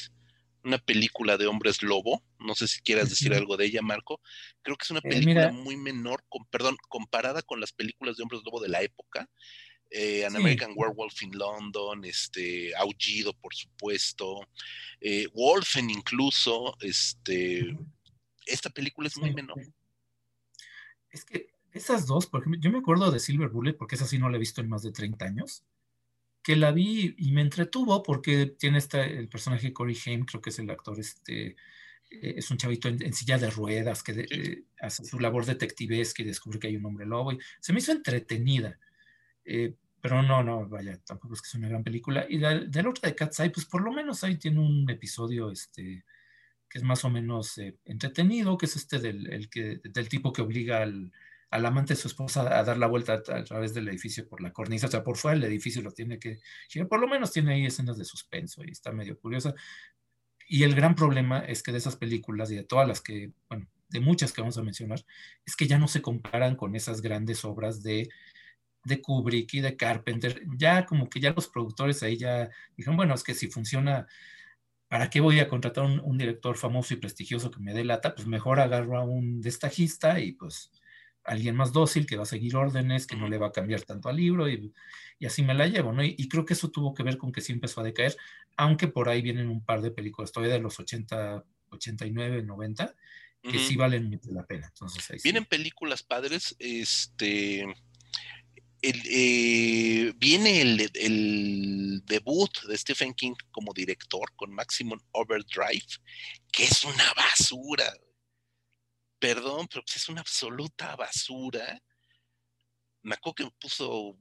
[0.64, 2.24] una película de hombres lobo.
[2.40, 4.22] No sé si quieras decir algo de ella, Marco.
[4.62, 8.24] Creo que es una eh, película muy menor, con, perdón, comparada con las películas de
[8.24, 9.28] hombres lobo de la época.
[9.90, 14.42] Eh, An American Werewolf in London, este, Aullido, por supuesto,
[15.00, 17.76] eh, Wolfen incluso, este,
[18.46, 19.62] esta película es muy menor.
[21.10, 24.18] Es que esas dos, por ejemplo, yo me acuerdo de Silver Bullet, porque esa sí
[24.18, 25.64] no la he visto en más de 30 años,
[26.42, 30.52] que la vi y me entretuvo porque tiene esta, el personaje Corey Haim, creo que
[30.52, 31.56] es el actor, este,
[32.12, 36.26] eh, es un chavito en, silla de ruedas que eh, hace su labor detectivesca y
[36.26, 37.32] descubre que hay un hombre lobo.
[37.32, 38.80] Y se me hizo entretenida.
[39.44, 42.28] Eh, pero no, no, vaya, tampoco es que es una gran película.
[42.30, 45.50] Y la, del otro de Cat's Eye, pues por lo menos ahí tiene un episodio
[45.50, 46.06] este,
[46.76, 50.82] es más o menos entretenido, que es este del, el que, del tipo que obliga
[50.82, 51.10] al,
[51.50, 54.52] al amante de su esposa a dar la vuelta a, través del edificio por la
[54.52, 56.40] cornisa, o sea, por fuera del edificio lo tiene que
[56.90, 59.56] por lo menos tiene ahí escenas de suspenso y está medio curiosa.
[60.50, 63.70] Y el gran problema es que de esas películas y de todas las que, bueno,
[63.88, 65.00] de muchas que vamos a mencionar,
[65.46, 68.10] es que ya no se comparan con esas grandes obras de,
[68.84, 70.44] de Kubrick y de Carpenter.
[70.58, 74.08] Ya como que ya los productores ahí ya dijeron, bueno, es que si funciona,
[74.96, 78.16] ¿para qué voy a contratar un, un director famoso y prestigioso que me dé lata?
[78.16, 80.72] Pues mejor agarro a un destajista y pues
[81.26, 84.08] alguien más dócil que va a seguir órdenes, que no le va a cambiar tanto
[84.08, 84.72] al libro y,
[85.26, 86.02] así me la llevo, ¿no?
[86.02, 88.16] Y, creo que eso tuvo que ver con que sí empezó a decaer,
[88.56, 92.96] aunque por ahí vienen un par de películas todavía de los 80, 89, 90,
[93.42, 94.68] que sí valen mucho la pena.
[94.68, 97.66] Entonces, vienen películas padres, este...
[98.88, 105.88] Eh, viene el, debut de Stephen King como director con Maximum Overdrive,
[106.52, 107.92] que es una basura
[109.26, 111.82] perdón, pero pues es una absoluta basura.
[113.02, 114.18] Me acuerdo que puso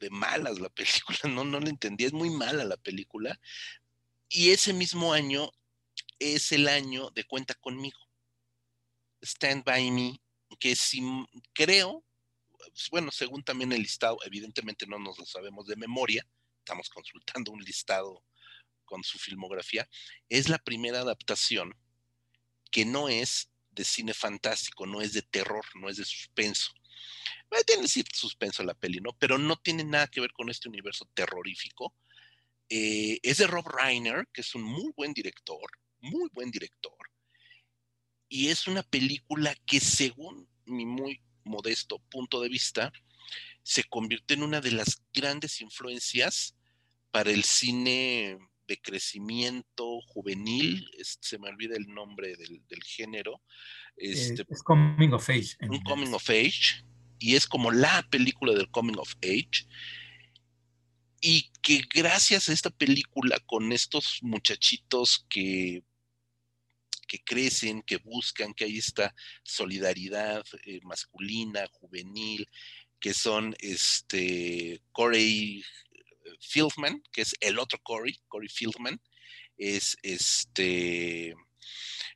[0.00, 3.38] de malas la película, no, no la entendí, es muy mala la película.
[4.30, 5.50] Y ese mismo año
[6.18, 7.98] es el año de Cuenta conmigo.
[9.22, 10.20] Stand by Me,
[10.58, 11.02] que si
[11.52, 12.02] creo,
[12.90, 16.26] bueno, según también el listado, evidentemente no nos lo sabemos de memoria,
[16.58, 18.24] estamos consultando un listado
[18.84, 19.88] con su filmografía,
[20.28, 21.74] es la primera adaptación
[22.70, 26.72] que no es de cine fantástico, no es de terror, no es de suspenso.
[27.66, 29.12] tiene cierto suspenso la peli, ¿no?
[29.18, 31.94] Pero no tiene nada que ver con este universo terrorífico.
[32.68, 36.96] Eh, es de Rob Reiner, que es un muy buen director, muy buen director.
[38.28, 42.92] Y es una película que según mi muy modesto punto de vista,
[43.62, 46.54] se convierte en una de las grandes influencias
[47.10, 48.38] para el cine
[48.68, 50.88] de crecimiento juvenil,
[51.20, 53.40] se me olvida el nombre del, género.
[53.96, 55.56] Este, es Coming of Age.
[55.68, 56.84] Un Coming of Age,
[57.18, 59.66] y es como la película del Coming of Age.
[61.20, 65.82] Y que gracias a esta película, con estos muchachitos que
[67.06, 72.48] que crecen, que buscan, que hay esta solidaridad eh, masculina, juvenil,
[73.00, 75.62] que son este Corey
[76.40, 79.00] Fieldman, que es el otro Corey, Corey Fieldman,
[79.56, 81.34] es este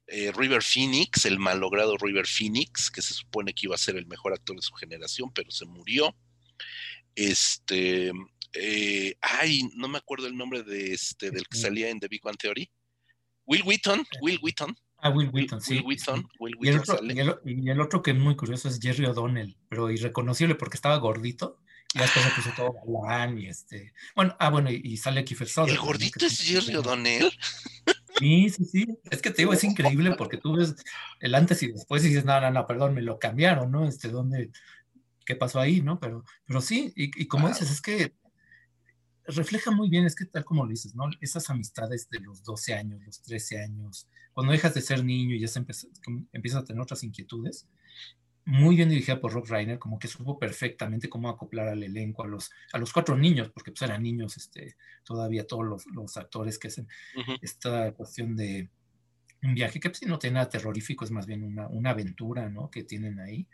[0.06, 4.06] eh, River Phoenix, el malogrado River Phoenix, que se supone que iba a ser el
[4.06, 6.16] mejor actor de su generación, pero se murió.
[7.14, 8.12] Este,
[8.52, 12.22] eh, ay, no me acuerdo el nombre de este, del que salía en The Big
[12.22, 12.70] Bang Theory.
[13.50, 14.76] Will Wheaton, Will Wheaton.
[14.98, 15.74] Ah, Will Wheaton, sí.
[15.74, 17.00] Will Wheaton, Will y, el otro,
[17.44, 21.58] y, el otro, que es muy curioso es Jerry O'Donnell, pero irreconocible porque estaba gordito
[21.92, 23.92] y después se puso todo galán y este.
[24.14, 27.32] Bueno, ah, bueno, y, sale Kiefer ¿El gordito es Jerry O'Donnell?
[28.20, 28.86] Sí, sí, sí.
[29.10, 30.76] Es que te digo, es increíble porque tú ves
[31.20, 33.88] el antes y después y dices, no, no, no, perdón, me lo cambiaron, ¿no?
[33.88, 34.50] Este, ¿dónde,
[35.24, 35.98] qué pasó ahí, no?
[35.98, 38.14] Pero, pero sí, y, como dices, es que
[39.30, 41.04] refleja muy bien, es que tal como lo dices, ¿no?
[41.20, 45.40] Esas amistades de los 12 años, los 13 años, cuando dejas de ser niño y
[45.40, 45.58] ya se
[46.32, 47.68] empiezas a tener otras inquietudes,
[48.44, 52.26] muy bien dirigida por Rob Reiner, como que supo perfectamente cómo acoplar al elenco, a
[52.26, 56.58] los, a los cuatro niños, porque pues eran niños este, todavía todos los, los actores
[56.58, 56.88] que hacen
[57.42, 58.70] esta cuestión de
[59.42, 62.70] un viaje que pues, no tiene nada terrorífico, es más bien una, una aventura ¿no?
[62.70, 63.46] que tienen ahí.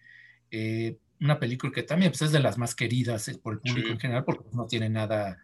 [0.51, 3.89] Eh, una película que también pues, es de las más queridas eh, por el público
[3.89, 5.39] en general, porque no tiene nada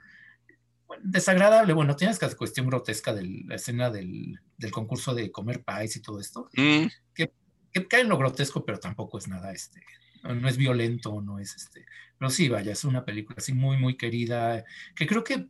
[1.02, 1.72] desagradable.
[1.72, 6.02] Bueno, tienes esta cuestión grotesca de la escena del, del concurso de comer pies y
[6.02, 6.86] todo esto, mm.
[7.14, 7.32] que
[7.72, 9.82] que cae en lo grotesco, pero tampoco es nada, este,
[10.22, 11.86] no es violento, no es este,
[12.18, 14.64] pero sí, vaya, es una película así muy, muy querida,
[14.94, 15.48] que creo que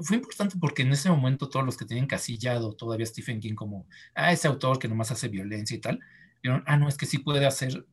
[0.00, 3.86] fue importante porque en ese momento todos los que tenían casillado todavía Stephen King como,
[4.14, 6.00] ah, ese autor que nomás hace violencia y tal,
[6.42, 7.86] dijeron, ah, no, es que sí puede hacer,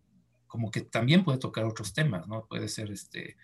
[0.47, 2.45] como que también puede tocar otros temas, ¿no?
[2.45, 3.37] Puede ser, este,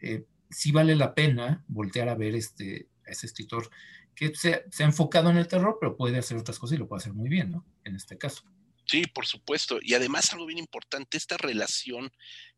[0.00, 3.70] eh, sí vale la pena voltear a ver este, a ese escritor
[4.16, 7.00] que se, ha enfocado en el terror, pero puede hacer otras cosas y lo puede
[7.00, 7.66] hacer muy bien, ¿no?
[7.84, 8.42] En este caso.
[8.86, 9.78] Sí, por supuesto.
[9.82, 12.10] Y además algo bien importante, esta relación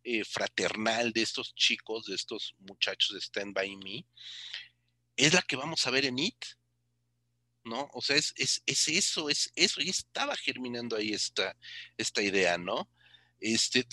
[0.04, 4.06] eh, fraternal de estos chicos, de estos muchachos de Stand By Me,
[5.16, 6.44] es la que vamos a ver en It.
[7.64, 7.90] ¿No?
[7.92, 11.54] O sea, es, es, es eso, es eso, y estaba germinando ahí esta,
[11.98, 12.88] esta idea, ¿no?
[13.40, 13.84] Este,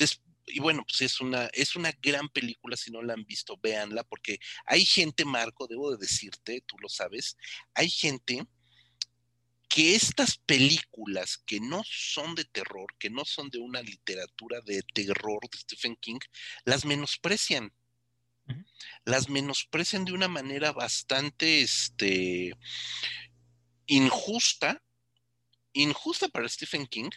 [0.48, 4.04] y bueno, pues es una, es una gran película, si no la han visto, véanla,
[4.04, 7.38] porque hay gente, Marco, debo de decirte, tú lo sabes,
[7.74, 8.46] hay gente
[9.68, 14.82] que estas películas que no son de terror, que no son de una literatura de
[14.94, 16.20] terror de Stephen King,
[16.64, 17.74] las menosprecian.
[19.06, 22.54] Las menosprecian de una manera bastante este,
[23.88, 24.84] injusta,
[25.74, 27.10] injusta para Stephen King,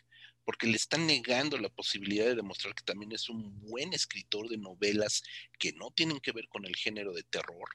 [0.48, 4.56] porque le están negando la posibilidad de demostrar que también es un buen escritor de
[4.56, 5.22] novelas
[5.58, 7.68] que no tienen que ver con el género de terror,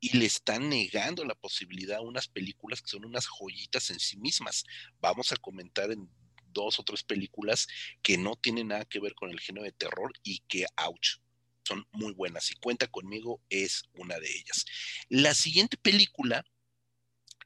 [0.00, 4.16] y le están negando la posibilidad a unas películas que son unas joyitas en sí
[4.16, 4.64] mismas.
[4.98, 6.10] Vamos a comentar en
[6.46, 7.68] dos o tres películas
[8.02, 11.18] que no tienen nada que ver con el género de terror y que, ouch,
[11.62, 12.50] son muy buenas.
[12.50, 14.64] Y cuenta conmigo, es una de ellas.
[15.08, 16.44] La siguiente película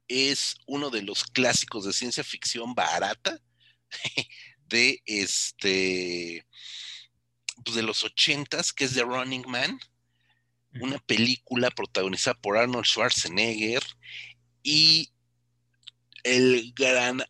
[0.09, 3.39] es uno de los clásicos de ciencia ficción barata
[4.73, 6.45] de este
[7.64, 9.79] pues de los ochentas, que es The Running Man
[10.81, 13.83] una película protagonizada por Arnold Schwarzenegger
[14.62, 15.11] y
[16.25, 17.23] el gran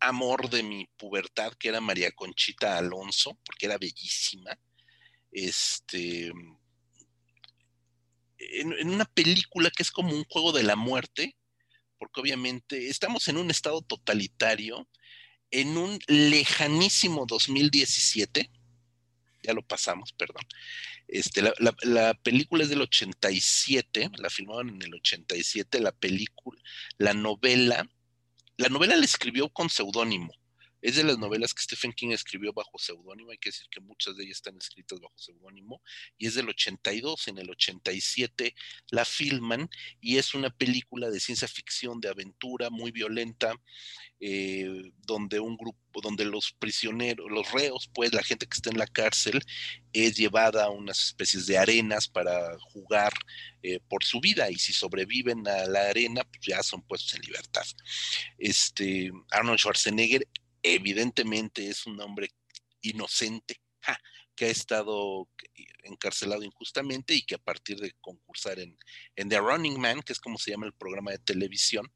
[0.00, 4.58] amor de mi pubertad, que era María Conchita Alonso, porque era bellísima.
[5.32, 6.30] Este.
[8.38, 11.36] En, una película que es como un juego de la muerte,
[11.98, 14.88] porque obviamente estamos en un estado totalitario,
[15.50, 18.50] en un lejanísimo 2017,
[19.42, 20.44] ya lo pasamos, perdón,
[21.08, 26.60] este, la, película es del 87, la filmaron en el 87, la película,
[26.98, 27.88] la novela,
[28.58, 30.32] la novela la escribió con seudónimo.
[30.80, 34.16] Es de las novelas que Stephen King escribió bajo seudónimo, hay que decir que muchas
[34.16, 35.82] de ellas están escritas bajo seudónimo,
[36.16, 38.54] y es del 82, en el 87
[38.90, 39.68] la filman,
[40.00, 43.54] y es una película de ciencia ficción, de aventura, muy violenta,
[44.20, 48.78] eh, donde un grupo, donde los prisioneros, los reos, pues la gente que está en
[48.78, 49.40] la cárcel,
[49.92, 53.12] es llevada a unas especies de arenas para jugar
[53.62, 57.22] eh, por su vida, y si sobreviven a la arena, pues ya son puestos en
[57.22, 57.64] libertad.
[58.38, 60.26] Este, Arnold Schwarzenegger
[60.74, 62.28] evidentemente es un hombre
[62.80, 63.60] inocente
[64.34, 65.28] que ha estado
[65.82, 68.78] encarcelado injustamente y que a partir de concursar en,
[69.16, 71.92] The Running Man, que es como se llama el programa de televisión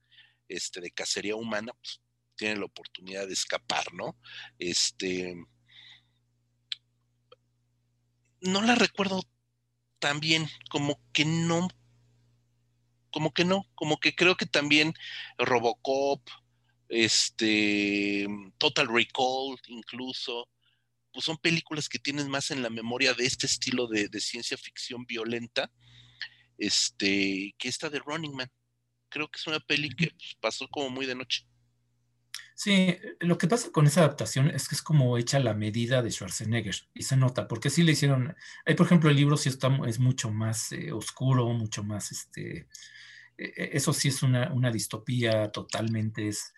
[0.48, 2.00] este, de cacería humana, pues
[2.36, 4.18] tiene la oportunidad de escapar, ¿no?
[4.58, 5.36] Este.
[8.40, 9.22] No la recuerdo
[10.00, 11.68] tan bien, como que no,
[13.12, 14.94] como que no, como que creo que también
[15.38, 16.28] Robocop,
[16.92, 18.26] este,
[18.58, 20.48] Total Recall incluso,
[21.10, 25.06] pues son películas que tienes más en la memoria de este estilo de, ciencia ficción
[25.06, 25.72] violenta,
[26.58, 28.52] este, que esta de Running Man.
[29.08, 31.46] Creo que es una peli que pues, pasó como muy de noche.
[32.54, 36.10] Sí, lo que pasa con esa adaptación es que es como hecha la medida de
[36.10, 38.36] Schwarzenegger y se nota, porque sí le hicieron,
[38.66, 42.68] hay por ejemplo el libro sí está, es mucho más eh, oscuro, mucho más, este,
[43.38, 46.52] e, e, eso sí es una, distopía totalmente, es,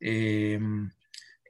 [0.00, 0.90] em,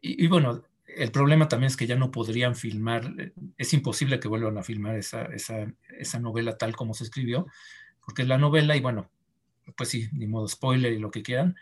[0.00, 4.28] y, bueno, el problema también es que ya no podrían filmar, eh, es imposible que
[4.28, 7.46] vuelvan a filmar esa, esa, esa novela tal como se escribió,
[8.04, 9.10] porque la novela, y bueno,
[9.76, 11.56] pues sí, ni modo spoiler y lo que quieran,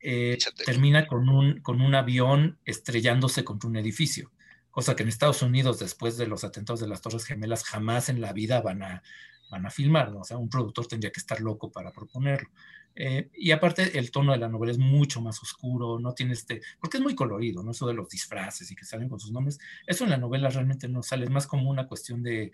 [0.00, 4.32] eh, termina con un, con un avión estrellándose contra un edificio,
[4.70, 8.20] cosa que en Estados Unidos, después de los atentados de las Torres Gemelas, jamás en
[8.20, 9.02] la vida van a,
[9.50, 12.48] van a filmar, o sea, un productor tendría que estar loco para proponerlo.
[12.94, 16.60] Eh, y aparte, el tono de la novela es mucho más oscuro, no tiene este,
[16.78, 17.70] porque es muy colorido, ¿no?
[17.70, 20.88] Eso de los disfraces y que salen con sus nombres, eso en la novela realmente
[20.88, 22.52] no sale, es más como una cuestión de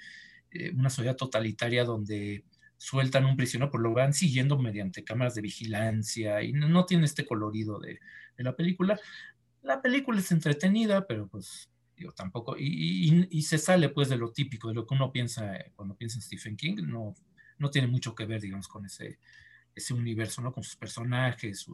[0.51, 2.45] eh, una sociedad totalitaria donde
[2.76, 7.26] sueltan un prisionero, pero lo van siguiendo mediante cámaras de vigilancia y no, tiene este
[7.26, 7.99] colorido de,
[8.36, 8.99] la película.
[9.62, 14.68] La película es entretenida, pero pues digo, tampoco, y, se sale pues de lo típico,
[14.68, 17.14] de lo que uno piensa cuando piensa en Stephen King, no,
[17.59, 19.18] no tiene mucho que ver, digamos, con ese,
[19.79, 20.53] ese universo, ¿no?
[20.53, 21.66] Con sus personajes,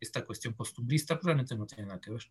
[0.00, 2.30] esta cuestión costumbrista, pues realmente no tiene nada que ver.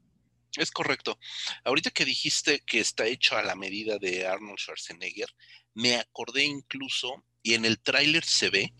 [0.58, 1.18] Es correcto.
[1.64, 5.30] Ahorita que dijiste que está hecho a la medida de Arnold Schwarzenegger,
[5.74, 8.74] me acordé incluso y en el tráiler se ve,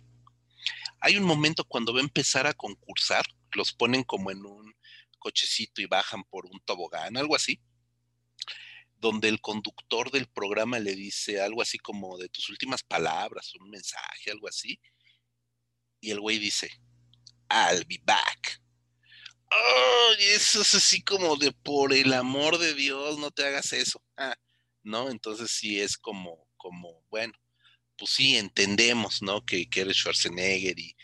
[1.00, 4.74] hay un momento cuando va a empezar a concursar, los ponen como en un
[5.18, 7.60] cochecito y bajan por un tobogán, algo así,
[8.98, 13.70] donde el conductor del programa le dice algo así como de tus últimas palabras, un
[13.70, 14.80] mensaje, algo así,
[16.02, 16.70] y el güey dice,
[17.50, 18.62] I'll be back.
[19.52, 23.74] Oh, y eso es así como de por el amor de Dios, no te hagas
[23.74, 24.04] eso.
[24.16, 24.36] Ah,
[24.84, 25.10] ¿no?
[25.10, 27.34] Entonces sí es como, como, bueno,
[27.98, 29.46] pues sí, entendemos, ¿no?
[29.46, 30.96] Que, eres Schwarzenegger y,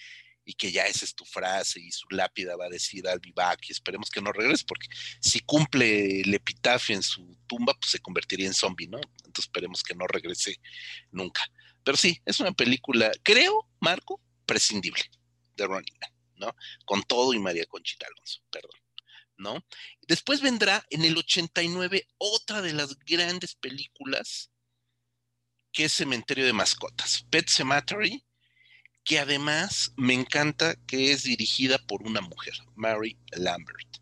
[0.58, 3.60] que ya esa es tu frase y su lápida va a decir I'll be back
[3.68, 4.88] y esperemos que no regrese porque
[5.20, 9.00] si cumple el epitafio en su tumba, pues se convertiría en zombie, ¿no?
[9.26, 10.60] Entonces esperemos que no regrese
[11.12, 11.42] nunca.
[11.84, 15.04] Pero sí, es una película, creo, Marco, prescindible
[15.56, 16.56] de Ronnie Man, ¿no?
[16.86, 18.72] Con todo y María Conchita Alonso, perdón.
[19.38, 19.66] ¿No?
[20.08, 24.50] Después vendrá en el 89 otra de las grandes películas
[25.74, 28.24] que es Cementerio de Mascotas, Pet Cemetery,
[29.04, 33.98] que además me encanta que es dirigida por una mujer, Mary Lambert.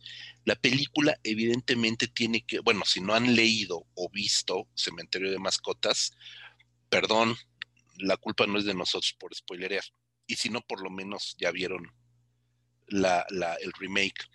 [0.46, 6.14] La película evidentemente tiene que, bueno, si no han leído o visto Cementerio de Mascotas,
[6.89, 7.36] perdón,
[7.98, 9.84] la culpa no es de nosotros por spoilerear.
[10.28, 11.92] Y si no, por lo menos ya vieron
[12.88, 14.30] el remake.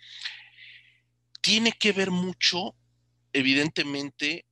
[1.41, 2.75] Tiene que ver mucho,
[3.33, 4.45] evidentemente,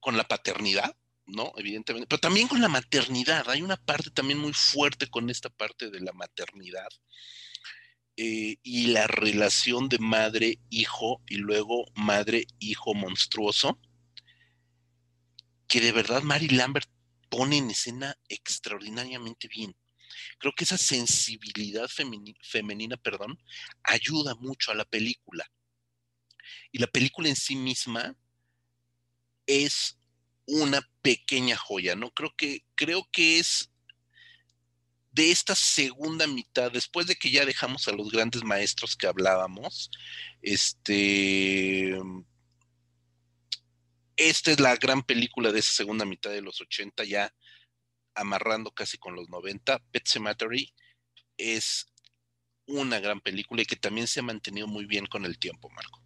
[0.00, 0.96] con la paternidad,
[1.26, 1.52] ¿no?
[1.56, 3.48] Evidentemente, pero también con la maternidad.
[3.50, 6.88] Hay una parte también muy fuerte con esta parte de la maternidad
[8.16, 13.78] eh, y la relación de madre-hijo y luego madre-hijo monstruoso,
[15.68, 16.88] que de verdad Mary Lambert
[17.28, 19.76] pone en escena extraordinariamente bien.
[20.38, 23.38] Creo que esa sensibilidad femenina, perdón,
[23.82, 25.50] ayuda mucho a la película.
[26.72, 28.16] Y la película en sí misma
[29.46, 29.98] es
[30.46, 32.10] una pequeña joya, ¿no?
[32.10, 33.70] Creo que, creo que es
[35.12, 39.90] de esta segunda mitad, después de que ya dejamos a los grandes maestros que hablábamos,
[40.42, 41.98] este,
[44.16, 47.34] esta es la gran película de esa segunda mitad de los 80, ya
[48.18, 49.78] amarrando casi con los 90.
[49.90, 50.74] Pet Cemetery
[51.36, 51.92] es
[52.66, 56.02] una gran película y que también se ha mantenido muy bien con el tiempo, Marco.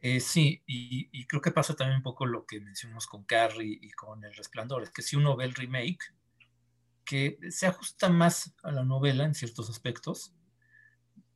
[0.00, 3.90] Eh, sí, y, creo que pasa también un poco lo que mencionamos con Carrie y
[3.92, 6.12] con El Resplandor, es que si uno ve el remake,
[7.04, 10.34] que se ajusta más a la novela en ciertos aspectos,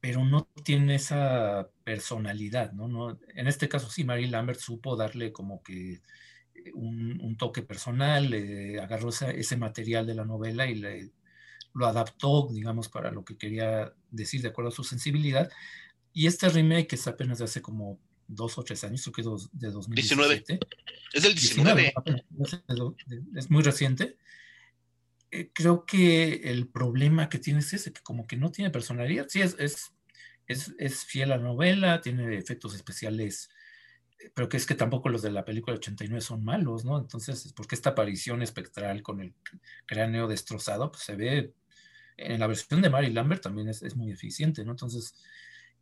[0.01, 3.19] pero no tiene esa personalidad, ¿no?
[3.35, 6.01] en este caso sí, Mary Lambert supo darle como que
[6.75, 8.33] un, toque personal,
[8.83, 11.11] agarró ese, material de la novela y le,
[11.75, 15.51] lo adaptó, digamos, para lo que quería decir de acuerdo a su sensibilidad.
[16.13, 19.49] Y este remake es apenas de hace como dos o tres años, creo que es
[19.53, 20.59] de 2017.
[20.59, 20.75] 19.
[21.13, 21.95] Es del 19.
[23.37, 24.17] es muy reciente.
[25.31, 29.27] Eh, creo que el problema que tiene es ese, que como que no tiene personalidad.
[29.29, 29.93] Sí, es, es,
[30.47, 33.56] es, es fiel a la novela, tiene efectos especiales, eh,
[34.35, 36.99] pero que es que tampoco los de la película 89 son malos, ¿no?
[36.99, 39.35] Entonces, porque esta aparición espectral con el
[39.87, 41.55] cráneo destrozado, pues se ve
[42.17, 44.73] en la versión de Mary Lambert también es, es muy eficiente, ¿no?
[44.73, 45.15] Entonces,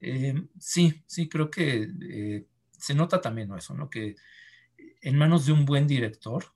[0.01, 3.91] Eh, sí, sí, creo que eh, se nota también eso, ¿no?
[3.91, 4.17] Que
[5.03, 6.47] en manos de un buen director,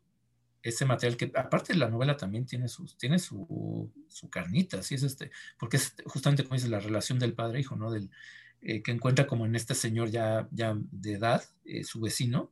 [0.63, 4.97] ese material que aparte de la novela también tiene, sus, tiene su, su carnita, ¿sí?
[4.97, 7.91] es este, porque es justamente como dice la relación del padre hijo, ¿no?
[7.91, 8.11] Del,
[8.61, 12.51] eh, que encuentra como en este señor ya, ya de edad, eh, su vecino,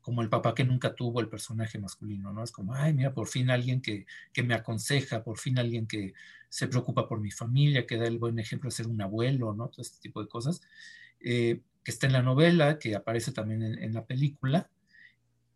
[0.00, 2.42] como el papá que nunca tuvo el personaje masculino, ¿no?
[2.42, 6.14] Es como, ay, mira, por fin alguien que, que, me aconseja, por fin alguien que
[6.48, 9.68] se preocupa por mi familia, que da el buen ejemplo de ser un abuelo, ¿no?
[9.68, 10.62] Todo este tipo de cosas,
[11.20, 14.70] eh, que está en la novela, que aparece también en, la película,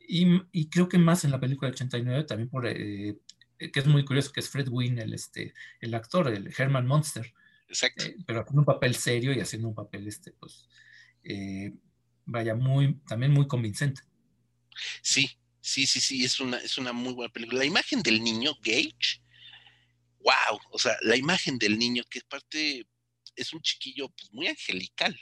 [0.06, 4.04] y, y, creo que más en la película del 89, también por, que es muy
[4.04, 7.32] curioso, que es Fred Wynn, el, este, el actor, el Herman Monster,
[7.68, 8.04] Exacto.
[8.04, 10.68] Eh, pero haciendo un papel serio y haciendo un papel, este, pues,
[11.24, 11.72] eh,
[12.24, 14.02] vaya, muy, también muy convincente.
[15.02, 17.58] Sí, sí, sí, sí, es una, es una muy buena película.
[17.58, 19.22] La imagen del niño Gage,
[20.20, 22.86] wow, o sea, la imagen del niño, que es parte,
[23.36, 25.18] es un chiquillo pues, muy angelical.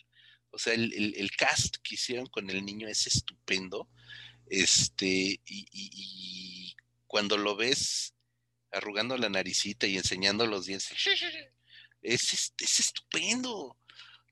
[0.51, 3.91] O sea, el, el, el, cast que hicieron con el niño es estupendo.
[4.49, 6.77] Este, y, y, y
[7.07, 8.15] cuando lo ves
[8.73, 10.97] arrugando la naricita y enseñando los dientes,
[12.15, 13.77] es, es estupendo,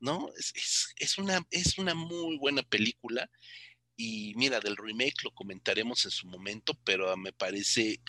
[0.00, 0.30] ¿no?
[0.36, 3.28] Es, es, una, es una muy buena película.
[3.96, 8.00] Y mira, del remake lo comentaremos en su momento, pero me parece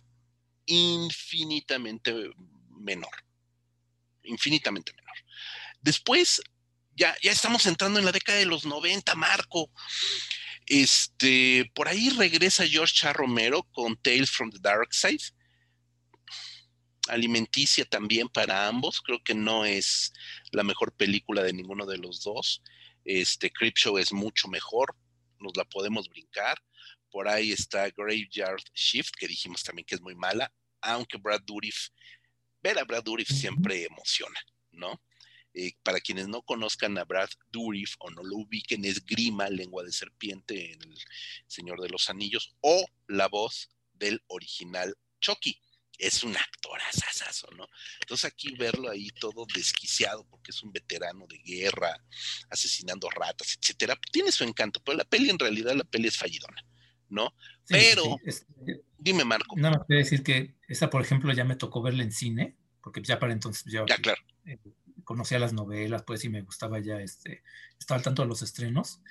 [0.66, 2.14] infinitamente
[2.70, 3.12] menor.
[4.24, 5.16] Infinitamente menor.
[5.82, 6.42] Después,
[6.96, 9.70] ya, ya estamos entrando en la década de los 90, Marco.
[10.66, 15.35] Este, por ahí regresa George Char Romero con Tales from the Dark Side
[17.08, 19.02] alimenticia también para ambos.
[19.02, 20.14] Creo que no es
[20.52, 22.62] la mejor película de ninguno de los dos.
[23.04, 24.96] Este Creepshow es mucho mejor,
[25.40, 26.58] nos la podemos brincar.
[27.12, 30.52] Por ahí está Graveyard Shift, que dijimos también que es muy mala,
[30.82, 31.90] aunque Brad Dourif,
[32.62, 34.40] ver a Brad Dourif siempre emociona,
[34.72, 35.02] ¿no?
[35.54, 39.84] Eh, para quienes no conozcan a Brad Dourif o no lo ubiquen, es Grima, lengua
[39.84, 40.98] de serpiente en El
[41.48, 45.62] Señor de los Anillos, o la voz del original Chucky
[46.00, 47.68] es un actor asasazo, ¿no?
[48.02, 51.98] Entonces aquí verlo ahí todo desquiciado porque es un veterano de guerra,
[52.50, 56.66] asesinando ratas, etcétera, tiene su encanto, pero la peli en realidad la peli es fallidona,
[57.10, 57.34] ¿no?
[57.64, 58.46] Sí, pero sí, es,
[58.98, 59.56] dime Marco.
[59.58, 63.02] Nada más quiero decir que esa, por ejemplo, ya me tocó verla en cine, porque
[63.02, 64.22] ya para entonces yo ya, claro.
[64.46, 64.60] eh,
[65.04, 67.44] conocía las novelas, pues y me gustaba ya este,
[67.80, 69.02] estaba al tanto de los estrenos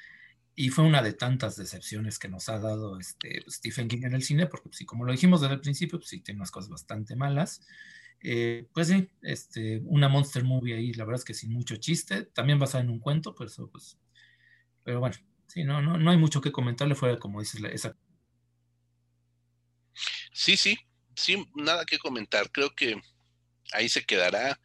[0.57, 4.23] y fue una de tantas decepciones que nos ha dado este Stephen King en el
[4.23, 7.17] cine, porque sí, como lo dijimos desde el principio, pues sí, tiene unas cosas bastante
[7.17, 7.61] malas.
[8.21, 12.25] Eh, pues sí, este, una monster movie ahí, la verdad es que sin mucho chiste,
[12.27, 13.99] también basada en un cuento, pero eso, pues,
[14.85, 17.97] pero bueno, sí, no, no, no hay mucho que comentarle fuera, como dices, esa.
[20.33, 20.79] Sí, sí,
[21.15, 22.97] sí, nada que comentar, creo que
[23.73, 24.61] ahí se quedará,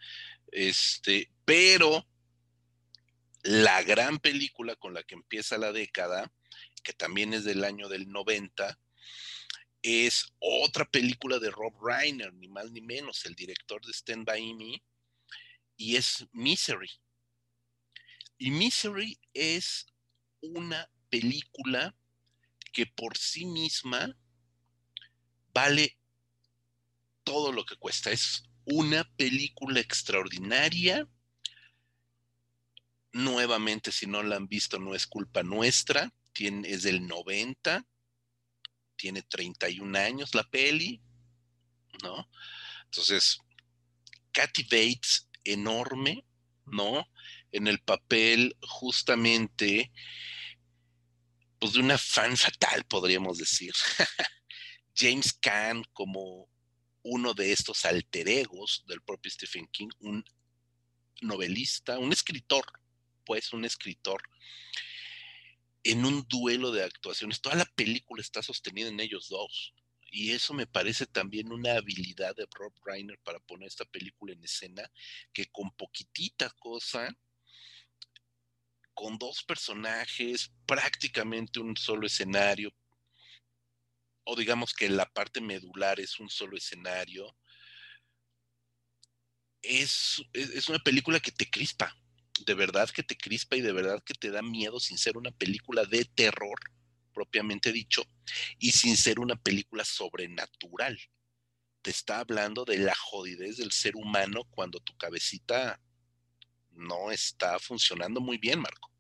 [0.52, 2.06] este, pero
[3.44, 6.32] la gran película con la que empieza la década,
[6.84, 8.80] que también es del año del 90,
[9.82, 14.54] es otra película de Rob Reiner, ni más ni menos, el director de Stand By
[14.54, 14.84] Me,
[15.78, 16.92] y es Misery.
[18.38, 19.88] Y Misery es
[20.42, 21.96] una película
[22.72, 24.16] que por sí misma
[25.54, 25.98] vale
[27.24, 28.12] todo lo que cuesta.
[28.12, 31.08] Es una película extraordinaria
[33.12, 36.14] Nuevamente, si no la han visto, no es culpa nuestra.
[36.36, 37.86] Es del 90,
[38.96, 41.02] tiene 31 años la peli,
[42.02, 42.30] ¿no?
[42.86, 43.40] Entonces,
[44.32, 46.26] Kathy Bates, enorme,
[46.66, 47.06] ¿no?
[47.52, 49.92] En el papel justamente,
[51.60, 53.74] pues de una fan fatal, podríamos decir.
[54.96, 56.50] James Caan como
[57.04, 60.24] uno de estos alter egos del propio Stephen King, un
[61.22, 62.66] novelista, un escritor,
[63.30, 64.24] pues un escritor
[65.84, 67.40] en un duelo de actuaciones.
[67.40, 69.76] Toda la película está sostenida en ellos dos.
[70.10, 74.44] Y eso me parece también una habilidad de Rob Reiner para poner esta película en
[74.44, 74.92] escena,
[75.32, 77.16] que con poquitita cosa,
[78.96, 82.74] con dos personajes, prácticamente un solo escenario,
[84.24, 87.38] o digamos que la parte medular es un solo escenario,
[89.62, 91.96] es, es una película que te crispa,
[92.46, 95.32] de verdad que te crispa y de verdad que te da miedo sin ser una
[95.32, 96.60] película de terror,
[97.14, 98.04] propiamente dicho,
[98.58, 101.00] y sin ser una película sobrenatural.
[101.82, 105.80] Te está hablando de la jodidez del ser humano cuando tu cabecita
[106.72, 108.92] no está funcionando muy bien, Marco.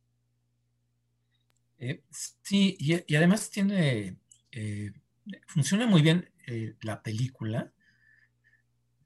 [1.77, 2.03] Eh,
[2.43, 4.17] sí, y, además tiene,
[4.51, 4.91] eh,
[5.47, 7.73] funciona muy bien eh, la película,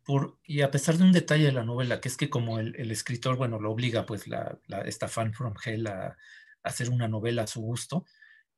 [0.03, 2.91] por, y a pesar de un detalle de la novela, que es que como el,
[2.91, 6.17] escritor, bueno, lo obliga pues la, esta fan from hell a,
[6.63, 8.05] hacer una novela a su gusto,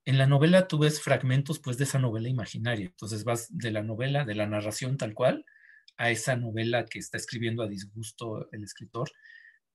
[0.06, 2.88] en la novela tú ves fragmentos pues de esa novela imaginaria.
[2.88, 5.46] Entonces vas de la novela, de la narración tal cual,
[5.98, 9.10] a esa novela que está escribiendo a disgusto el escritor.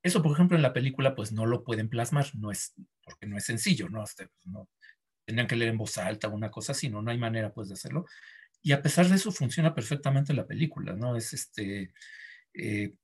[0.03, 3.37] Eso, por ejemplo, en la película pues no lo pueden plasmar, no es, porque no
[3.37, 4.05] es sencillo, ¿no?
[4.05, 4.47] Este, pues,
[5.49, 7.03] que leer en voz alta una cosa así, ¿no?
[7.03, 8.07] No hay manera pues de hacerlo.
[8.63, 11.17] Y a pesar de eso funciona perfectamente la película, ¿no?
[11.17, 11.93] Es este,
[12.55, 12.95] eh,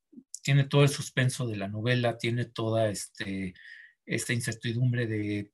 [0.42, 3.54] tiene todo el suspenso de la novela, tiene toda este,
[4.04, 5.52] esta incertidumbre de,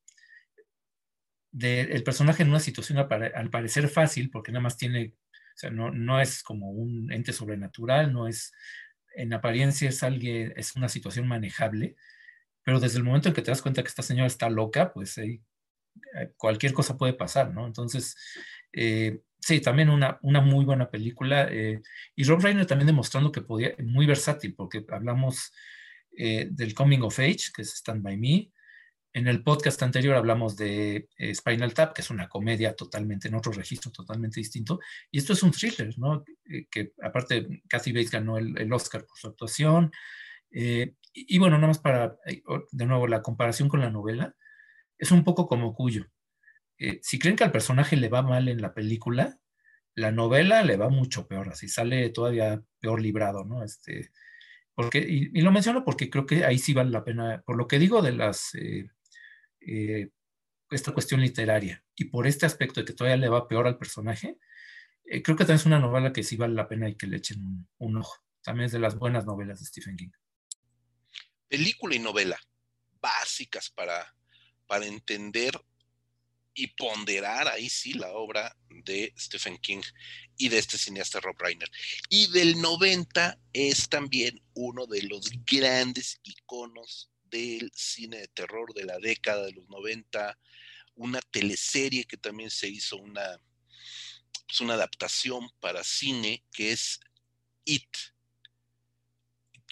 [1.52, 5.90] el personaje en una situación al parecer fácil, porque nada más tiene, o sea, no,
[5.90, 8.52] no es como un ente sobrenatural, no es,
[9.14, 11.96] en apariencia es alguien, es una situación manejable,
[12.62, 15.18] pero desde el momento en que te das cuenta que esta señora está loca, pues
[15.18, 15.40] eh,
[16.36, 17.66] cualquier cosa puede pasar, ¿no?
[17.66, 18.16] Entonces,
[18.72, 21.48] eh, sí, también una, una muy buena película.
[21.50, 21.82] Eh,
[22.14, 25.52] y Rob Reiner también demostrando que podía, muy versátil, porque hablamos
[26.16, 28.50] eh, del Coming of Age, que es Stand By Me.
[29.14, 33.34] En el podcast anterior hablamos de eh, Spinal Tap, que es una comedia totalmente, en
[33.34, 34.80] otro registro totalmente distinto.
[35.10, 36.24] Y esto es un thriller, ¿no?
[36.70, 39.90] que aparte, Kathy Bates ganó el, el Oscar por su actuación.
[40.50, 42.16] Y, y, bueno, nada más para,
[42.70, 44.34] de nuevo, la comparación con la novela,
[44.98, 46.06] es un poco como Cuyo
[46.82, 49.38] eh, si creen que al personaje le va mal en la película,
[49.94, 53.62] la novela le va mucho peor, así sale todavía peor librado, ¿no?
[53.62, 54.10] Este,
[54.74, 57.78] porque, y, lo menciono porque creo que ahí sí vale la pena, por lo que
[57.78, 58.10] digo de
[58.54, 58.90] eh,
[59.60, 60.10] eh,
[60.72, 64.38] esta cuestión literaria y por este aspecto de que todavía le va peor al personaje,
[65.04, 67.44] creo que también es una novela que sí vale la pena y que le echen
[67.44, 68.24] un, un ojo.
[68.42, 70.10] También es de las buenas novelas de Stephen King.
[71.46, 72.40] Película y novela
[73.00, 74.16] básicas para,
[74.66, 75.60] para entender
[76.54, 79.82] y ponderar ahí sí la obra de Stephen King
[80.36, 81.70] y de este cineasta Rob Reiner.
[82.08, 88.84] Y del 90 es también uno de los grandes iconos del cine de terror de
[88.84, 90.38] la década de los 90,
[90.96, 93.40] una teleserie que también se hizo una,
[94.46, 97.00] pues una adaptación para cine que es
[97.64, 97.88] It,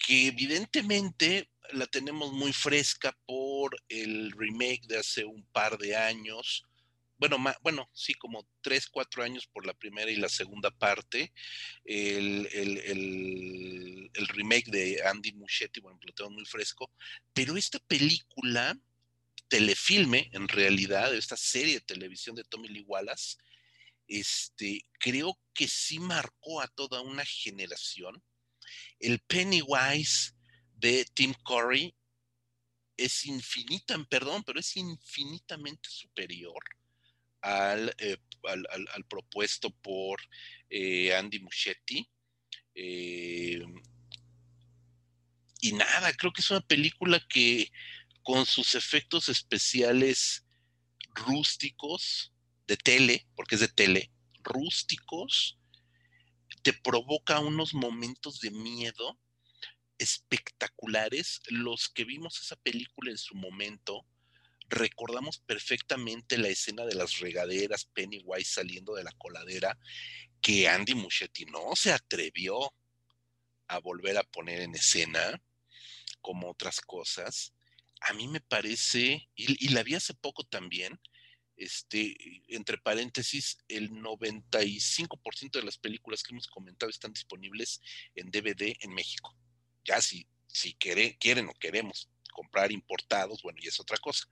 [0.07, 6.65] que evidentemente la tenemos muy fresca por el remake de hace un par de años,
[7.21, 11.31] bueno, bueno, sí, como tres, cuatro años por la primera y la segunda parte.
[11.85, 12.49] El,
[14.29, 16.91] remake de Andy Muschietti, bueno, lo tengo muy fresco.
[17.31, 18.75] Pero esta película,
[19.47, 23.37] telefilme, en realidad, esta serie de televisión de Tommy Lee Wallace,
[24.07, 28.23] este, creo que sí marcó a toda una generación.
[28.99, 30.33] El Pennywise
[30.73, 31.93] de Tim Curry
[32.97, 36.63] es infinita, perdón, pero es infinitamente superior
[37.43, 40.21] eh, al, al, propuesto por
[40.69, 42.09] eh, Andy Muschietti.
[42.75, 43.63] Eh,
[45.61, 47.71] y nada, creo que es una película que
[48.23, 50.45] con sus efectos especiales
[51.13, 52.33] rústicos
[52.67, 54.11] de tele, porque es de tele,
[54.43, 55.59] rústicos,
[56.63, 59.19] te provoca unos momentos de miedo
[59.97, 61.41] espectaculares.
[61.47, 64.05] Los que vimos esa película en su momento,
[64.71, 69.77] recordamos perfectamente la escena de las regaderas, Pennywise saliendo de la coladera,
[70.41, 72.73] que Andy Muschietti no se atrevió
[73.67, 75.41] a volver a poner en escena,
[76.21, 77.53] como otras cosas.
[78.01, 80.99] A mí me parece, y, la vi hace poco también,
[81.57, 82.15] este,
[82.47, 87.81] entre paréntesis, el 95% de las películas que hemos comentado están disponibles
[88.15, 89.35] en DVD en México.
[89.83, 94.25] Ya si, si quieren o queremos comprar importados, bueno, y es otra cosa,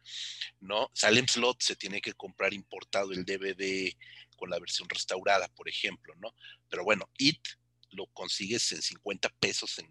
[0.60, 0.90] ¿no?
[0.94, 3.94] Salem Slot se tiene que comprar importado el DVD
[4.36, 6.34] con la versión restaurada, por ejemplo, ¿no?
[6.70, 7.46] Pero bueno, IT
[7.92, 9.88] lo consigues en 50 pesos en,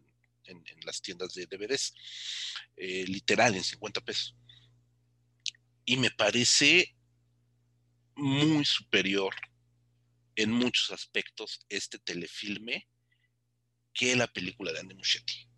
[0.87, 1.93] las tiendas de DVDs,
[2.77, 4.35] eh, literal, en 50 pesos.
[5.85, 6.97] Y me parece
[8.15, 9.35] muy superior
[10.37, 12.89] en muchos aspectos este telefilme
[13.93, 15.49] que la película de Andy Muschietti,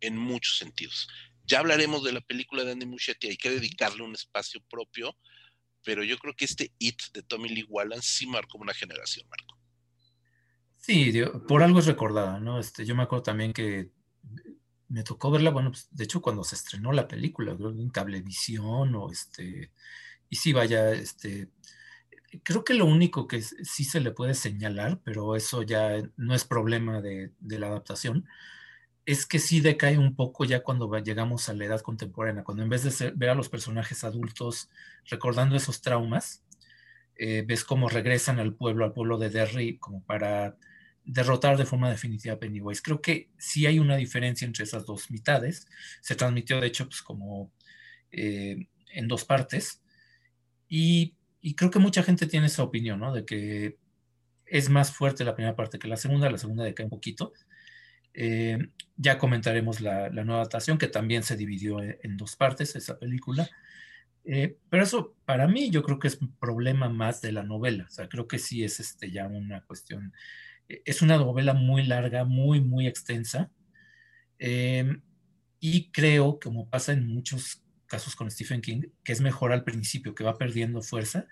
[0.00, 1.06] en muchos sentidos.
[1.46, 5.16] Ya hablaremos de la película de Andy Muschietti, hay que dedicarle un espacio propio,
[5.84, 9.56] pero yo creo que este It de Tommy Lee Wallace sí marcó una generación, Marco.
[10.76, 11.12] Sí,
[11.48, 12.58] por algo es recordada, ¿no?
[12.58, 13.90] Este, yo me acuerdo también que
[14.88, 18.94] me tocó verla, bueno, pues, de hecho cuando se estrenó la película, creo en cablevisión
[18.94, 19.72] o este,
[20.28, 21.50] y sí, vaya, este,
[22.42, 26.44] creo que lo único que sí se le puede señalar, pero eso ya no es
[26.44, 28.26] problema de la adaptación,
[29.06, 32.68] es que sí decae un poco ya cuando llegamos a la edad contemporánea, cuando en
[32.68, 34.68] vez de ver a los personajes adultos
[35.06, 36.44] recordando esos traumas,
[37.16, 40.56] eh, ves cómo regresan al pueblo, al pueblo de Derry, como para
[41.04, 42.82] derrotar de forma definitiva a Pennywise.
[42.82, 45.68] Creo que sí hay una diferencia entre esas dos mitades.
[46.02, 47.52] Se transmitió, de hecho, pues como
[48.10, 49.82] eh, en dos partes.
[50.68, 51.14] Y,
[51.56, 53.14] creo que mucha gente tiene esa opinión, ¿no?
[53.14, 53.78] De que
[54.46, 57.32] es más fuerte la primera parte que la segunda, la segunda decae un poquito.
[58.16, 58.58] Eh,
[58.96, 63.48] ya comentaremos la, nueva adaptación, que también se dividió en, dos partes, esa película.
[64.24, 67.84] Eh, pero eso, para mí, yo creo que es un problema más de la novela.
[67.84, 70.12] O sea, creo que sí es este, ya una cuestión
[70.68, 73.50] es una novela muy larga, muy, muy extensa.
[74.38, 75.02] Em,
[75.60, 80.14] y creo, como pasa en muchos casos con Stephen King, que es mejor al principio,
[80.14, 81.26] que va perdiendo fuerza.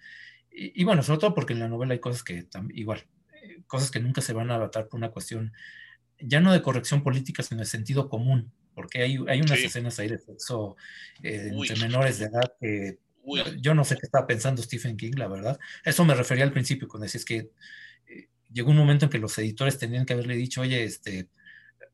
[0.51, 3.05] Y, bueno, sobre todo porque en la novela hay cosas que, igual,
[3.43, 5.53] eh, cosas que nunca se van a adaptar por una cuestión,
[6.21, 10.09] ya no de corrección política, sino de sentido común, porque hay, hay unas escenas ahí
[10.09, 10.77] de sexo
[11.23, 12.99] eh, entre menores de edad que
[13.61, 15.59] yo no sé qué estaba pensando Stephen King, la verdad.
[15.85, 17.51] Eso me refería al principio, cuando decías que
[18.55, 21.29] llegó un momento en que los editores tenían que haberle dicho, oye, este,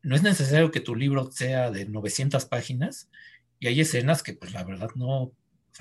[0.03, 3.11] no es necesario que tu libro sea de 900 páginas
[3.59, 5.33] y hay escenas que pues la verdad no,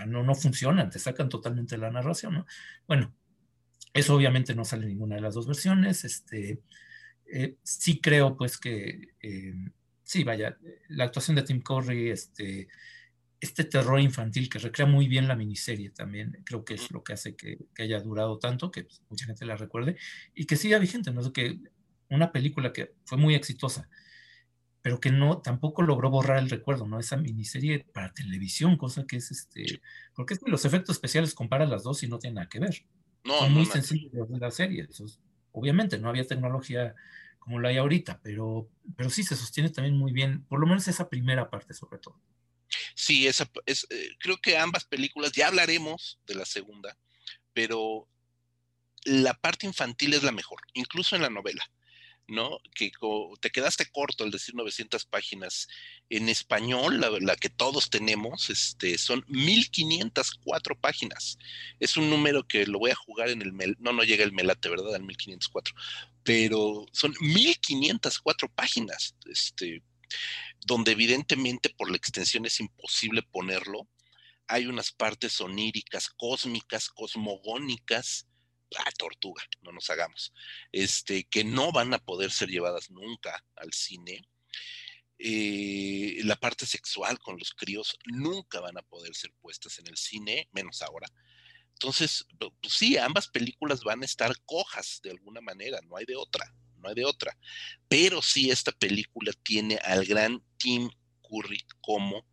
[0.07, 2.45] no, no funcionan, te sacan totalmente la narración, ¿no?
[2.87, 3.13] Bueno,
[3.93, 6.61] eso obviamente no sale en ninguna de las dos versiones, este,
[7.31, 9.53] eh, sí creo pues que, eh,
[10.03, 10.57] sí, vaya,
[10.87, 12.67] la actuación de Tim Curry, este,
[13.39, 17.13] este terror infantil que recrea muy bien la miniserie también, creo que es lo que
[17.13, 19.97] hace que, haya durado tanto, que pues, mucha gente la recuerde,
[20.33, 21.31] y que siga vigente, ¿no?
[21.31, 21.59] Que
[22.09, 23.89] una película que fue muy exitosa,
[24.81, 26.99] pero que no, tampoco logró borrar el recuerdo, ¿no?
[26.99, 29.81] Esa miniserie para televisión, cosa que es este,
[30.15, 32.85] porque es que los efectos especiales comparan las dos y no tienen nada que ver.
[33.23, 34.87] No, Son muy sencillos de la serie.
[35.51, 36.95] obviamente no había tecnología
[37.39, 40.87] como la hay ahorita, pero, pero sí se sostiene también muy bien, por lo menos
[40.87, 42.21] esa primera parte sobre todo.
[42.93, 43.33] Sí, eh,
[44.19, 46.97] creo que ambas películas, ya hablaremos de la segunda,
[47.53, 48.07] pero
[49.05, 51.63] la parte infantil es la mejor, incluso en la novela,
[52.27, 52.59] ¿no?
[52.75, 52.91] Que
[53.41, 55.67] te quedaste corto al decir 900 páginas.
[56.09, 61.37] En español, la, que todos tenemos, este, son 1504 páginas.
[61.79, 63.53] Es un número que lo voy a jugar en el...
[63.79, 64.95] no, no llega el melate, ¿verdad?
[64.95, 65.73] Al 1504.
[66.23, 69.15] Pero son 1504 páginas.
[69.25, 69.81] Este,
[70.65, 73.87] donde evidentemente por la extensión es imposible ponerlo.
[74.47, 78.27] Hay unas partes oníricas, cósmicas, cosmogónicas,
[78.71, 80.31] la tortuga, no nos hagamos,
[80.71, 84.21] este, que no van a poder ser llevadas nunca al cine.
[85.17, 89.97] Eh, la parte sexual con los críos nunca van a poder ser puestas en el
[89.97, 91.07] cine, menos ahora.
[91.81, 96.15] Entonces, pues sí, ambas películas van a estar cojas de alguna manera, no hay de
[96.15, 97.37] otra no hay de otra.
[97.87, 100.89] Pero sí, esta película tiene al gran Tim
[101.21, 102.25] Curry como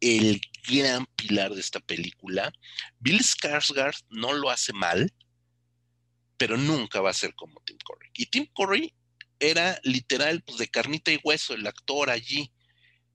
[0.00, 2.52] el gran pilar de esta película.
[2.98, 5.12] Bill Skarsgård no lo hace mal,
[6.36, 8.10] pero nunca va a ser como Tim Curry.
[8.14, 8.94] Y Tim Curry
[9.38, 12.52] era literal pues, de carnita y hueso, el actor allí.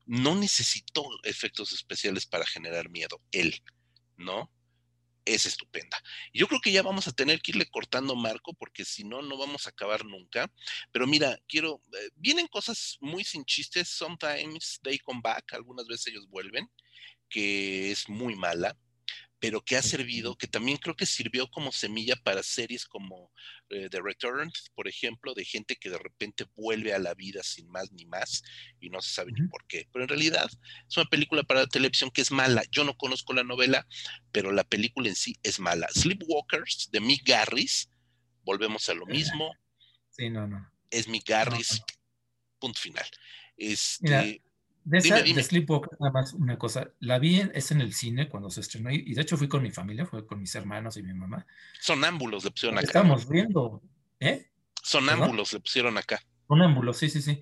[0.06, 3.64] No necesitó efectos especiales para generar miedo, él,
[4.18, 4.52] ¿no?
[5.26, 6.02] Es estupenda.
[6.34, 9.38] Yo creo que ya vamos a tener que irle cortando marco porque si no, no
[9.38, 10.52] vamos a acabar nunca.
[10.92, 16.08] Pero mira, quiero, eh, vienen cosas muy sin chistes, sometimes they come back, algunas veces
[16.08, 16.70] ellos vuelven,
[17.30, 18.78] que es muy mala
[19.46, 23.32] pero que ha servido, que también creo que sirvió como semilla para series como
[23.70, 27.70] eh, The Return, por ejemplo, de gente que de repente vuelve a la vida sin
[27.70, 28.42] más ni más
[28.80, 29.88] y no se sabe ni por qué.
[29.94, 30.50] Pero en realidad
[30.90, 32.64] es una película para la televisión que es mala.
[32.72, 33.86] Yo no conozco la novela,
[34.32, 35.90] pero la película en sí es mala.
[35.94, 37.88] Sleepwalkers de Mick Garris,
[38.42, 39.54] volvemos a lo mismo.
[40.10, 40.68] Sí, no, no.
[40.90, 41.84] Es Mick Garris,
[42.58, 43.06] punto final.
[43.58, 44.42] Este,
[44.86, 46.92] de, esa, de Sleepwalker, nada más una cosa.
[47.00, 49.64] La vi en, es en el cine cuando se estrenó y, de hecho fui con
[49.64, 51.46] mi familia, fue con mis hermanos y mi mamá.
[51.82, 52.86] Sonámbulos le pusieron acá.
[52.86, 53.82] Estamos viendo,
[54.20, 54.48] ¿eh?
[54.82, 56.22] Sonámbulos le pusieron acá.
[56.48, 57.42] Sonámbulos, sí, sí, sí.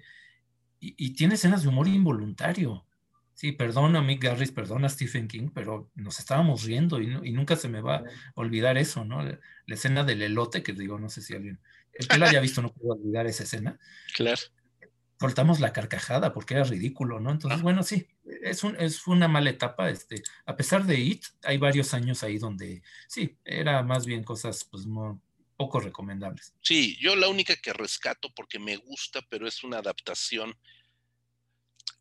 [0.79, 2.85] Y, tiene escenas de humor involuntario.
[3.33, 7.57] Sí, perdona a Mick Garris, perdona a Stephen King, pero nos estábamos riendo y, nunca
[7.57, 8.03] se me va a
[8.35, 9.21] olvidar eso, ¿no?
[9.21, 9.37] La,
[9.67, 11.59] escena del elote, que digo, no sé si alguien,
[11.93, 13.77] el que la haya visto no puede olvidar esa escena.
[14.15, 14.41] Claro
[15.23, 17.31] soltamos la carcajada porque era ridículo, ¿no?
[17.31, 18.09] Entonces, bueno, sí,
[18.41, 19.89] es, un, es una mala etapa.
[19.89, 24.65] Este, a pesar de IT, hay varios años ahí donde sí, era más bien cosas
[24.65, 24.85] pues
[25.55, 26.53] poco recomendables.
[26.59, 30.59] Sí, yo la única que rescato porque me gusta, pero es una adaptación.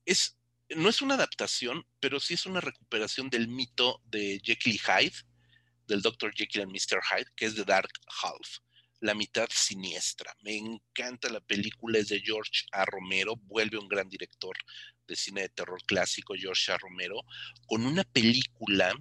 [0.04, 0.36] Es,
[0.70, 5.16] no es una adaptación, pero sí es una recuperación del mito de Jekyll y Hyde,
[5.86, 6.34] del Dr.
[6.34, 7.00] Jekyll and Mr.
[7.00, 8.58] Hyde, que es de Dark Half
[9.02, 10.34] la mitad siniestra.
[10.42, 12.84] Me encanta la película, es de George A.
[12.84, 14.56] Romero, vuelve un gran director
[15.08, 16.78] de cine de terror clásico, George A.
[16.78, 17.24] Romero,
[17.66, 18.94] con una película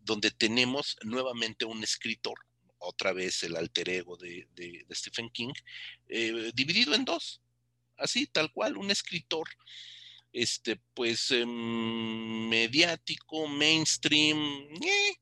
[0.00, 2.38] donde tenemos nuevamente un escritor,
[2.76, 4.46] otra vez el alter ego de,
[4.92, 5.52] Stephen King,
[6.08, 7.40] eh, dividido en dos,
[7.96, 9.48] así, tal cual, un escritor,
[10.30, 15.16] este, pues, em, mediático, mainstream, eh,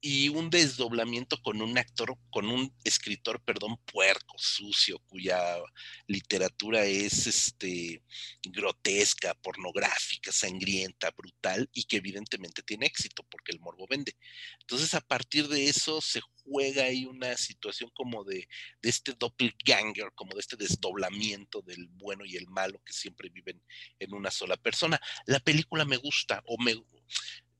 [0.00, 5.58] y un desdoblamiento con un actor, con un escritor, perdón, puerco, sucio, cuya
[6.06, 8.02] literatura es este,
[8.42, 14.16] grotesca, pornográfica, sangrienta, brutal y que evidentemente tiene éxito porque el morbo vende.
[14.60, 18.48] Entonces, a partir de eso se juega ahí una situación como de,
[18.80, 23.60] de este doppelganger, como de este desdoblamiento del bueno y el malo que siempre viven
[23.98, 25.00] en una sola persona.
[25.26, 26.74] La película me gusta o me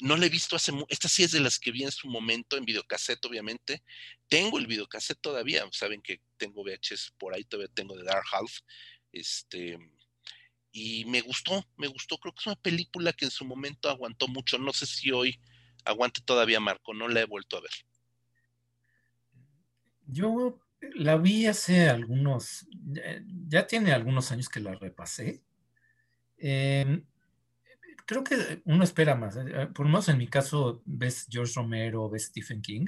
[0.01, 2.57] no la he visto hace, esta sí es de las que vi en su momento
[2.57, 3.83] en videocassette, obviamente.
[4.29, 8.59] Tengo el videocassette todavía, saben que tengo VHS por ahí, todavía tengo de Dark Half.
[9.13, 9.79] Este,
[10.73, 14.29] y me gustó, me gustó, creo que es una película que en su momento aguantó
[14.29, 15.41] mucho, no sé si hoy
[15.85, 17.71] aguante todavía Marco, no la he vuelto a ver.
[20.07, 20.61] Yo
[20.95, 22.67] la vi hace algunos,
[23.49, 25.43] ya tiene algunos años que la repasé.
[26.39, 27.03] Eh,
[28.09, 29.37] creo que uno espera más.
[29.37, 29.45] ¿eh?
[29.47, 32.87] Eh, por lo menos en mi caso, ves George Romero, ves Stephen King.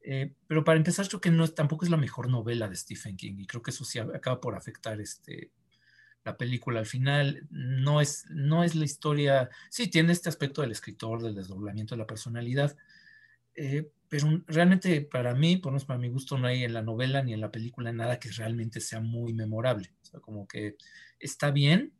[0.00, 3.34] Eh, pero para empezar, creo que no, tampoco es la mejor novela de Stephen King
[3.38, 5.50] y creo que eso sí acaba por afectar este,
[6.24, 6.78] la película.
[6.78, 9.50] Al final, no es, no es la historia.
[9.70, 12.76] Sí, tiene este aspecto del escritor, del desdoblamiento de la personalidad.
[14.08, 17.24] pero realmente para mí, por lo menos para mi gusto, no hay en la novela
[17.24, 19.92] ni en la película nada que realmente sea muy memorable.
[20.00, 20.76] O sea, como que
[21.18, 21.92] está bien,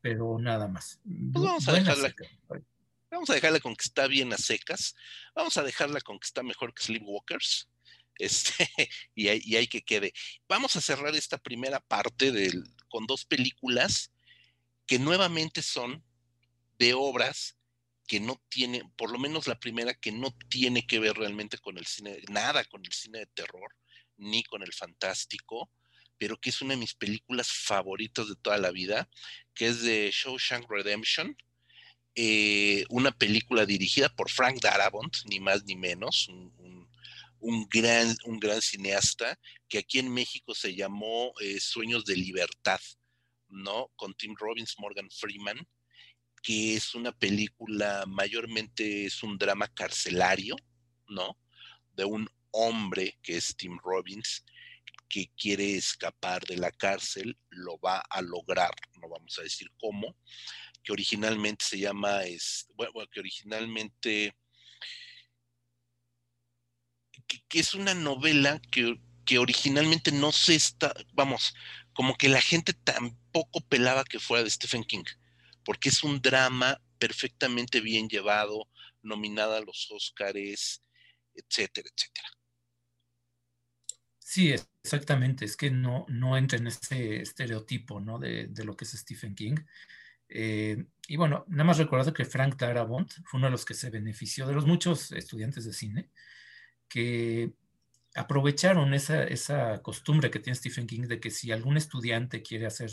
[0.00, 1.00] pero nada más.
[1.04, 2.14] Pues vamos a dejarla.
[3.10, 4.94] Vamos a dejarla con que está bien a secas.
[5.34, 7.68] Vamos a dejarla con que está mejor que Sleepwalkers.
[8.20, 8.68] Este,
[9.14, 10.12] y, hay, y hay que quede.
[10.48, 14.10] Vamos a cerrar esta primera parte del, con dos películas
[14.88, 16.02] que nuevamente son
[16.80, 17.56] de obras
[18.08, 21.76] que no tienen, por lo menos la primera, que no tiene que ver realmente con
[21.78, 23.76] el cine, nada con el cine de terror,
[24.16, 25.70] ni con el fantástico,
[26.18, 29.08] pero que es una de mis películas favoritas de toda la vida,
[29.54, 31.36] que es de Shawshank Redemption,
[32.14, 38.60] eh, una película dirigida por Frank Darabont, ni más ni menos, un, gran, un gran
[38.60, 39.38] cineasta,
[39.68, 42.80] que aquí en México se llamó eh, Sueños de Libertad,
[43.48, 43.92] ¿no?
[43.94, 45.58] Con Tim Robbins, Morgan Freeman,
[46.42, 50.56] que es una película, mayormente es un drama carcelario,
[51.08, 51.38] ¿no?
[51.94, 54.44] De un hombre que es Tim Robbins,
[55.08, 58.70] que quiere escapar de la cárcel, lo va a lograr,
[59.00, 60.16] no vamos a decir cómo,
[60.82, 64.36] que originalmente se llama, es, bueno, que originalmente,
[67.26, 71.54] que, es una novela que, que originalmente no se está, vamos,
[71.92, 75.04] como que la gente tampoco pelaba que fuera de Stephen King,
[75.64, 78.68] porque es un drama perfectamente bien llevado,
[79.02, 80.82] nominada a los Óscares,
[81.34, 82.37] etcétera, etcétera.
[84.30, 85.46] Sí, exactamente.
[85.46, 88.18] Es que no, no entra en este estereotipo ¿no?
[88.18, 89.56] de, lo que es Stephen King.
[90.28, 93.88] Eh, y bueno, nada más recordar que Frank Darabont fue uno de los que se
[93.88, 96.10] benefició de los muchos estudiantes de cine
[96.88, 97.54] que
[98.14, 102.90] aprovecharon esa, esa costumbre que tiene Stephen King de que si algún estudiante quiere hacer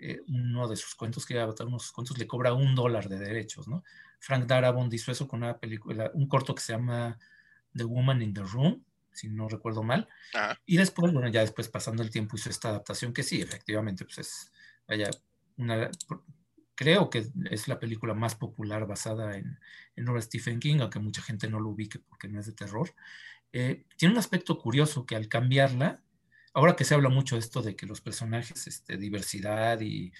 [0.00, 3.68] eh, uno de sus cuentos, quiere adaptar unos cuentos, le cobra un dólar de derechos,
[3.68, 3.84] ¿no?
[4.18, 7.16] Frank Darabont hizo eso con una película, un corto que se llama
[7.76, 8.84] The Woman in the Room,
[9.14, 10.08] si no recuerdo mal.
[10.66, 14.18] Y después, bueno, ya después pasando el tiempo hizo esta adaptación que sí, efectivamente, pues
[14.18, 14.52] es,
[14.86, 15.08] vaya,
[15.56, 15.90] una,
[16.74, 19.58] creo que es la película más popular basada en,
[19.96, 22.52] en obra de Stephen King, aunque mucha gente no lo ubique porque no es de
[22.52, 22.94] terror.
[23.52, 26.02] Eh, tiene un aspecto curioso que al cambiarla,
[26.52, 30.12] ahora que se habla mucho de esto de que los personajes, este, diversidad y,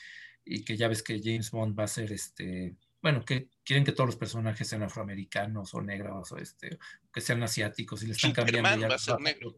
[0.44, 3.92] y que ya ves que James Bond va a ser este, bueno, que quieren que
[3.92, 6.78] todos los personajes sean afroamericanos o negros o este,
[7.12, 8.88] que sean asiáticos y le están cambiando ya.
[8.88, 9.56] Va a ser negro.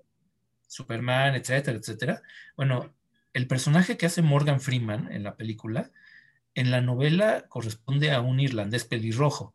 [0.66, 2.22] Superman, etcétera, etcétera.
[2.56, 2.92] Bueno,
[3.34, 5.92] el personaje que hace Morgan Freeman en la película,
[6.56, 9.54] en la novela corresponde a un irlandés pelirrojo,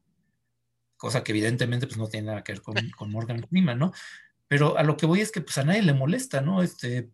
[0.95, 3.91] cosa que evidentemente pues no tiene nada que ver con, con Morgan Freeman, ¿no?
[4.47, 6.63] Pero a lo que voy es que pues a nadie le molesta, ¿no?
[6.63, 7.09] Este,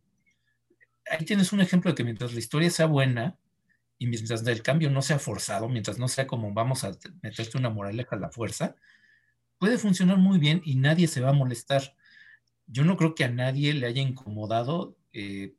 [1.09, 3.39] ahí tienes un ejemplo de que mientras la historia sea buena,
[3.99, 7.69] y mientras el cambio no sea forzado, mientras no sea como vamos a meterte una
[7.69, 8.75] moraleja a la fuerza,
[9.57, 11.95] puede funcionar muy bien y nadie se va a molestar.
[12.67, 15.55] Yo no creo que a nadie le haya incomodado eh,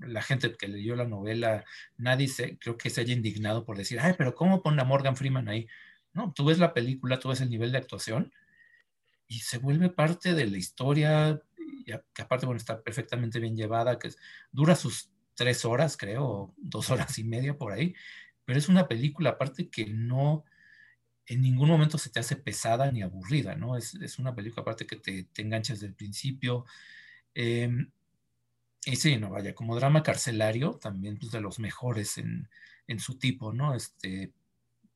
[0.00, 1.64] la gente que leyó la novela,
[1.96, 5.16] nadie se, creo que se haya indignado por decir, ay, pero ¿cómo pone a Morgan
[5.16, 5.68] Freeman ahí?
[6.12, 8.32] No, tú ves la película, tú ves el nivel de actuación
[9.28, 11.40] y se vuelve parte de la historia,
[11.84, 14.10] que aparte, bueno, está perfectamente bien llevada, que
[14.50, 17.94] dura sus tres horas, creo, dos horas y media por ahí,
[18.44, 20.44] pero es una película aparte que no,
[21.26, 23.76] en ningún momento se te hace pesada ni aburrida, ¿no?
[23.76, 26.66] Es, una película aparte que te, te enganchas desde el principio.
[27.34, 27.90] Em,
[28.86, 32.48] y sí, no vaya, como drama carcelario, también pues, de los mejores en,
[32.86, 33.74] en su tipo, ¿no?
[33.74, 34.32] Este,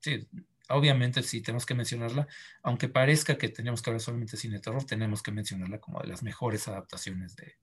[0.00, 0.28] sí,
[0.68, 2.26] obviamente sí tenemos que mencionarla,
[2.62, 6.08] aunque parezca que tenemos que hablar solamente de cine terror, tenemos que mencionarla como de
[6.08, 7.56] las mejores adaptaciones de,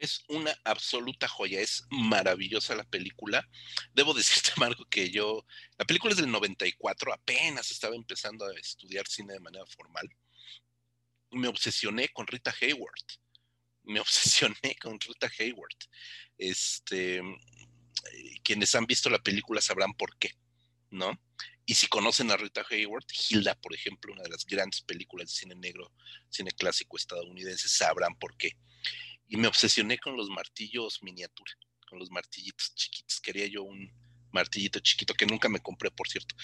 [0.00, 3.46] es una absoluta joya, es maravillosa la película.
[3.92, 5.46] Debo decirte, Marco, que yo,
[5.78, 10.08] la película es del 94, apenas estaba empezando a estudiar cine de manera formal.
[11.30, 13.04] Me obsesioné con Rita Hayward.
[13.84, 15.76] Me obsesioné con Rita Hayward.
[16.38, 17.22] Este,
[18.42, 20.32] quienes han visto la película sabrán por qué,
[20.90, 21.20] ¿no?
[21.66, 25.34] Y si conocen a Rita Hayward, Hilda, por ejemplo, una de las grandes películas de
[25.34, 25.92] cine negro,
[26.30, 28.56] cine clásico estadounidense, sabrán por qué
[29.30, 31.52] y me obsesioné con los martillos miniatura,
[31.88, 33.20] con los martillitos chiquitos.
[33.20, 33.90] Quería yo un
[34.32, 36.34] martillito chiquito que nunca me compré, por cierto.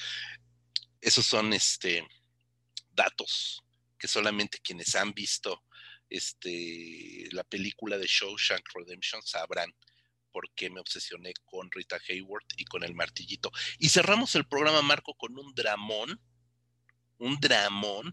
[1.00, 2.06] Esos son este
[2.92, 3.62] datos
[3.98, 5.64] que solamente quienes han visto
[6.08, 9.74] este, la película de Shawshank Redemption sabrán
[10.30, 13.50] por qué me obsesioné con Rita Hayward y con el martillito.
[13.78, 16.20] Y cerramos el programa, Marco, con un dramón,
[17.18, 18.12] un dramón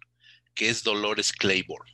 [0.55, 1.91] que es Dolores Claiborne.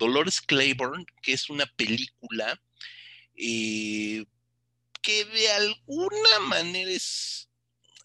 [0.00, 2.58] Dolores Claiborne, que es una película
[3.36, 4.24] eh,
[5.02, 7.50] que de alguna manera es,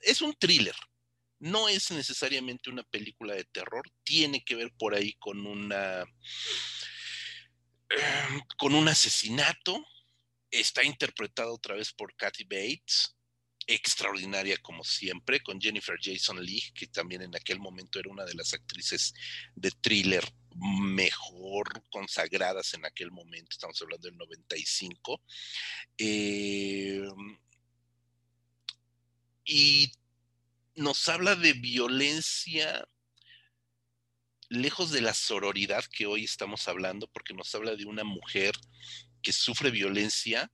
[0.01, 0.75] es un thriller.
[1.39, 6.05] No es necesariamente una película de terror, tiene que ver por ahí con una
[8.57, 9.81] con un asesinato.
[10.51, 13.14] Está interpretado otra vez por Kathy Bates,
[13.67, 18.35] extraordinaria como siempre, con Jennifer Jason Leigh, que también en aquel momento era una de
[18.35, 19.13] las actrices
[19.55, 20.23] de thriller
[20.55, 25.21] mejor consagradas en aquel momento, estamos hablando del 95.
[25.97, 27.07] Eh,
[29.45, 29.91] y
[30.75, 32.87] nos habla de violencia
[34.49, 38.55] lejos de la sororidad que hoy estamos hablando, porque nos habla de una mujer
[39.21, 40.51] que sufre violencia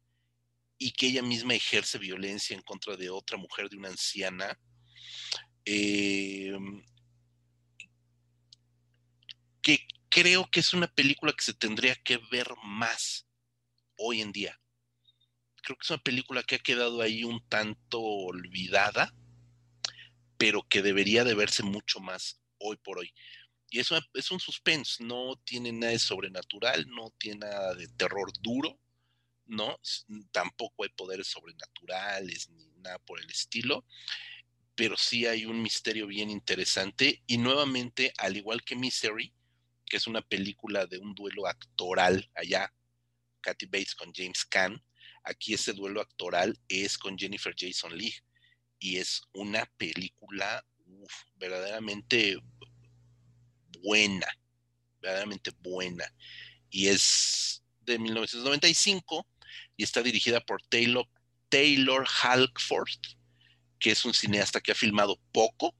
[0.83, 4.59] y que ella misma ejerce violencia en contra de otra mujer, de una anciana.
[5.63, 6.57] Eh,
[9.61, 13.27] que creo que es una película que se tendría que ver más
[13.95, 14.59] hoy en día.
[15.61, 19.13] Creo que es una película que ha quedado ahí un tanto olvidada,
[20.39, 23.13] pero que debería de verse mucho más hoy por hoy.
[23.69, 28.31] Y es, es un suspense, no tiene nada de sobrenatural, no tiene nada de terror
[28.41, 28.79] duro,
[29.51, 29.79] ¿no?
[30.31, 33.85] Tampoco hay poderes sobrenaturales ni nada por el estilo,
[34.75, 39.33] pero sí hay un misterio bien interesante y nuevamente, al igual que Misery,
[39.85, 42.73] que es una película de un duelo actoral allá,
[43.41, 44.81] Kathy Bates con James Caan,
[45.23, 48.23] aquí ese duelo actoral es con Jennifer Jason Leigh
[48.79, 50.65] y es una película
[51.35, 52.37] verdaderamente
[53.81, 54.27] buena,
[55.01, 56.05] verdaderamente buena
[56.69, 59.27] y es de 1995
[59.77, 61.07] y está dirigida por Taylor,
[61.49, 62.99] Taylor Halkford,
[63.79, 65.75] que es un cineasta que ha filmado poco,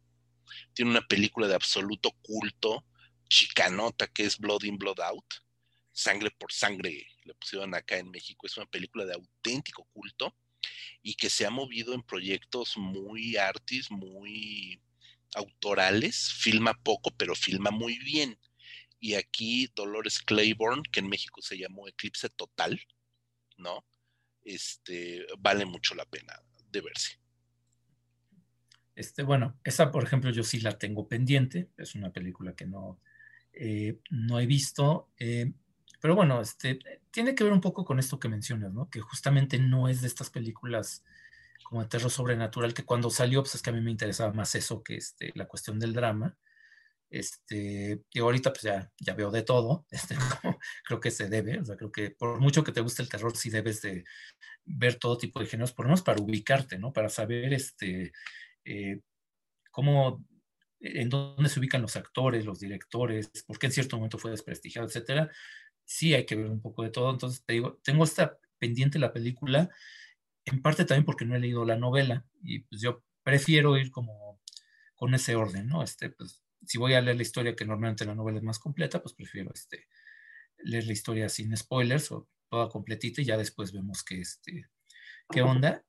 [0.74, 2.86] tiene una película de absoluto culto,
[3.30, 5.26] chicanota, que es Blood in, Blood Out,
[5.92, 10.36] Sangre por Sangre, le pusieron acá en México, es una película de auténtico culto
[11.02, 14.82] y que se ha movido en proyectos muy artis, muy
[15.36, 18.38] autorales, filma poco, pero filma muy bien.
[19.00, 22.80] Y aquí Dolores Claiborne, que en México se llamó Eclipse Total,
[23.62, 23.86] ¿no?
[24.44, 27.20] Este, vale mucho la pena de verse.
[28.96, 31.70] Este, bueno, esa, por ejemplo, yo sí la tengo pendiente.
[31.78, 33.00] Es una película que no,
[33.54, 35.10] eh, no he visto.
[35.18, 35.54] Eh,
[36.00, 36.80] pero bueno, este,
[37.12, 38.90] tiene que ver un poco con esto que mencionas, ¿no?
[38.90, 41.04] Que justamente no es de estas películas
[41.64, 44.56] como de terror sobrenatural, que cuando salió, pues es que a mí me interesaba más
[44.56, 46.36] eso que este, la cuestión del drama.
[47.12, 50.16] Este, y ahorita pues ya, ya veo de todo, este,
[50.86, 53.36] creo que se debe, o sea, creo que por mucho que te guste el terror,
[53.36, 54.06] sí debes de
[54.64, 56.94] ver todo tipo de géneros, por lo menos para ubicarte, ¿no?
[56.94, 58.14] Para saber este,
[58.64, 59.02] eh,
[59.72, 60.26] cómo,
[60.80, 64.88] en dónde se ubican los actores, los directores, por qué en cierto momento fue desprestigiado,
[64.88, 65.30] etcétera.
[65.86, 69.12] Sí hay que ver un poco de todo, entonces te digo, tengo esta pendiente la
[69.12, 69.70] película,
[70.46, 74.40] en parte también porque no he leído la novela, y pues yo prefiero ir como
[74.96, 75.84] con ese orden, ¿no?
[75.84, 79.02] Este, pues si voy a leer la historia, que normalmente la novela es más completa,
[79.02, 79.88] pues prefiero este,
[80.60, 84.68] leer la historia sin spoilers o toda completita y ya después vemos qué, este,
[85.30, 85.84] qué onda.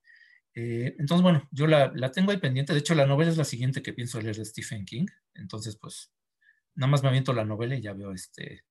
[0.55, 2.73] Eh, entonces, bueno, yo la, la, tengo ahí pendiente.
[2.73, 5.07] De hecho, la novela es la siguiente que pienso leer de Stephen King.
[5.35, 6.13] Entonces, pues,
[6.75, 8.65] nada más me aviento la novela y ya veo este,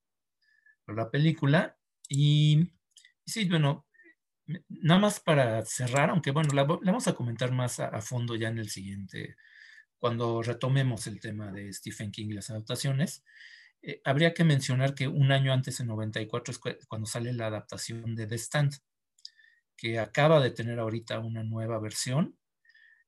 [0.87, 1.77] la película.
[2.07, 2.71] Y,
[3.25, 3.87] sí, bueno,
[4.69, 8.49] nada más para cerrar, aunque bueno, la, vamos a comentar más a, a fondo ya
[8.49, 9.35] en el siguiente
[10.01, 13.23] cuando retomemos el tema de Stephen King y las adaptaciones,
[13.83, 18.15] eh, habría que mencionar que un año antes, en 94, es cuando sale la adaptación
[18.15, 18.73] de The Stand,
[19.77, 22.35] que acaba de tener ahorita una nueva versión.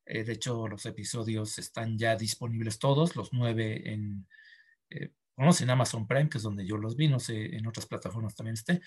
[0.06, 4.28] Eh, de hecho, los episodios están ya disponibles todos, los nueve en,
[4.92, 8.36] eh, en Amazon Prime, que es donde yo los vi, no sé, en otras plataformas
[8.36, 8.82] también esté.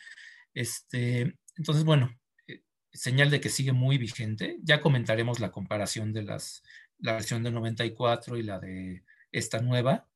[0.54, 2.16] Este, entonces, bueno,
[2.46, 2.62] eh,
[2.92, 4.58] señal de que sigue muy vigente.
[4.62, 6.62] Ya comentaremos la comparación de las,
[6.98, 10.06] la versión de 94 y la de esta nueva.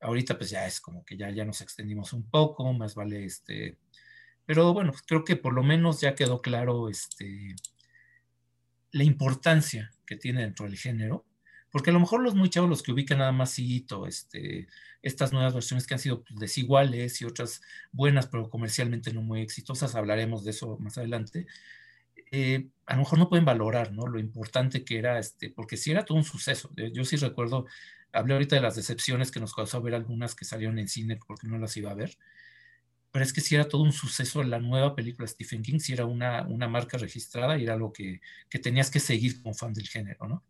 [0.00, 3.78] Ahorita pues ya es como que ya, ya nos extendimos un poco, más vale este...
[4.44, 7.54] Pero bueno, creo que por lo menos ya quedó claro este,
[8.90, 11.24] la importancia que tiene dentro del género
[11.72, 14.68] porque a lo mejor los muy chavos, los que ubican nada más Hito, este,
[15.00, 19.40] estas nuevas versiones que han sido pues, desiguales y otras buenas, pero comercialmente no muy
[19.40, 21.46] exitosas, hablaremos de eso más adelante,
[22.32, 24.06] eh, a lo mejor no pueden valorar ¿no?
[24.06, 26.70] lo importante que era, este, porque sí era todo un suceso.
[26.92, 27.66] Yo sí recuerdo,
[28.12, 31.46] hablé ahorita de las decepciones que nos causó ver algunas que salieron en cine porque
[31.46, 32.16] no las iba a ver,
[33.12, 36.06] pero es que sí era todo un suceso la nueva película Stephen King, sí era
[36.06, 39.88] una, una marca registrada y era algo que, que tenías que seguir como fan del
[39.88, 40.42] género, ¿no?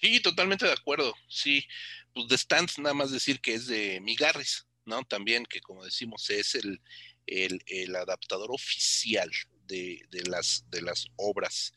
[0.00, 1.14] Sí, totalmente de acuerdo.
[1.28, 1.66] Sí,
[2.14, 5.02] pues de Stans nada más decir que es de Migarris, ¿no?
[5.04, 6.80] También que como decimos es el,
[7.26, 9.30] el, adaptador oficial
[9.66, 11.72] de, de, las, de las obras,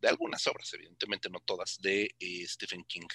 [0.00, 3.08] de algunas obras, evidentemente no todas, de eh, Stephen King.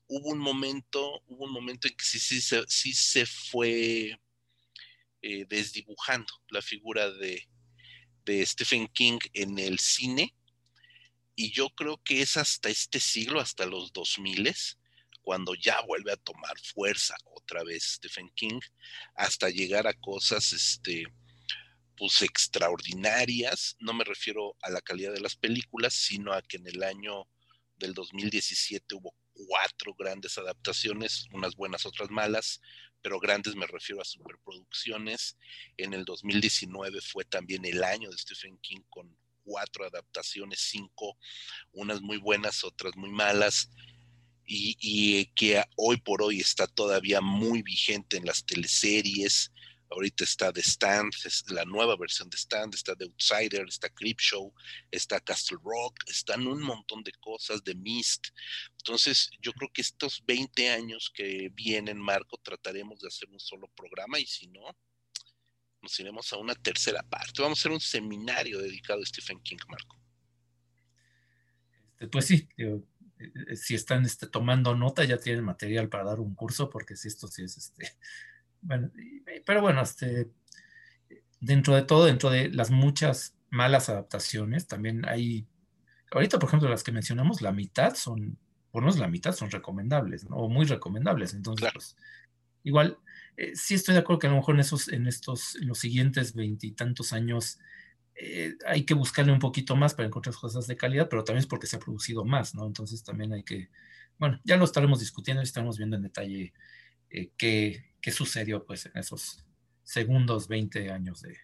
[0.08, 4.18] Hubo un momento, hubo un momento en que sí, sí, sí se fue
[5.22, 7.46] eh, desdibujando la figura de,
[8.46, 10.36] Stephen King en el cine.
[11.36, 14.54] Y yo creo que es hasta este siglo, hasta los 2000,
[15.30, 18.60] cuando ya vuelve a tomar fuerza otra vez Stephen King,
[19.14, 21.06] hasta llegar a cosas, este,
[21.96, 23.76] pues extraordinarias.
[23.80, 27.30] No me refiero a la calidad de las películas, sino a que en el año
[27.78, 32.60] del 2017 hubo cuatro grandes adaptaciones, unas buenas, otras malas,
[33.04, 35.38] pero grandes me refiero a superproducciones.
[35.78, 41.20] En el 2019 fue también el año de Stephen King con cuatro adaptaciones, cinco,
[41.72, 43.70] unas muy buenas, otras muy malas,
[44.50, 49.52] y, que hoy por hoy está todavía muy vigente en las teleseries,
[49.92, 54.54] Ahorita está The Stand, es la nueva versión de Stand, está The Outsider, está Creepshow,
[54.92, 58.28] está Castle Rock, están un montón de cosas, de Mist.
[58.78, 63.68] Entonces, yo creo que estos 20 años que vienen, Marco, trataremos de hacer un solo
[63.76, 64.78] programa y si no,
[65.82, 67.42] nos iremos a una tercera parte.
[67.42, 70.00] Vamos a hacer un seminario dedicado a Stephen King, Marco.
[71.94, 72.80] Este, pues sí, eh,
[73.56, 77.28] si están este, tomando nota, ya tienen material para dar un curso, porque si esto
[77.28, 77.94] sí es este
[78.62, 78.92] bueno,
[79.46, 80.30] pero bueno, este,
[81.40, 85.48] dentro de todo, dentro de las muchas malas adaptaciones, también hay,
[86.12, 88.38] ahorita por ejemplo las que mencionamos, la mitad son,
[88.72, 91.34] por menos la mitad son recomendables, o muy recomendables.
[91.34, 91.96] Entonces, pues,
[92.64, 92.98] igual,
[93.38, 95.80] eh, sí estoy de acuerdo que a lo mejor en esos, en estos, en los
[95.80, 97.60] siguientes veintitantos años,
[98.22, 101.48] eh, hay que buscarle un poquito más para encontrar cosas de calidad, pero también es
[101.48, 102.68] porque se ha producido más, ¿no?
[102.68, 103.70] Entonces también hay que,
[104.18, 106.54] bueno, ya lo estaremos discutiendo y estaremos viendo en detalle
[107.12, 109.46] eh, qué, qué sucedió pues en esos
[109.84, 111.38] segundos 20 años de,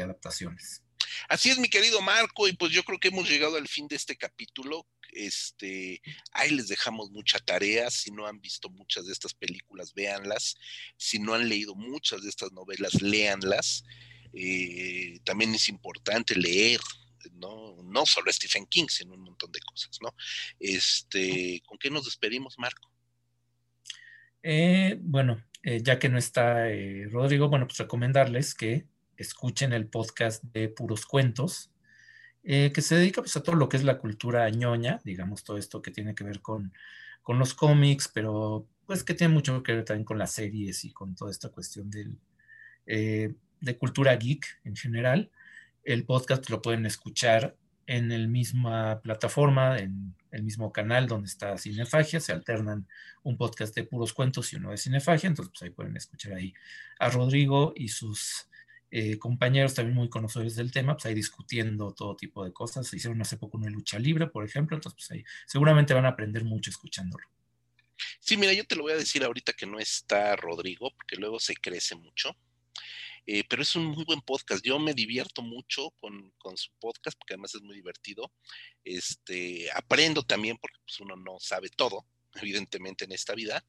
[0.00, 0.84] adaptaciones.
[1.28, 3.96] Así es, mi querido Marco, y pues yo creo que hemos llegado al fin de
[3.96, 4.86] este capítulo.
[5.10, 6.00] Este,
[6.30, 7.90] ahí les dejamos mucha tarea.
[7.90, 10.56] Si no han visto muchas de estas películas, véanlas.
[10.96, 13.84] Si no han leído muchas de estas novelas, léanlas.
[15.24, 16.80] También es importante leer,
[17.34, 17.76] ¿no?
[17.82, 20.14] No solo Stephen King, sino un montón de cosas, ¿no?
[20.58, 22.90] Este, ¿con qué nos despedimos, Marco?
[24.42, 28.86] Eh, bueno, eh, ya que no está eh, Rodrigo, bueno, pues recomendarles que
[29.16, 31.70] escuchen el podcast de Puros Cuentos,
[32.44, 35.80] que se dedica pues, a todo lo que es la cultura ñoña, digamos, todo esto
[35.80, 36.72] que tiene que ver con,
[37.22, 40.90] con los cómics, pero pues que tiene mucho que ver también con las series y
[40.90, 42.18] con toda esta cuestión del,
[43.62, 45.30] de cultura geek en general.
[45.84, 47.56] El podcast lo pueden escuchar
[47.86, 52.86] en la misma plataforma, en el mismo canal donde está Cinefagia, se alternan
[53.22, 56.54] un podcast de puros cuentos y uno de Cinefagia, entonces pues ahí pueden escuchar ahí
[56.98, 58.48] a Rodrigo y sus
[58.90, 62.92] eh, compañeros también muy conocedores del tema, pues ahí discutiendo todo tipo de cosas.
[62.92, 66.44] hicieron hace poco una lucha libre, por ejemplo, entonces pues ahí seguramente van a aprender
[66.44, 67.24] mucho escuchándolo.
[68.20, 71.38] Sí, mira, yo te lo voy a decir ahorita que no está Rodrigo, porque luego
[71.40, 72.36] se crece mucho.
[73.26, 74.64] Eh, pero es un muy buen podcast.
[74.64, 78.32] Yo me divierto mucho con, su podcast, porque además es muy divertido.
[78.84, 83.64] Este, aprendo también, porque pues, uno no sabe todo, evidentemente, en esta vida.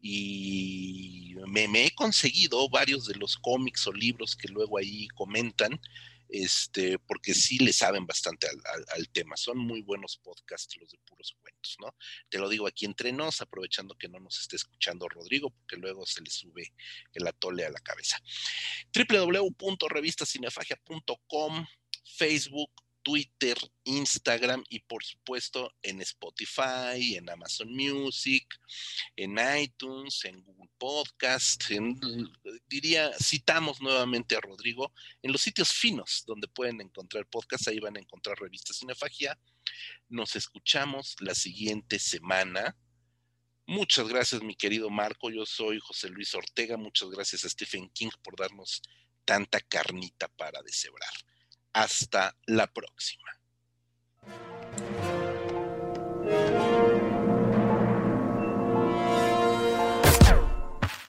[0.00, 5.80] Y me, he conseguido varios de los cómics o libros que luego ahí comentan
[6.32, 9.36] este, porque sí le saben bastante al, tema.
[9.36, 11.94] Son muy buenos podcasts los de puros cuentos, ¿no?
[12.28, 16.04] Te lo digo aquí entre nos, aprovechando que no nos esté escuchando Rodrigo, porque luego
[16.06, 16.72] se le sube
[17.12, 18.18] el atole a la cabeza.
[18.94, 21.66] www.revistacinefagia.com,
[22.16, 22.70] Facebook,
[23.02, 28.46] Twitter, Instagram y por supuesto en Spotify, en Amazon Music,
[29.16, 31.62] en iTunes, en Google Podcast,
[32.66, 37.96] diría, citamos nuevamente a Rodrigo, en los sitios finos donde pueden encontrar podcasts, ahí van
[37.96, 39.38] a encontrar revistas Cinefagia.
[40.08, 42.76] Nos escuchamos la siguiente semana.
[43.66, 45.30] Muchas gracias, mi querido Marco.
[45.30, 46.76] Yo soy José Luis Ortega.
[46.76, 48.82] Muchas gracias a Stephen King por darnos
[49.24, 51.12] tanta carnita para deshebrar.
[51.72, 53.30] Hasta la próxima.